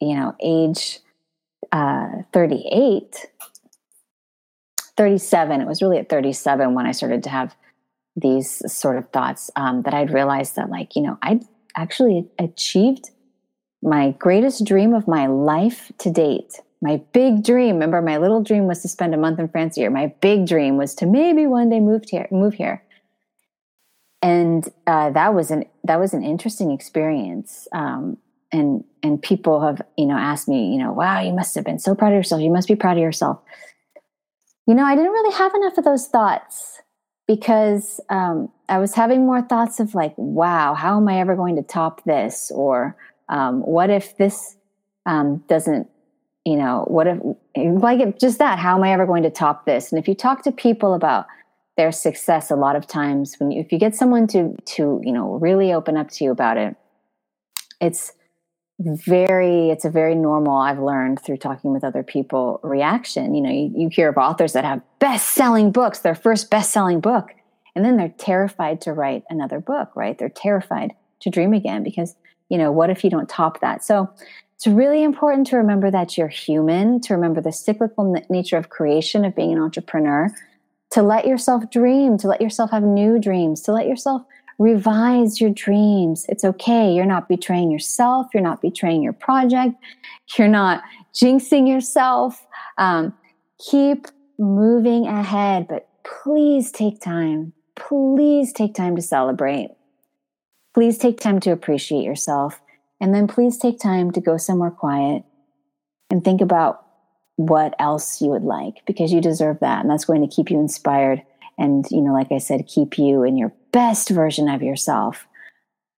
you 0.00 0.14
know, 0.14 0.34
age 0.40 1.00
uh, 1.72 2.22
38, 2.32 3.26
37, 4.96 5.60
it 5.60 5.66
was 5.66 5.82
really 5.82 5.98
at 5.98 6.08
37 6.08 6.74
when 6.74 6.86
I 6.86 6.92
started 6.92 7.22
to 7.24 7.30
have 7.30 7.56
these 8.16 8.62
sort 8.72 8.96
of 8.96 9.08
thoughts 9.10 9.50
um, 9.56 9.82
that 9.82 9.94
I'd 9.94 10.12
realized 10.12 10.56
that, 10.56 10.70
like, 10.70 10.96
you 10.96 11.02
know, 11.02 11.18
I'd 11.22 11.44
actually 11.76 12.28
achieved 12.38 13.10
my 13.82 14.12
greatest 14.12 14.64
dream 14.64 14.94
of 14.94 15.06
my 15.06 15.26
life 15.26 15.92
to 15.98 16.10
date. 16.10 16.60
My 16.80 17.02
big 17.12 17.44
dream, 17.44 17.74
remember, 17.74 18.00
my 18.02 18.16
little 18.16 18.42
dream 18.42 18.66
was 18.66 18.82
to 18.82 18.88
spend 18.88 19.14
a 19.14 19.18
month 19.18 19.38
in 19.38 19.48
France 19.48 19.76
a 19.76 19.80
year. 19.80 19.90
My 19.90 20.14
big 20.20 20.46
dream 20.46 20.76
was 20.76 20.94
to 20.96 21.06
maybe 21.06 21.46
one 21.46 21.68
day 21.68 21.80
move 21.80 22.04
here, 22.08 22.26
move 22.30 22.54
here. 22.54 22.82
And 24.22 24.66
uh, 24.86 25.10
that 25.10 25.34
was 25.34 25.50
an 25.50 25.66
that 25.84 26.00
was 26.00 26.14
an 26.14 26.24
interesting 26.24 26.72
experience. 26.72 27.68
Um, 27.72 28.16
and 28.50 28.82
and 29.02 29.22
people 29.22 29.60
have 29.60 29.82
you 29.96 30.06
know 30.06 30.16
asked 30.16 30.48
me, 30.48 30.72
you 30.72 30.78
know, 30.78 30.92
wow, 30.92 31.20
you 31.20 31.32
must 31.32 31.54
have 31.54 31.64
been 31.64 31.78
so 31.78 31.94
proud 31.94 32.12
of 32.12 32.16
yourself. 32.16 32.40
You 32.40 32.50
must 32.50 32.68
be 32.68 32.76
proud 32.76 32.96
of 32.96 33.02
yourself. 33.02 33.40
You 34.66 34.74
know, 34.74 34.84
I 34.84 34.96
didn't 34.96 35.12
really 35.12 35.34
have 35.34 35.54
enough 35.54 35.78
of 35.78 35.84
those 35.84 36.08
thoughts 36.08 36.80
because 37.26 38.00
um, 38.08 38.50
I 38.68 38.78
was 38.78 38.94
having 38.94 39.26
more 39.26 39.42
thoughts 39.42 39.80
of 39.80 39.94
like, 39.94 40.14
wow, 40.16 40.74
how 40.74 40.96
am 40.96 41.08
I 41.08 41.18
ever 41.20 41.34
going 41.34 41.56
to 41.56 41.62
top 41.62 42.04
this? 42.04 42.52
Or 42.54 42.96
um, 43.28 43.60
what 43.62 43.90
if 43.90 44.16
this 44.16 44.56
um, 45.06 45.38
doesn't, 45.48 45.88
you 46.44 46.56
know, 46.56 46.84
what 46.86 47.06
if, 47.06 47.18
like 47.56 48.18
just 48.20 48.38
that, 48.38 48.58
how 48.58 48.76
am 48.76 48.84
I 48.84 48.92
ever 48.92 49.06
going 49.06 49.24
to 49.24 49.30
top 49.30 49.66
this? 49.66 49.90
And 49.90 49.98
if 49.98 50.06
you 50.06 50.14
talk 50.14 50.42
to 50.44 50.52
people 50.52 50.94
about 50.94 51.26
their 51.76 51.90
success, 51.90 52.50
a 52.50 52.56
lot 52.56 52.76
of 52.76 52.86
times 52.86 53.34
when 53.38 53.50
you, 53.50 53.60
if 53.60 53.72
you 53.72 53.78
get 53.78 53.94
someone 53.94 54.26
to, 54.28 54.56
to, 54.64 55.00
you 55.02 55.12
know, 55.12 55.34
really 55.34 55.72
open 55.72 55.96
up 55.96 56.10
to 56.12 56.24
you 56.24 56.30
about 56.30 56.56
it, 56.56 56.76
it's, 57.80 58.12
very 58.78 59.70
it's 59.70 59.86
a 59.86 59.90
very 59.90 60.14
normal 60.14 60.58
i've 60.58 60.78
learned 60.78 61.20
through 61.20 61.38
talking 61.38 61.72
with 61.72 61.82
other 61.82 62.02
people 62.02 62.60
reaction. 62.62 63.34
You 63.34 63.40
know 63.40 63.50
you, 63.50 63.72
you 63.74 63.88
hear 63.88 64.08
of 64.08 64.18
authors 64.18 64.52
that 64.52 64.64
have 64.64 64.82
best-selling 64.98 65.72
books 65.72 66.00
their 66.00 66.14
first 66.14 66.50
best-selling 66.50 67.00
book 67.00 67.30
and 67.74 67.84
then 67.84 67.96
they're 67.96 68.14
terrified 68.18 68.80
to 68.82 68.92
write 68.92 69.24
another 69.30 69.60
book 69.60 69.90
right? 69.94 70.18
They're 70.18 70.28
terrified 70.28 70.92
to 71.20 71.30
dream 71.30 71.54
again 71.54 71.82
because 71.84 72.14
you 72.50 72.58
know 72.58 72.70
what 72.70 72.90
if 72.90 73.02
you 73.02 73.08
don't 73.08 73.28
top 73.28 73.60
that? 73.60 73.82
So 73.82 74.10
it's 74.56 74.66
really 74.66 75.02
important 75.02 75.46
to 75.48 75.56
remember 75.56 75.90
that 75.90 76.18
you're 76.18 76.28
human 76.28 77.00
to 77.02 77.14
remember 77.14 77.40
the 77.40 77.52
cyclical 77.52 78.14
nature 78.28 78.58
of 78.58 78.68
creation 78.68 79.24
of 79.24 79.34
being 79.34 79.52
an 79.52 79.58
entrepreneur 79.58 80.30
to 80.90 81.02
let 81.02 81.26
yourself 81.26 81.70
dream 81.70 82.18
to 82.18 82.28
let 82.28 82.40
yourself 82.42 82.70
have 82.70 82.82
new 82.82 83.18
dreams 83.18 83.62
to 83.62 83.72
let 83.72 83.86
yourself 83.86 84.22
revise 84.58 85.40
your 85.40 85.50
dreams. 85.50 86.26
It's 86.28 86.44
okay. 86.44 86.92
You're 86.92 87.06
not 87.06 87.28
betraying 87.28 87.70
yourself. 87.70 88.28
You're 88.32 88.42
not 88.42 88.62
betraying 88.62 89.02
your 89.02 89.12
project. 89.12 89.74
You're 90.36 90.48
not 90.48 90.82
jinxing 91.14 91.68
yourself. 91.68 92.46
Um, 92.78 93.14
keep 93.70 94.06
moving 94.38 95.06
ahead, 95.06 95.66
but 95.68 95.88
please 96.04 96.70
take 96.70 97.00
time. 97.00 97.52
Please 97.74 98.52
take 98.52 98.74
time 98.74 98.96
to 98.96 99.02
celebrate. 99.02 99.70
Please 100.74 100.98
take 100.98 101.20
time 101.20 101.40
to 101.40 101.50
appreciate 101.50 102.04
yourself. 102.04 102.60
And 103.00 103.14
then 103.14 103.26
please 103.26 103.58
take 103.58 103.78
time 103.78 104.10
to 104.12 104.20
go 104.20 104.36
somewhere 104.36 104.70
quiet 104.70 105.22
and 106.10 106.24
think 106.24 106.40
about 106.40 106.82
what 107.36 107.74
else 107.78 108.22
you 108.22 108.28
would 108.28 108.44
like 108.44 108.82
because 108.86 109.12
you 109.12 109.20
deserve 109.20 109.60
that. 109.60 109.80
And 109.80 109.90
that's 109.90 110.06
going 110.06 110.26
to 110.26 110.34
keep 110.34 110.50
you 110.50 110.58
inspired 110.58 111.22
and, 111.58 111.86
you 111.90 112.02
know, 112.02 112.12
like 112.12 112.32
I 112.32 112.38
said, 112.38 112.66
keep 112.66 112.98
you 112.98 113.22
in 113.22 113.36
your 113.36 113.52
best 113.76 114.08
version 114.08 114.48
of 114.48 114.62
yourself 114.62 115.26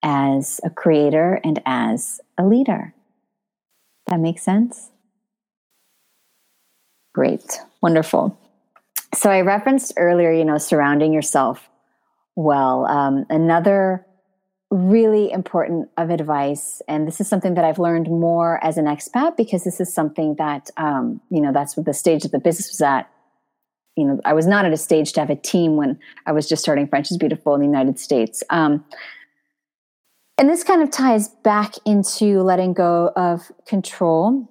as 0.03 0.61
a 0.65 0.71
creator 0.71 1.41
and 1.45 1.63
as 1.65 2.21
a 2.37 2.45
leader. 2.45 2.93
That 4.09 4.19
makes 4.19 4.43
sense? 4.43 4.91
Great. 7.15 7.61
Wonderful. 7.81 8.37
So 9.15 9.31
I 9.31 9.43
referenced 9.43 9.93
earlier, 9.97 10.33
you 10.33 10.45
know, 10.45 10.59
surrounding 10.59 11.13
yourself 11.13 11.69
well. 12.35 12.85
Um, 12.87 13.25
another 13.31 14.05
really 14.73 15.31
important 15.31 15.89
of 15.97 16.11
advice, 16.11 16.83
and 16.89 17.07
this 17.07 17.21
is 17.21 17.29
something 17.29 17.55
that 17.55 17.65
I've 17.65 17.79
learned 17.79 18.09
more 18.09 18.59
as 18.65 18.77
an 18.77 18.87
expat 18.87 19.37
because 19.37 19.63
this 19.63 19.79
is 19.79 19.95
something 19.95 20.35
that, 20.35 20.69
um, 20.79 21.21
you 21.31 21.41
know, 21.41 21.53
that's 21.53 21.77
what 21.77 21.87
the 21.87 21.95
stage 21.95 22.25
that 22.25 22.33
the 22.33 22.41
business 22.41 22.71
was 22.71 22.83
at 22.83 23.09
you 23.99 24.05
know, 24.05 24.21
I 24.25 24.33
was 24.33 24.47
not 24.47 24.65
at 24.65 24.73
a 24.73 24.77
stage 24.77 25.13
to 25.15 25.21
have 25.21 25.29
a 25.29 25.35
team 25.35 25.75
when 25.75 25.99
I 26.25 26.31
was 26.31 26.49
just 26.49 26.63
starting 26.63 26.87
French 26.87 27.11
is 27.11 27.17
Beautiful 27.17 27.57
in 27.57 27.61
the 27.61 27.67
United 27.67 27.99
States. 27.99 28.45
Um, 28.49 28.85
and 30.39 30.49
this 30.49 30.63
kind 30.63 30.83
of 30.83 30.91
ties 30.93 31.29
back 31.43 31.75
into 31.85 32.41
letting 32.43 32.75
go 32.75 33.11
of 33.17 33.51
control. 33.67 34.49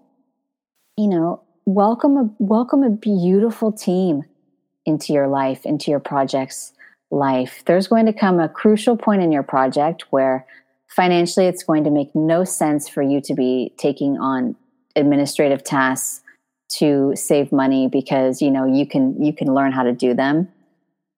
You 0.98 1.08
know, 1.08 1.42
welcome 1.66 2.18
a 2.18 2.30
welcome 2.40 2.84
a 2.84 2.90
beautiful 2.90 3.72
team 3.72 4.24
into 4.86 5.14
your 5.14 5.30
life, 5.30 5.66
into 5.66 5.92
your 5.92 6.02
project's 6.02 6.74
life. 7.10 7.64
There's 7.66 7.88
going 7.88 8.06
to 8.06 8.14
come 8.14 8.42
a 8.42 8.50
crucial 8.50 8.98
point 8.98 9.22
in 9.22 9.32
your 9.32 9.44
project 9.44 10.04
where 10.10 10.46
financially 10.90 11.46
it's 11.46 11.64
going 11.64 11.86
to 11.86 11.90
make 11.90 12.14
no 12.14 12.44
sense 12.44 12.90
for 12.90 13.02
you 13.02 13.22
to 13.22 13.34
be 13.34 13.74
taking 13.78 14.18
on 14.18 14.58
administrative 14.98 15.64
tasks 15.64 16.22
to 16.70 17.14
save 17.16 17.52
money 17.52 17.88
because 17.88 18.42
you 18.42 18.52
know 18.52 18.66
you 18.66 18.86
can 18.86 19.22
you 19.22 19.34
can 19.34 19.54
learn 19.54 19.72
how 19.72 19.84
to 19.84 19.94
do 19.94 20.14
them. 20.14 20.48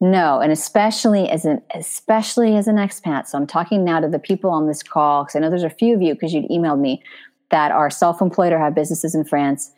No 0.01 0.39
and 0.39 0.51
especially 0.51 1.29
as 1.29 1.45
an 1.45 1.61
especially 1.73 2.55
as 2.55 2.67
an 2.67 2.75
expat. 2.75 3.27
So 3.27 3.37
i'm 3.37 3.47
talking 3.47 3.83
now 3.83 3.99
to 3.99 4.07
the 4.07 4.19
people 4.19 4.51
on 4.51 4.67
this 4.67 4.83
call 4.83 5.23
because 5.23 5.35
i 5.35 5.39
know 5.39 5.49
there's 5.49 5.63
a 5.63 5.69
few 5.69 5.95
of 5.95 6.01
you 6.01 6.13
because 6.13 6.33
you'd 6.33 6.49
emailed 6.49 6.79
me 6.79 7.01
that 7.49 7.71
are 7.71 7.89
self-employed 7.89 8.53
or 8.53 8.59
have 8.59 8.75
businesses 8.75 9.15
in 9.15 9.25
france. 9.25 9.71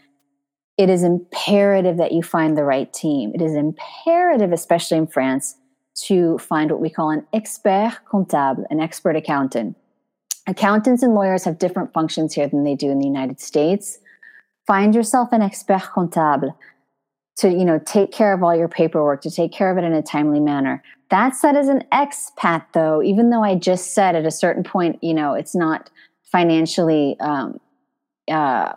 It 0.77 0.89
is 0.89 1.03
imperative 1.03 1.97
that 1.97 2.11
you 2.11 2.23
find 2.23 2.57
the 2.57 2.63
right 2.63 2.91
team. 2.91 3.31
It 3.35 3.41
is 3.41 3.53
imperative 3.55 4.51
especially 4.51 4.97
in 4.97 5.07
france 5.07 5.55
to 6.07 6.37
find 6.37 6.71
what 6.71 6.81
we 6.81 6.89
call 6.89 7.11
an 7.11 7.25
expert 7.33 7.97
comptable 8.11 8.65
an 8.69 8.79
expert 8.79 9.15
accountant. 9.15 9.77
Accountants 10.47 11.03
and 11.03 11.13
lawyers 11.13 11.43
have 11.45 11.59
different 11.59 11.93
functions 11.93 12.33
here 12.33 12.47
than 12.47 12.63
they 12.63 12.75
do 12.75 12.89
in 12.89 12.99
the 12.99 13.07
united 13.07 13.39
states 13.39 13.99
find 14.67 14.95
yourself 14.95 15.29
an 15.31 15.41
expert 15.41 15.81
comptable 15.81 16.55
to 17.37 17.49
you 17.49 17.65
know 17.65 17.79
take 17.85 18.11
care 18.11 18.33
of 18.33 18.43
all 18.43 18.55
your 18.55 18.67
paperwork 18.67 19.21
to 19.21 19.31
take 19.31 19.51
care 19.51 19.71
of 19.71 19.77
it 19.77 19.83
in 19.83 19.93
a 19.93 20.01
timely 20.01 20.39
manner 20.39 20.83
that 21.09 21.35
said 21.35 21.55
as 21.55 21.67
an 21.67 21.83
expat 21.91 22.63
though 22.73 23.01
even 23.01 23.29
though 23.29 23.43
i 23.43 23.55
just 23.55 23.93
said 23.93 24.15
at 24.15 24.25
a 24.25 24.31
certain 24.31 24.63
point 24.63 24.97
you 25.01 25.13
know 25.13 25.33
it's 25.33 25.55
not 25.55 25.89
financially 26.23 27.17
um, 27.19 27.59
uh, 28.29 28.73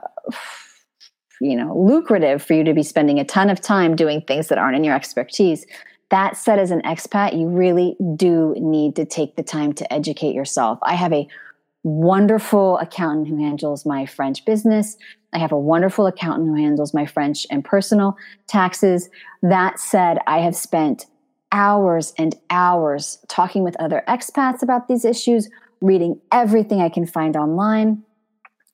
you 1.41 1.57
know 1.57 1.77
lucrative 1.77 2.43
for 2.43 2.55
you 2.55 2.65
to 2.65 2.75
be 2.75 2.83
spending 2.83 3.19
a 3.19 3.25
ton 3.25 3.51
of 3.51 3.61
time 3.61 3.97
doing 3.97 4.21
things 4.23 4.49
that 4.49 4.59
aren't 4.59 4.77
in 4.77 4.85
your 4.85 4.95
expertise 4.95 5.67
that 6.11 6.37
said 6.37 6.59
as 6.59 6.71
an 6.71 6.81
expat 6.83 7.39
you 7.39 7.49
really 7.49 7.97
do 8.17 8.55
need 8.59 8.95
to 8.95 9.05
take 9.05 9.37
the 9.37 9.43
time 9.43 9.73
to 9.73 9.93
educate 9.93 10.35
yourself 10.35 10.79
i 10.83 10.95
have 10.95 11.13
a 11.13 11.29
wonderful 11.85 12.79
accountant 12.79 13.29
who 13.29 13.37
handles 13.37 13.87
my 13.87 14.07
French 14.07 14.45
business. 14.45 14.97
I 15.35 15.39
have 15.39 15.53
a 15.53 15.59
wonderful 15.59 16.07
accountant 16.07 16.49
who 16.49 16.55
handles 16.55 16.95
my 16.95 17.07
French 17.07 17.47
and 17.51 17.65
personal 17.65 18.17
taxes. 18.47 19.11
That 19.43 19.79
said, 19.79 20.19
I 20.27 20.39
have 20.39 20.57
spent 20.57 21.07
hours 21.53 22.15
and 22.19 22.35
hours 22.51 23.19
talking 23.29 23.63
with 23.63 23.77
other 23.81 24.03
expats 24.09 24.63
about 24.63 24.89
these 24.89 25.05
issues, 25.05 25.49
reading 25.81 26.21
everything 26.33 26.81
I 26.81 26.89
can 26.89 27.07
find 27.07 27.37
online 27.37 28.03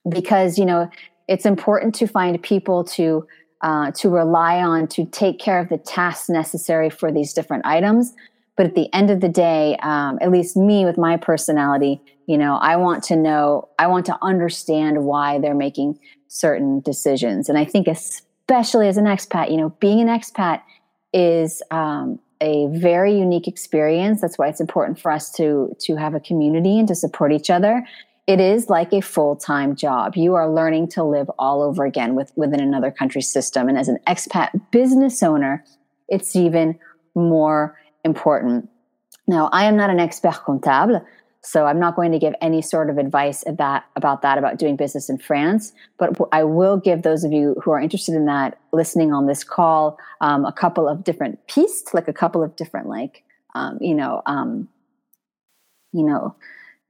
because, 0.09 0.59
you 0.59 0.65
know, 0.65 0.91
it's 1.29 1.47
important 1.47 1.95
to 1.97 2.07
find 2.07 2.43
people 2.43 2.85
to 2.85 3.27
uh, 3.63 3.91
to 3.91 4.09
rely 4.09 4.57
on 4.63 4.87
to 4.89 5.05
take 5.05 5.39
care 5.39 5.59
of 5.59 5.69
the 5.69 5.77
tasks 5.77 6.31
necessary 6.31 6.89
for 6.89 7.13
these 7.13 7.35
different 7.35 7.67
items 7.67 8.15
but 8.61 8.67
at 8.67 8.75
the 8.75 8.93
end 8.93 9.09
of 9.09 9.21
the 9.21 9.29
day, 9.31 9.79
um, 9.83 10.19
at 10.21 10.31
least 10.31 10.55
me 10.55 10.85
with 10.85 10.99
my 10.99 11.17
personality, 11.17 11.99
you 12.27 12.37
know, 12.37 12.57
I 12.57 12.77
want 12.77 13.03
to 13.05 13.17
know, 13.17 13.71
I 13.79 13.87
want 13.87 14.05
to 14.05 14.19
understand 14.21 15.03
why 15.07 15.39
they're 15.39 15.55
making 15.55 15.99
certain 16.31 16.79
decisions. 16.81 17.49
And 17.49 17.59
I 17.59 17.65
think, 17.65 17.89
especially 17.89 18.87
as 18.89 18.97
an 18.97 19.05
expat, 19.05 19.51
you 19.51 19.57
know, 19.57 19.71
being 19.81 20.01
an 20.01 20.07
expat 20.07 20.63
is 21.13 21.61
um, 21.73 22.21
a 22.41 22.69
very 22.69 23.19
unique 23.19 23.49
experience. 23.49 24.21
That's 24.21 24.39
why 24.39 24.49
it's 24.49 24.61
important 24.61 24.99
for 24.99 25.11
us 25.11 25.31
to 25.33 25.77
to 25.81 25.97
have 25.97 26.15
a 26.15 26.21
community 26.21 26.79
and 26.79 26.87
to 26.89 26.95
support 26.95 27.33
each 27.33 27.51
other. 27.51 27.85
It 28.29 28.39
is 28.39 28.71
like 28.71 28.93
a 28.93 29.01
full 29.01 29.35
time 29.35 29.75
job. 29.75 30.15
You 30.15 30.37
are 30.37 30.49
learning 30.49 30.89
to 30.91 31.03
live 31.03 31.29
all 31.37 31.63
over 31.63 31.85
again 31.85 32.15
with 32.15 32.33
within 32.37 32.61
another 32.61 32.93
country's 32.93 33.29
system. 33.29 33.69
And 33.69 33.77
as 33.77 33.89
an 33.89 33.99
expat 34.07 34.51
business 34.71 35.23
owner, 35.25 35.65
it's 36.09 36.37
even 36.37 36.79
more 37.17 37.77
important. 38.05 38.69
Now, 39.27 39.51
I 39.53 39.65
am 39.65 39.77
not 39.77 39.91
an 39.91 39.99
expert 39.99 40.35
comptable, 40.47 41.05
so 41.43 41.67
I'm 41.67 41.79
not 41.79 41.97
going 41.97 42.13
to 42.13 42.19
give 42.19 42.35
any 42.43 42.61
sort 42.61 42.91
of 42.91 42.99
advice 42.99 43.43
about, 43.47 43.83
about 43.97 44.21
that, 44.23 44.37
about 44.37 44.59
doing 44.59 44.77
business 44.77 45.09
in 45.09 45.17
France. 45.17 45.73
But 45.99 46.19
I 46.33 46.45
will 46.45 46.77
give 46.77 47.03
those 47.03 47.25
of 47.25 47.33
you 47.33 47.57
who 47.63 47.71
are 47.71 47.81
interested 47.81 48.15
in 48.15 48.27
that 48.27 48.59
listening 48.73 49.13
on 49.13 49.27
this 49.27 49.43
call 49.43 49.99
um, 50.21 50.45
a 50.45 50.53
couple 50.53 50.87
of 50.87 51.03
different 51.03 51.47
pieces, 51.47 51.85
like 51.95 52.09
a 52.09 52.13
couple 52.13 52.43
of 52.43 52.57
different, 52.57 52.89
like, 52.89 53.25
um, 53.55 53.79
you 53.81 53.95
know, 53.95 54.23
um, 54.27 54.69
you 55.93 56.05
know, 56.05 56.37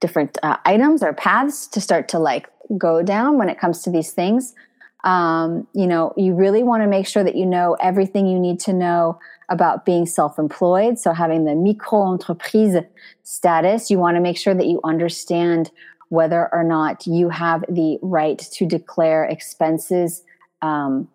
different 0.01 0.37
uh, 0.43 0.57
items 0.65 1.03
or 1.03 1.13
paths 1.13 1.69
to 1.69 1.81
start 1.81 2.09
to 2.09 2.19
like 2.19 2.49
go 2.77 3.03
down 3.03 3.39
when 3.39 3.49
it 3.49 3.59
comes 3.59 3.83
to 3.83 3.91
these 3.91 4.11
things. 4.11 4.55
Um, 5.05 5.67
you 5.75 5.87
know, 5.87 6.13
you 6.17 6.35
really 6.35 6.63
want 6.63 6.83
to 6.83 6.87
make 6.87 7.07
sure 7.07 7.25
that 7.25 7.37
you 7.37 7.47
know 7.47 7.77
everything 7.81 8.27
you 8.27 8.39
need 8.39 8.61
to 8.61 8.73
know 8.73 9.19
about 9.51 9.85
being 9.85 10.07
self 10.07 10.39
employed. 10.39 10.99
So, 10.99 11.13
having 11.13 11.45
the 11.45 11.55
micro 11.55 12.01
entreprise 12.01 12.77
status, 13.25 13.91
you 13.91 13.99
want 13.99 14.17
to 14.17 14.21
make 14.21 14.39
sure 14.39 14.55
that 14.55 14.67
you 14.67 14.81
understand 14.85 15.71
whether 16.09 16.53
or 16.53 16.65
not 16.65 17.07
you 17.07 17.29
have 17.29 17.65
the 17.69 17.99
right 18.03 18.39
to 18.39 18.67
declare 18.67 19.25
expenses 19.25 20.23
um, 20.63 21.09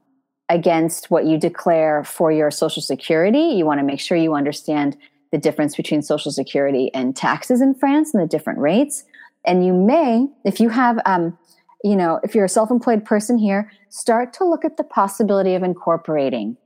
against 0.49 1.09
what 1.09 1.25
you 1.25 1.37
declare 1.37 2.03
for 2.03 2.31
your 2.31 2.51
Social 2.51 2.81
Security. 2.81 3.55
You 3.55 3.65
want 3.65 3.79
to 3.79 3.85
make 3.85 3.99
sure 3.99 4.17
you 4.17 4.35
understand 4.35 4.95
the 5.31 5.37
difference 5.37 5.75
between 5.75 6.01
Social 6.01 6.31
Security 6.31 6.93
and 6.93 7.15
taxes 7.15 7.61
in 7.61 7.73
France 7.73 8.13
and 8.13 8.21
the 8.21 8.27
different 8.27 8.59
rates. 8.59 9.03
And 9.45 9.65
you 9.65 9.73
may, 9.73 10.27
if 10.43 10.59
you 10.59 10.69
have, 10.69 10.99
um, 11.05 11.37
you 11.83 11.95
know, 11.95 12.19
if 12.23 12.33
you're 12.33 12.45
a 12.45 12.49
self 12.49 12.71
employed 12.71 13.05
person 13.05 13.37
here, 13.37 13.71
start 13.89 14.33
to 14.33 14.45
look 14.45 14.65
at 14.65 14.77
the 14.77 14.83
possibility 14.83 15.55
of 15.55 15.63
incorporating 15.63 16.57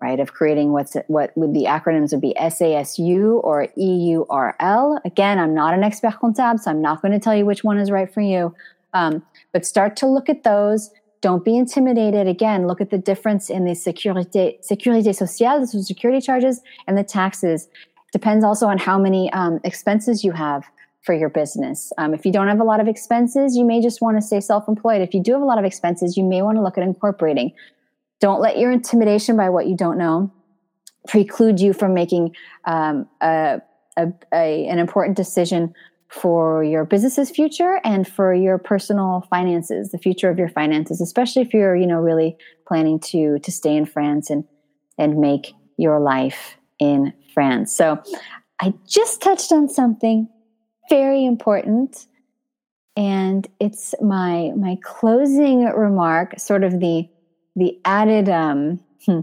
right? 0.00 0.18
Of 0.20 0.32
creating 0.32 0.72
what's 0.72 0.96
what 1.06 1.36
would 1.36 1.54
the 1.54 1.64
acronyms 1.64 2.12
would 2.12 2.20
be 2.20 2.34
SASU 2.38 3.42
or 3.44 3.68
EURL. 3.76 5.00
Again, 5.04 5.38
I'm 5.38 5.54
not 5.54 5.74
an 5.74 5.84
expert 5.84 6.14
comptable, 6.20 6.60
so 6.60 6.70
I'm 6.70 6.82
not 6.82 7.00
going 7.00 7.12
to 7.12 7.20
tell 7.20 7.34
you 7.34 7.46
which 7.46 7.64
one 7.64 7.78
is 7.78 7.90
right 7.90 8.12
for 8.12 8.20
you. 8.20 8.54
Um, 8.92 9.22
but 9.52 9.64
start 9.64 9.96
to 9.96 10.06
look 10.06 10.28
at 10.28 10.42
those. 10.42 10.90
Don't 11.20 11.44
be 11.44 11.56
intimidated. 11.56 12.26
Again, 12.26 12.66
look 12.66 12.80
at 12.80 12.90
the 12.90 12.98
difference 12.98 13.48
in 13.48 13.64
the 13.64 13.72
sécurité, 13.72 14.58
sécurité 14.64 15.14
sociale, 15.14 15.66
social 15.66 15.82
security 15.82 16.20
charges, 16.20 16.60
and 16.86 16.98
the 16.98 17.04
taxes. 17.04 17.68
Depends 18.12 18.44
also 18.44 18.66
on 18.66 18.78
how 18.78 18.98
many 18.98 19.32
um, 19.32 19.58
expenses 19.64 20.22
you 20.22 20.32
have 20.32 20.64
for 21.04 21.14
your 21.14 21.28
business. 21.28 21.92
Um, 21.98 22.14
if 22.14 22.24
you 22.24 22.32
don't 22.32 22.48
have 22.48 22.60
a 22.60 22.64
lot 22.64 22.80
of 22.80 22.88
expenses, 22.88 23.56
you 23.56 23.64
may 23.64 23.80
just 23.80 24.00
want 24.00 24.16
to 24.16 24.22
stay 24.22 24.40
self 24.40 24.68
employed. 24.68 25.02
If 25.02 25.14
you 25.14 25.22
do 25.22 25.32
have 25.32 25.42
a 25.42 25.44
lot 25.44 25.58
of 25.58 25.64
expenses, 25.64 26.16
you 26.16 26.24
may 26.24 26.42
want 26.42 26.56
to 26.56 26.62
look 26.62 26.78
at 26.78 26.84
incorporating. 26.84 27.52
Don't 28.24 28.40
let 28.40 28.56
your 28.56 28.72
intimidation 28.72 29.36
by 29.36 29.50
what 29.50 29.66
you 29.66 29.76
don't 29.76 29.98
know 29.98 30.32
preclude 31.08 31.60
you 31.60 31.74
from 31.74 31.92
making 31.92 32.34
um, 32.64 33.06
a, 33.20 33.60
a, 33.98 34.06
a, 34.32 34.66
an 34.66 34.78
important 34.78 35.14
decision 35.14 35.74
for 36.08 36.64
your 36.64 36.86
business's 36.86 37.30
future 37.30 37.82
and 37.84 38.08
for 38.08 38.32
your 38.32 38.56
personal 38.56 39.26
finances, 39.28 39.90
the 39.90 39.98
future 39.98 40.30
of 40.30 40.38
your 40.38 40.48
finances, 40.48 41.02
especially 41.02 41.42
if 41.42 41.52
you're, 41.52 41.76
you 41.76 41.86
know, 41.86 41.98
really 41.98 42.34
planning 42.66 42.98
to 43.00 43.38
to 43.40 43.52
stay 43.52 43.76
in 43.76 43.84
France 43.84 44.30
and 44.30 44.44
and 44.96 45.18
make 45.18 45.52
your 45.76 46.00
life 46.00 46.56
in 46.78 47.12
France. 47.34 47.76
So 47.76 48.02
I 48.58 48.72
just 48.88 49.20
touched 49.20 49.52
on 49.52 49.68
something 49.68 50.30
very 50.88 51.26
important 51.26 52.06
and 52.96 53.46
it's 53.60 53.94
my 54.00 54.52
my 54.56 54.78
closing 54.82 55.66
remark, 55.66 56.40
sort 56.40 56.64
of 56.64 56.80
the 56.80 57.06
the 57.56 57.78
added 57.84 58.28
um, 58.28 58.80
hmm, 59.06 59.20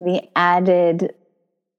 the 0.00 0.22
added 0.36 1.14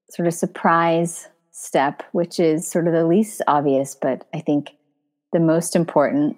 sort 0.10 0.28
of 0.28 0.34
surprise 0.34 1.28
step, 1.52 2.04
which 2.12 2.40
is 2.40 2.70
sort 2.70 2.88
of 2.88 2.94
the 2.94 3.06
least 3.06 3.42
obvious, 3.48 3.96
but 3.96 4.28
I 4.34 4.40
think 4.40 4.72
the 5.32 5.40
most 5.40 5.76
important, 5.76 6.38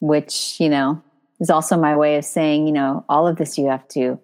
which, 0.00 0.56
you 0.58 0.68
know, 0.68 1.02
is 1.40 1.50
also 1.50 1.76
my 1.76 1.96
way 1.96 2.16
of 2.16 2.24
saying, 2.24 2.66
you 2.66 2.72
know, 2.72 3.04
all 3.08 3.26
of 3.26 3.36
this 3.36 3.58
you 3.58 3.68
have 3.68 3.86
to, 3.88 4.18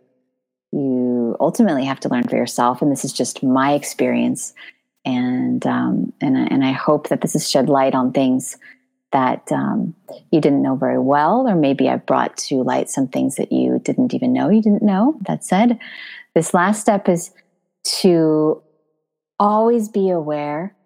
you 0.73 1.37
ultimately 1.41 1.85
have 1.85 2.01
to 2.01 2.09
learn 2.09 2.25
for 2.25 2.37
yourself. 2.37 2.83
And 2.83 2.91
this 2.91 3.05
is 3.05 3.13
just 3.13 3.43
my 3.43 3.73
experience. 3.73 4.55
And, 5.05 5.67
um, 5.67 6.13
and, 6.21 6.37
and 6.37 6.65
I 6.65 6.73
hope 6.73 7.09
that 7.09 7.21
this 7.21 7.35
has 7.35 7.49
shed 7.49 7.69
light 7.69 7.95
on 7.95 8.13
things 8.13 8.57
that 9.17 9.51
um, 9.51 9.95
you 10.31 10.43
didn't 10.43 10.61
know 10.61 10.77
very 10.77 10.99
well, 10.99 11.49
or 11.49 11.55
maybe 11.55 11.89
I've 11.89 12.05
brought 12.05 12.37
to 12.49 12.57
light 12.57 12.91
some 12.91 13.09
things 13.09 13.37
that 13.37 13.51
you 13.51 13.81
didn't 13.83 14.13
even 14.13 14.35
know 14.35 14.51
you 14.51 14.61
didn't 14.61 14.83
know. 14.83 15.17
That 15.27 15.43
said, 15.43 15.79
this 16.35 16.53
last 16.53 16.83
step 16.83 17.09
is 17.09 17.31
to 18.03 18.63
always 19.41 19.89
be 19.89 20.11
aware 20.11 20.77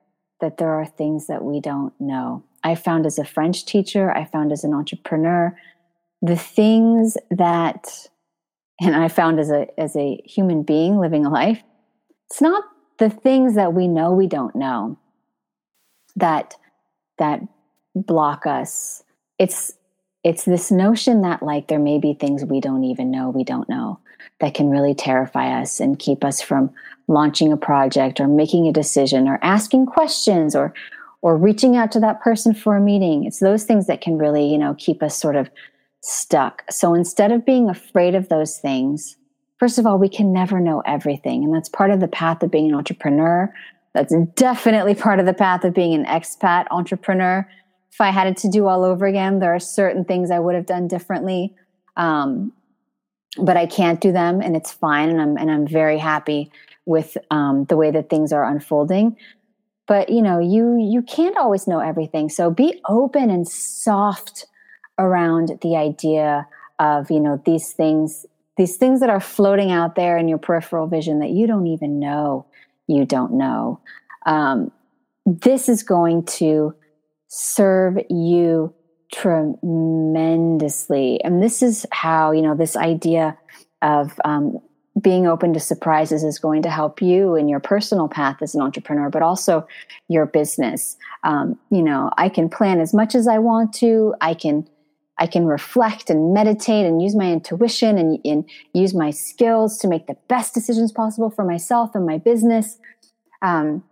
that 0.41 0.59
there 0.59 0.69
are 0.69 0.87
things 0.87 1.27
that 1.27 1.43
we 1.43 1.61
don't 1.61 1.93
know. 1.99 2.45
I 2.63 2.77
found 2.77 3.05
as 3.05 3.19
a 3.19 3.25
French 3.25 3.65
teacher, 3.65 4.13
I 4.13 4.27
found 4.27 4.53
as 4.53 4.63
an 4.63 4.75
entrepreneur, 4.75 5.59
the 6.23 6.37
things 6.37 7.17
that, 7.33 7.89
and 8.81 8.95
I 8.95 9.09
found 9.09 9.41
as 9.41 9.51
a 9.51 9.67
as 9.77 9.97
a 9.97 10.21
human 10.25 10.63
being 10.63 11.01
living 11.01 11.27
a 11.27 11.31
life, 11.31 11.61
it's 12.29 12.41
not 12.41 12.63
the 12.99 13.11
things 13.11 13.57
that 13.57 13.75
we 13.75 13.89
know 13.89 14.13
we 14.13 14.29
don't 14.29 14.55
know 14.55 14.97
that 16.15 16.55
that 17.19 17.41
block 17.95 18.47
us. 18.47 19.03
It's 19.39 19.73
it's 20.23 20.45
this 20.45 20.71
notion 20.71 21.23
that 21.23 21.43
like 21.43 21.69
there 21.69 21.79
may 21.79 21.99
be 21.99 22.13
things 22.13 22.45
we 22.45 22.61
don't 22.61 22.85
even 22.85 23.11
know 23.11 23.31
we 23.31 23.43
don't 23.43 23.69
know 23.71 23.99
that 24.41 24.53
can 24.53 24.69
really 24.69 24.95
terrify 24.95 25.61
us 25.61 25.81
and 25.81 25.99
keep 25.99 26.25
us 26.25 26.43
from 26.43 26.71
launching 27.09 27.53
a 27.53 27.57
project 27.57 28.21
or 28.21 28.29
making 28.29 28.67
a 28.67 28.73
decision 28.73 29.29
or 29.29 29.39
asking 29.43 29.87
questions 29.87 30.55
or 30.55 30.75
or 31.23 31.37
reaching 31.37 31.77
out 31.77 31.93
to 31.93 32.01
that 32.01 32.21
person 32.23 32.55
for 32.55 32.77
a 32.77 32.81
meeting. 32.81 33.25
It's 33.25 33.41
those 33.41 33.65
things 33.65 33.87
that 33.87 34.01
can 34.01 34.19
really 34.19 34.47
you 34.47 34.59
know 34.59 34.75
keep 34.79 35.03
us 35.03 35.17
sort 35.17 35.37
of 35.37 35.51
stuck. 36.03 36.65
So 36.71 36.95
instead 36.95 37.33
of 37.33 37.45
being 37.45 37.69
afraid 37.69 38.15
of 38.15 38.29
those 38.29 38.59
things 38.59 39.17
first 39.59 39.79
of 39.79 39.87
all 39.87 39.99
we 39.99 40.09
can 40.09 40.33
never 40.33 40.61
know 40.61 40.83
everything. 40.87 41.45
And 41.45 41.55
that's 41.55 41.69
part 41.69 41.91
of 41.91 42.01
the 42.01 42.09
path 42.09 42.43
of 42.43 42.51
being 42.51 42.71
an 42.71 42.75
entrepreneur. 42.75 43.53
That's 43.93 44.15
definitely 44.35 44.95
part 44.95 45.19
of 45.19 45.27
the 45.27 45.35
path 45.35 45.65
of 45.65 45.75
being 45.75 45.95
an 45.95 46.05
expat 46.05 46.67
entrepreneur 46.71 47.47
if 47.91 48.01
I 48.01 48.11
had 48.11 48.27
it 48.27 48.37
to 48.39 48.49
do 48.49 48.67
all 48.67 48.85
over 48.85 49.07
again, 49.07 49.39
there 49.39 49.55
are 49.55 49.61
certain 49.61 50.05
things 50.05 50.31
I 50.31 50.39
would 50.39 50.55
have 50.55 50.67
done 50.67 50.89
differently. 50.89 51.55
Um, 51.97 52.53
but 53.37 53.57
I 53.57 53.67
can't 53.67 54.01
do 54.01 54.13
them 54.13 54.41
and 54.41 54.57
it's 54.57 54.73
fine. 54.73 55.09
And 55.09 55.21
I'm, 55.21 55.37
and 55.37 55.51
I'm 55.51 55.67
very 55.67 55.99
happy 55.99 56.51
with 56.85 57.17
um, 57.31 57.65
the 57.67 57.77
way 57.77 57.91
that 57.91 58.11
things 58.11 58.33
are 58.33 58.45
unfolding. 58.45 59.17
But 59.87 60.09
you 60.09 60.23
know, 60.23 60.39
you, 60.39 60.79
you 60.81 61.03
can't 61.03 61.37
always 61.37 61.67
know 61.67 61.81
everything. 61.81 62.29
So 62.29 62.51
be 62.51 62.81
open 62.89 63.31
and 63.31 63.47
soft 63.47 64.47
around 64.99 65.59
the 65.63 65.77
idea 65.77 66.47
of, 66.79 67.11
you 67.11 67.21
know, 67.21 67.41
these 67.45 67.73
things, 67.73 68.27
these 68.57 68.77
things 68.77 69.01
that 69.01 69.11
are 69.11 69.21
floating 69.21 69.71
out 69.71 69.95
there 69.95 70.17
in 70.17 70.29
your 70.29 70.39
peripheral 70.39 70.87
vision 70.87 71.21
that 71.21 71.31
you 71.31 71.47
don't 71.47 71.67
even 71.67 71.99
know 71.99 72.47
you 72.91 73.05
don't 73.05 73.33
know. 73.33 73.81
Um, 74.27 74.71
this 75.25 75.69
is 75.69 75.83
going 75.83 76.25
to 76.25 76.75
serve 77.31 77.97
you 78.11 78.75
tremendously. 79.13 81.23
And 81.25 81.43
this 81.43 81.63
is 81.63 81.87
how, 81.93 82.33
you 82.33 82.43
know, 82.43 82.57
this 82.57 82.77
idea 82.77 83.39
of 83.83 84.21
um, 84.25 84.59
being 85.01 85.27
open 85.27 85.55
to 85.55 85.61
surprises 85.61 86.25
is 86.25 86.41
going 86.41 86.63
to 86.63 86.71
help 86.71 87.01
you 87.01 87.37
in 87.37 87.49
your 87.49 87.61
personal 87.61 88.09
path 88.09 88.43
as 88.43 88.55
an 88.55 88.61
entrepreneur, 88.61 89.09
but 89.09 89.23
also 89.23 89.67
your 90.09 90.27
business. 90.27 90.97
Um, 91.23 91.57
you 91.71 91.83
know, 91.83 92.11
I 92.19 92.29
can 92.29 92.49
plan 92.49 92.81
as 92.81 92.93
much 92.93 93.15
as 93.15 93.29
I 93.29 93.39
want 93.39 93.73
to. 93.75 94.15
I 94.21 94.35
can. 94.35 94.69
I 95.23 95.27
can 95.27 95.45
reflect 95.45 96.09
and 96.09 96.33
meditate 96.33 96.87
and 96.87 97.03
use 97.03 97.15
my 97.15 97.31
intuition 97.31 97.99
and, 97.99 98.19
and 98.25 98.49
use 98.73 98.95
my 98.95 99.11
skills 99.11 99.77
to 99.81 99.87
make 99.87 100.07
the 100.07 100.17
best 100.29 100.55
decisions 100.55 100.93
possible 100.93 101.29
for 101.29 101.45
myself 101.45 101.95
and 101.95 102.07
my 102.07 102.17
business. 102.17 102.79
Um, 103.43 103.85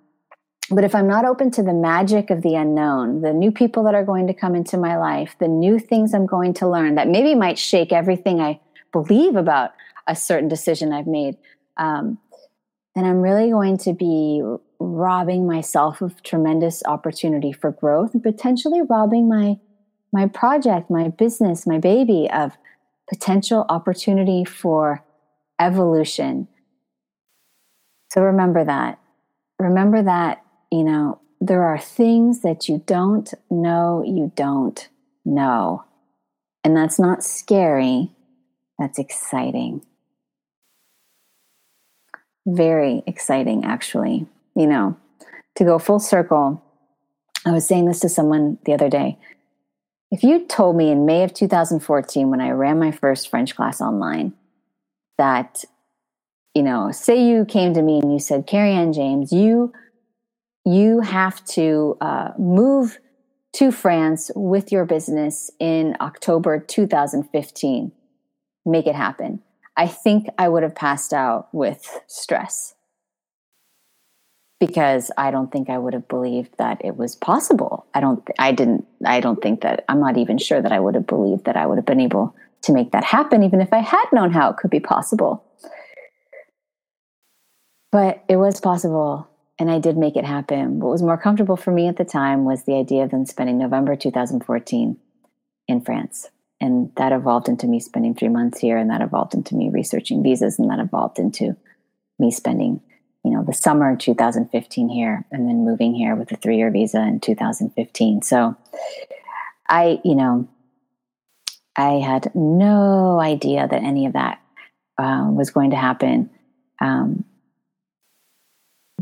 but 0.71 0.85
if 0.85 0.95
I'm 0.95 1.09
not 1.09 1.25
open 1.25 1.51
to 1.53 1.63
the 1.63 1.73
magic 1.73 2.31
of 2.31 2.43
the 2.43 2.55
unknown, 2.55 3.23
the 3.23 3.33
new 3.33 3.51
people 3.51 3.85
that 3.85 3.95
are 3.95 4.05
going 4.05 4.27
to 4.27 4.35
come 4.35 4.55
into 4.55 4.77
my 4.77 4.97
life, 4.99 5.35
the 5.39 5.49
new 5.49 5.79
things 5.79 6.13
I'm 6.13 6.27
going 6.27 6.55
to 6.55 6.69
learn 6.69 6.97
that 6.97 7.09
maybe 7.09 7.35
might 7.35 7.59
shake 7.59 7.93
everything 7.93 8.41
I 8.41 8.61
believe 8.93 9.37
about 9.37 9.73
a 10.07 10.15
certain 10.15 10.49
decision 10.49 10.93
I've 10.93 11.07
made, 11.07 11.37
um, 11.77 12.19
then 12.95 13.05
I'm 13.05 13.21
really 13.21 13.51
going 13.51 13.79
to 13.79 13.93
be 13.93 14.43
robbing 14.81 15.47
myself 15.47 16.03
of 16.03 16.23
tremendous 16.23 16.83
opportunity 16.85 17.53
for 17.53 17.71
growth 17.71 18.15
and 18.15 18.23
potentially 18.23 18.83
robbing 18.83 19.29
my 19.29 19.59
my 20.11 20.27
project, 20.27 20.91
my 20.91 21.09
business, 21.09 21.67
my 21.67 21.79
baby 21.79 22.31
of 22.33 22.57
potential 23.11 23.67
opportunity 23.69 24.43
for 24.43 25.05
evolution. 25.61 26.49
So 28.11 28.23
remember 28.23 28.65
that. 28.65 28.99
Remember 29.59 30.03
that, 30.03 30.43
you 30.71 30.85
know, 30.85 31.21
there 31.41 31.63
are 31.65 31.79
things 31.79 32.41
that 32.41 32.69
you 32.69 32.83
don't 32.87 33.33
know 33.51 34.03
you 34.07 34.33
don't 34.35 34.89
know. 35.25 35.85
And 36.65 36.77
that's 36.77 36.99
not 36.99 37.23
scary, 37.23 38.11
that's 38.79 38.99
exciting. 38.99 39.83
Very 42.47 43.03
exciting, 43.07 43.65
actually. 43.65 44.27
You 44.57 44.67
know, 44.67 44.97
to 45.57 45.65
go 45.65 45.79
full 45.79 46.01
circle, 46.01 46.63
I 47.47 47.53
was 47.53 47.67
saying 47.67 47.87
this 47.87 48.01
to 48.01 48.09
someone 48.09 48.59
the 48.65 48.75
other 48.75 48.89
day. 48.89 49.19
If 50.11 50.23
you 50.23 50.47
told 50.47 50.77
me 50.77 50.91
in 50.91 51.07
May 51.07 51.23
of 51.23 51.35
2014, 51.35 52.31
when 52.31 52.41
I 52.41 52.51
ran 52.51 52.79
my 52.79 52.91
first 52.91 53.29
French 53.29 53.55
class 53.55 53.81
online, 53.81 54.33
that, 55.19 55.65
you 56.55 56.63
know, 56.63 56.91
say 56.91 57.23
you 57.23 57.45
came 57.45 57.75
to 57.75 57.83
me 57.83 58.01
and 58.01 58.13
you 58.13 58.19
said, 58.19 58.47
Carrie 58.47 58.73
Ann 58.73 58.93
James, 58.93 59.33
you 59.33 59.73
you 60.69 61.01
have 61.01 61.45
to 61.47 61.97
uh, 62.01 62.31
move 62.39 62.99
to 63.55 63.73
France 63.73 64.31
with 64.35 64.71
your 64.71 64.85
business 64.85 65.51
in 65.59 65.97
October 66.01 66.59
2015. 66.59 67.93
Make 68.67 68.87
it 68.87 68.95
happen. 68.95 69.43
I 69.77 69.87
think 69.87 70.27
I 70.37 70.49
would 70.49 70.63
have 70.63 70.75
passed 70.75 71.13
out 71.13 71.49
with 71.53 72.01
stress 72.07 72.75
because 74.61 75.11
I 75.17 75.31
don't 75.31 75.51
think 75.51 75.71
I 75.71 75.79
would 75.79 75.95
have 75.95 76.09
believed 76.09 76.59
that 76.59 76.85
it 76.85 76.97
was 76.97 77.15
possible. 77.15 77.87
I 77.95 78.01
don't, 78.01 78.27
I 78.39 78.53
didn't, 78.53 78.87
I 79.05 79.21
don't 79.21 79.41
think 79.41 79.61
that, 79.63 79.85
I'm 79.89 80.01
not 80.01 80.19
even 80.19 80.37
sure 80.37 80.61
that 80.61 80.73
I 80.73 80.81
would 80.81 80.97
have 80.97 81.07
believed 81.07 81.45
that 81.45 81.57
I 81.57 81.67
would 81.67 81.79
have 81.79 81.87
been 81.87 82.01
able 82.01 82.35
to 82.63 82.73
make 82.73 82.91
that 82.91 83.05
happen, 83.05 83.45
even 83.45 83.61
if 83.61 83.73
I 83.73 83.79
had 83.79 84.07
known 84.13 84.33
how 84.33 84.51
it 84.51 84.57
could 84.57 84.71
be 84.71 84.81
possible. 84.81 85.45
But 87.93 88.25
it 88.29 88.37
was 88.37 88.61
possible, 88.61 89.29
and 89.59 89.71
I 89.71 89.79
did 89.79 89.97
make 89.97 90.17
it 90.17 90.25
happen. 90.25 90.79
What 90.79 90.91
was 90.91 91.03
more 91.03 91.19
comfortable 91.19 91.57
for 91.57 91.73
me 91.73 91.89
at 91.89 91.97
the 91.97 92.05
time 92.05 92.45
was 92.45 92.65
the 92.65 92.75
idea 92.75 93.05
of 93.05 93.11
then 93.11 93.27
spending 93.27 93.59
November 93.59 93.97
2014 93.97 94.97
in 95.67 95.81
France. 95.81 96.29
And 96.61 96.93
that 96.97 97.13
evolved 97.13 97.49
into 97.49 97.67
me 97.67 97.79
spending 97.81 98.15
three 98.15 98.29
months 98.29 98.59
here, 98.59 98.77
and 98.77 98.91
that 98.91 99.01
evolved 99.01 99.35
into 99.35 99.55
me 99.55 99.71
researching 99.71 100.23
visas, 100.23 100.59
and 100.59 100.71
that 100.71 100.81
evolved 100.81 101.19
into 101.19 101.57
me 102.19 102.31
spending 102.31 102.81
you 103.25 103.33
know 103.33 103.45
the 103.45 103.53
summer 103.53 103.97
2015 103.97 104.89
here 104.89 105.25
and 105.31 105.49
then 105.49 105.65
moving 105.65 105.95
here 105.95 106.15
with 106.15 106.31
a 106.33 106.37
three-year 106.37 106.71
visa 106.71 107.01
in 107.03 107.21
2015 107.21 108.23
so 108.23 108.57
i 109.69 110.01
you 110.05 110.15
know 110.15 110.49
i 111.77 111.95
had 111.95 112.31
no 112.35 113.21
idea 113.21 113.67
that 113.69 113.83
any 113.83 114.07
of 114.07 114.13
that 114.13 114.41
uh, 114.99 115.29
was 115.31 115.51
going 115.51 115.71
to 115.71 115.77
happen 115.77 116.31
um, 116.81 117.25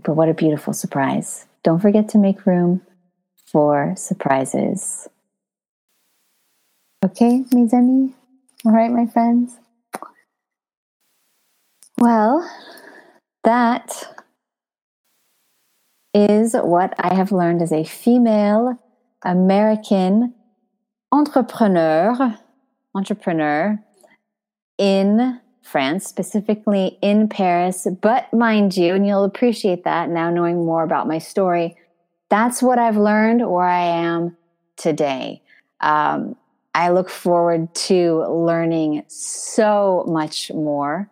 but 0.02 0.14
what 0.14 0.28
a 0.28 0.34
beautiful 0.34 0.72
surprise. 0.72 1.46
Don't 1.62 1.80
forget 1.80 2.08
to 2.10 2.18
make 2.18 2.46
room 2.46 2.82
for 3.46 3.94
surprises. 3.96 5.08
Okay 7.04 7.44
mes 7.52 7.72
amis 7.72 8.12
all 8.64 8.72
right 8.72 8.90
my 8.90 9.06
friends. 9.06 9.56
Well 11.98 12.48
that 13.44 14.04
is 16.12 16.54
what 16.54 16.94
I 16.98 17.14
have 17.14 17.30
learned 17.30 17.62
as 17.62 17.72
a 17.72 17.84
female 17.84 18.78
American 19.24 20.34
entrepreneur, 21.12 22.38
entrepreneur 22.94 23.78
in 24.78 25.40
France, 25.66 26.06
specifically 26.06 26.98
in 27.02 27.28
Paris. 27.28 27.86
But 28.00 28.32
mind 28.32 28.76
you, 28.76 28.94
and 28.94 29.06
you'll 29.06 29.24
appreciate 29.24 29.84
that 29.84 30.08
now 30.08 30.30
knowing 30.30 30.64
more 30.64 30.84
about 30.84 31.08
my 31.08 31.18
story, 31.18 31.76
that's 32.28 32.62
what 32.62 32.78
I've 32.78 32.96
learned 32.96 33.48
where 33.48 33.66
I 33.66 33.84
am 33.84 34.36
today. 34.76 35.42
Um, 35.80 36.36
I 36.74 36.90
look 36.90 37.08
forward 37.08 37.74
to 37.74 38.24
learning 38.28 39.04
so 39.08 40.04
much 40.06 40.52
more 40.52 41.10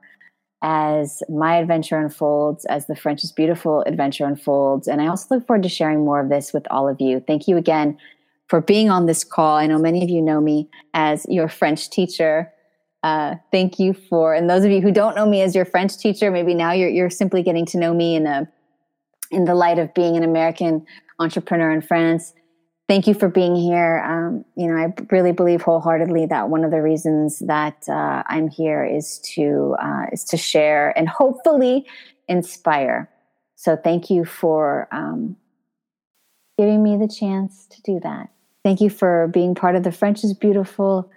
as 0.62 1.22
my 1.28 1.57
adventure 1.57 1.98
unfolds, 1.98 2.64
as 2.66 2.86
the 2.86 2.96
French 2.96 3.22
is 3.22 3.32
Beautiful 3.32 3.82
adventure 3.86 4.24
unfolds. 4.24 4.88
And 4.88 5.02
I 5.02 5.07
also 5.07 5.34
look 5.34 5.46
forward 5.46 5.62
to 5.62 5.68
sharing 5.68 6.05
more 6.05 6.20
of 6.20 6.30
this 6.30 6.52
with 6.52 6.66
all 6.70 6.88
of 6.88 7.00
you. 7.00 7.20
Thank 7.20 7.46
you 7.46 7.57
again 7.57 7.98
for 8.48 8.61
being 8.61 8.88
on 8.90 9.07
this 9.07 9.24
call. 9.24 9.57
I 9.57 9.66
know 9.66 9.78
many 9.78 10.02
of 10.02 10.11
you 10.11 10.22
know 10.22 10.40
me 10.40 10.68
as 10.94 11.26
your 11.28 11.48
French 11.48 11.90
teacher. 11.90 12.50
Uh, 13.05 13.36
thank 13.52 13.78
you 13.78 13.92
for, 13.92 14.34
and 14.34 14.50
those 14.50 14.64
of 14.64 14.72
you 14.72 14.80
who 14.80 14.90
don't 14.90 15.14
know 15.14 15.26
me 15.26 15.42
as 15.42 15.55
your 15.55 15.64
French 15.64 15.96
teacher, 15.96 16.30
maybe 16.30 16.55
now 16.55 16.72
you're, 16.72 16.88
you're 16.88 17.11
simply 17.11 17.42
getting 17.42 17.66
to 17.66 17.78
know 17.78 17.94
me 17.94 18.16
in 18.16 18.26
a 18.26 18.48
in 19.30 19.44
the 19.44 19.55
light 19.55 19.78
of 19.78 19.92
being 19.94 20.16
an 20.16 20.22
American 20.22 20.86
entrepreneur 21.18 21.70
in 21.70 21.82
France 21.82 22.34
thank 22.88 23.07
you 23.07 23.14
for 23.14 23.28
being 23.28 23.57
here. 23.57 24.02
Um, 24.07 24.44
you 24.57 24.66
know, 24.68 24.76
I 24.76 24.92
really 25.11 25.32
believe 25.32 25.62
wholeheartedly 25.62 26.26
that 26.26 26.48
one 26.48 26.64
of 26.64 26.70
the 26.70 26.82
reasons 26.82 27.38
that 27.40 27.84
uh, 27.88 28.22
I'm 28.26 28.48
here 28.48 28.84
is 28.84 29.18
to 29.34 29.76
uh, 29.80 30.07
is 30.12 30.24
to 30.24 30.36
share 30.36 30.96
and 30.96 31.09
hopefully 31.09 31.86
inspire. 32.28 33.11
So 33.57 33.76
thank 33.76 34.11
you 34.11 34.24
for 34.24 34.88
um, 34.92 35.36
giving 36.59 36.82
me 36.82 36.96
the 36.96 37.09
chance 37.09 37.66
to 37.68 37.82
do 37.82 38.00
that. 38.00 38.30
Thank 38.62 38.80
you 38.80 38.90
for 38.90 39.28
being 39.28 39.55
part 39.55 39.76
of 39.76 39.82
the 39.82 39.92
French 39.92 40.24
is 40.24 40.34
Beautiful 40.34 41.11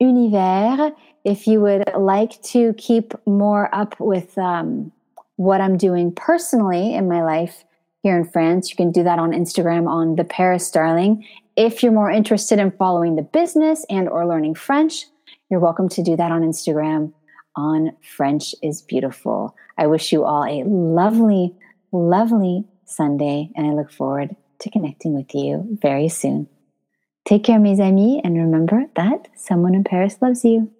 univers. 0.00 0.92
If 1.26 1.46
you 1.46 1.60
would 1.60 1.84
like 1.94 2.40
to 2.44 2.72
keep 2.78 3.12
more 3.26 3.68
up 3.74 4.00
with 4.00 4.38
um, 4.38 4.92
what 5.36 5.60
I'm 5.60 5.76
doing 5.76 6.12
personally 6.12 6.94
in 6.94 7.06
my 7.06 7.22
life, 7.22 7.64
here 8.06 8.16
in 8.16 8.24
France. 8.24 8.70
You 8.70 8.76
can 8.76 8.92
do 8.92 9.02
that 9.02 9.18
on 9.18 9.32
Instagram 9.32 9.88
on 9.88 10.14
the 10.14 10.22
Paris 10.22 10.70
Darling. 10.70 11.26
If 11.56 11.82
you're 11.82 11.90
more 11.90 12.08
interested 12.08 12.60
in 12.60 12.70
following 12.70 13.16
the 13.16 13.22
business 13.22 13.84
and 13.90 14.08
or 14.08 14.28
learning 14.28 14.54
French, 14.54 15.06
you're 15.50 15.58
welcome 15.58 15.88
to 15.88 16.04
do 16.04 16.14
that 16.14 16.30
on 16.30 16.42
Instagram 16.42 17.12
on 17.56 17.96
French 18.02 18.54
is 18.62 18.80
Beautiful. 18.80 19.56
I 19.76 19.88
wish 19.88 20.12
you 20.12 20.22
all 20.22 20.44
a 20.44 20.62
lovely, 20.62 21.52
lovely 21.90 22.64
Sunday, 22.84 23.50
and 23.56 23.66
I 23.66 23.70
look 23.70 23.90
forward 23.90 24.36
to 24.60 24.70
connecting 24.70 25.12
with 25.12 25.34
you 25.34 25.66
very 25.82 26.08
soon. 26.08 26.46
Take 27.26 27.42
care, 27.42 27.58
mes 27.58 27.80
amis, 27.80 28.20
and 28.22 28.36
remember 28.36 28.84
that 28.94 29.26
someone 29.34 29.74
in 29.74 29.82
Paris 29.82 30.18
loves 30.22 30.44
you. 30.44 30.70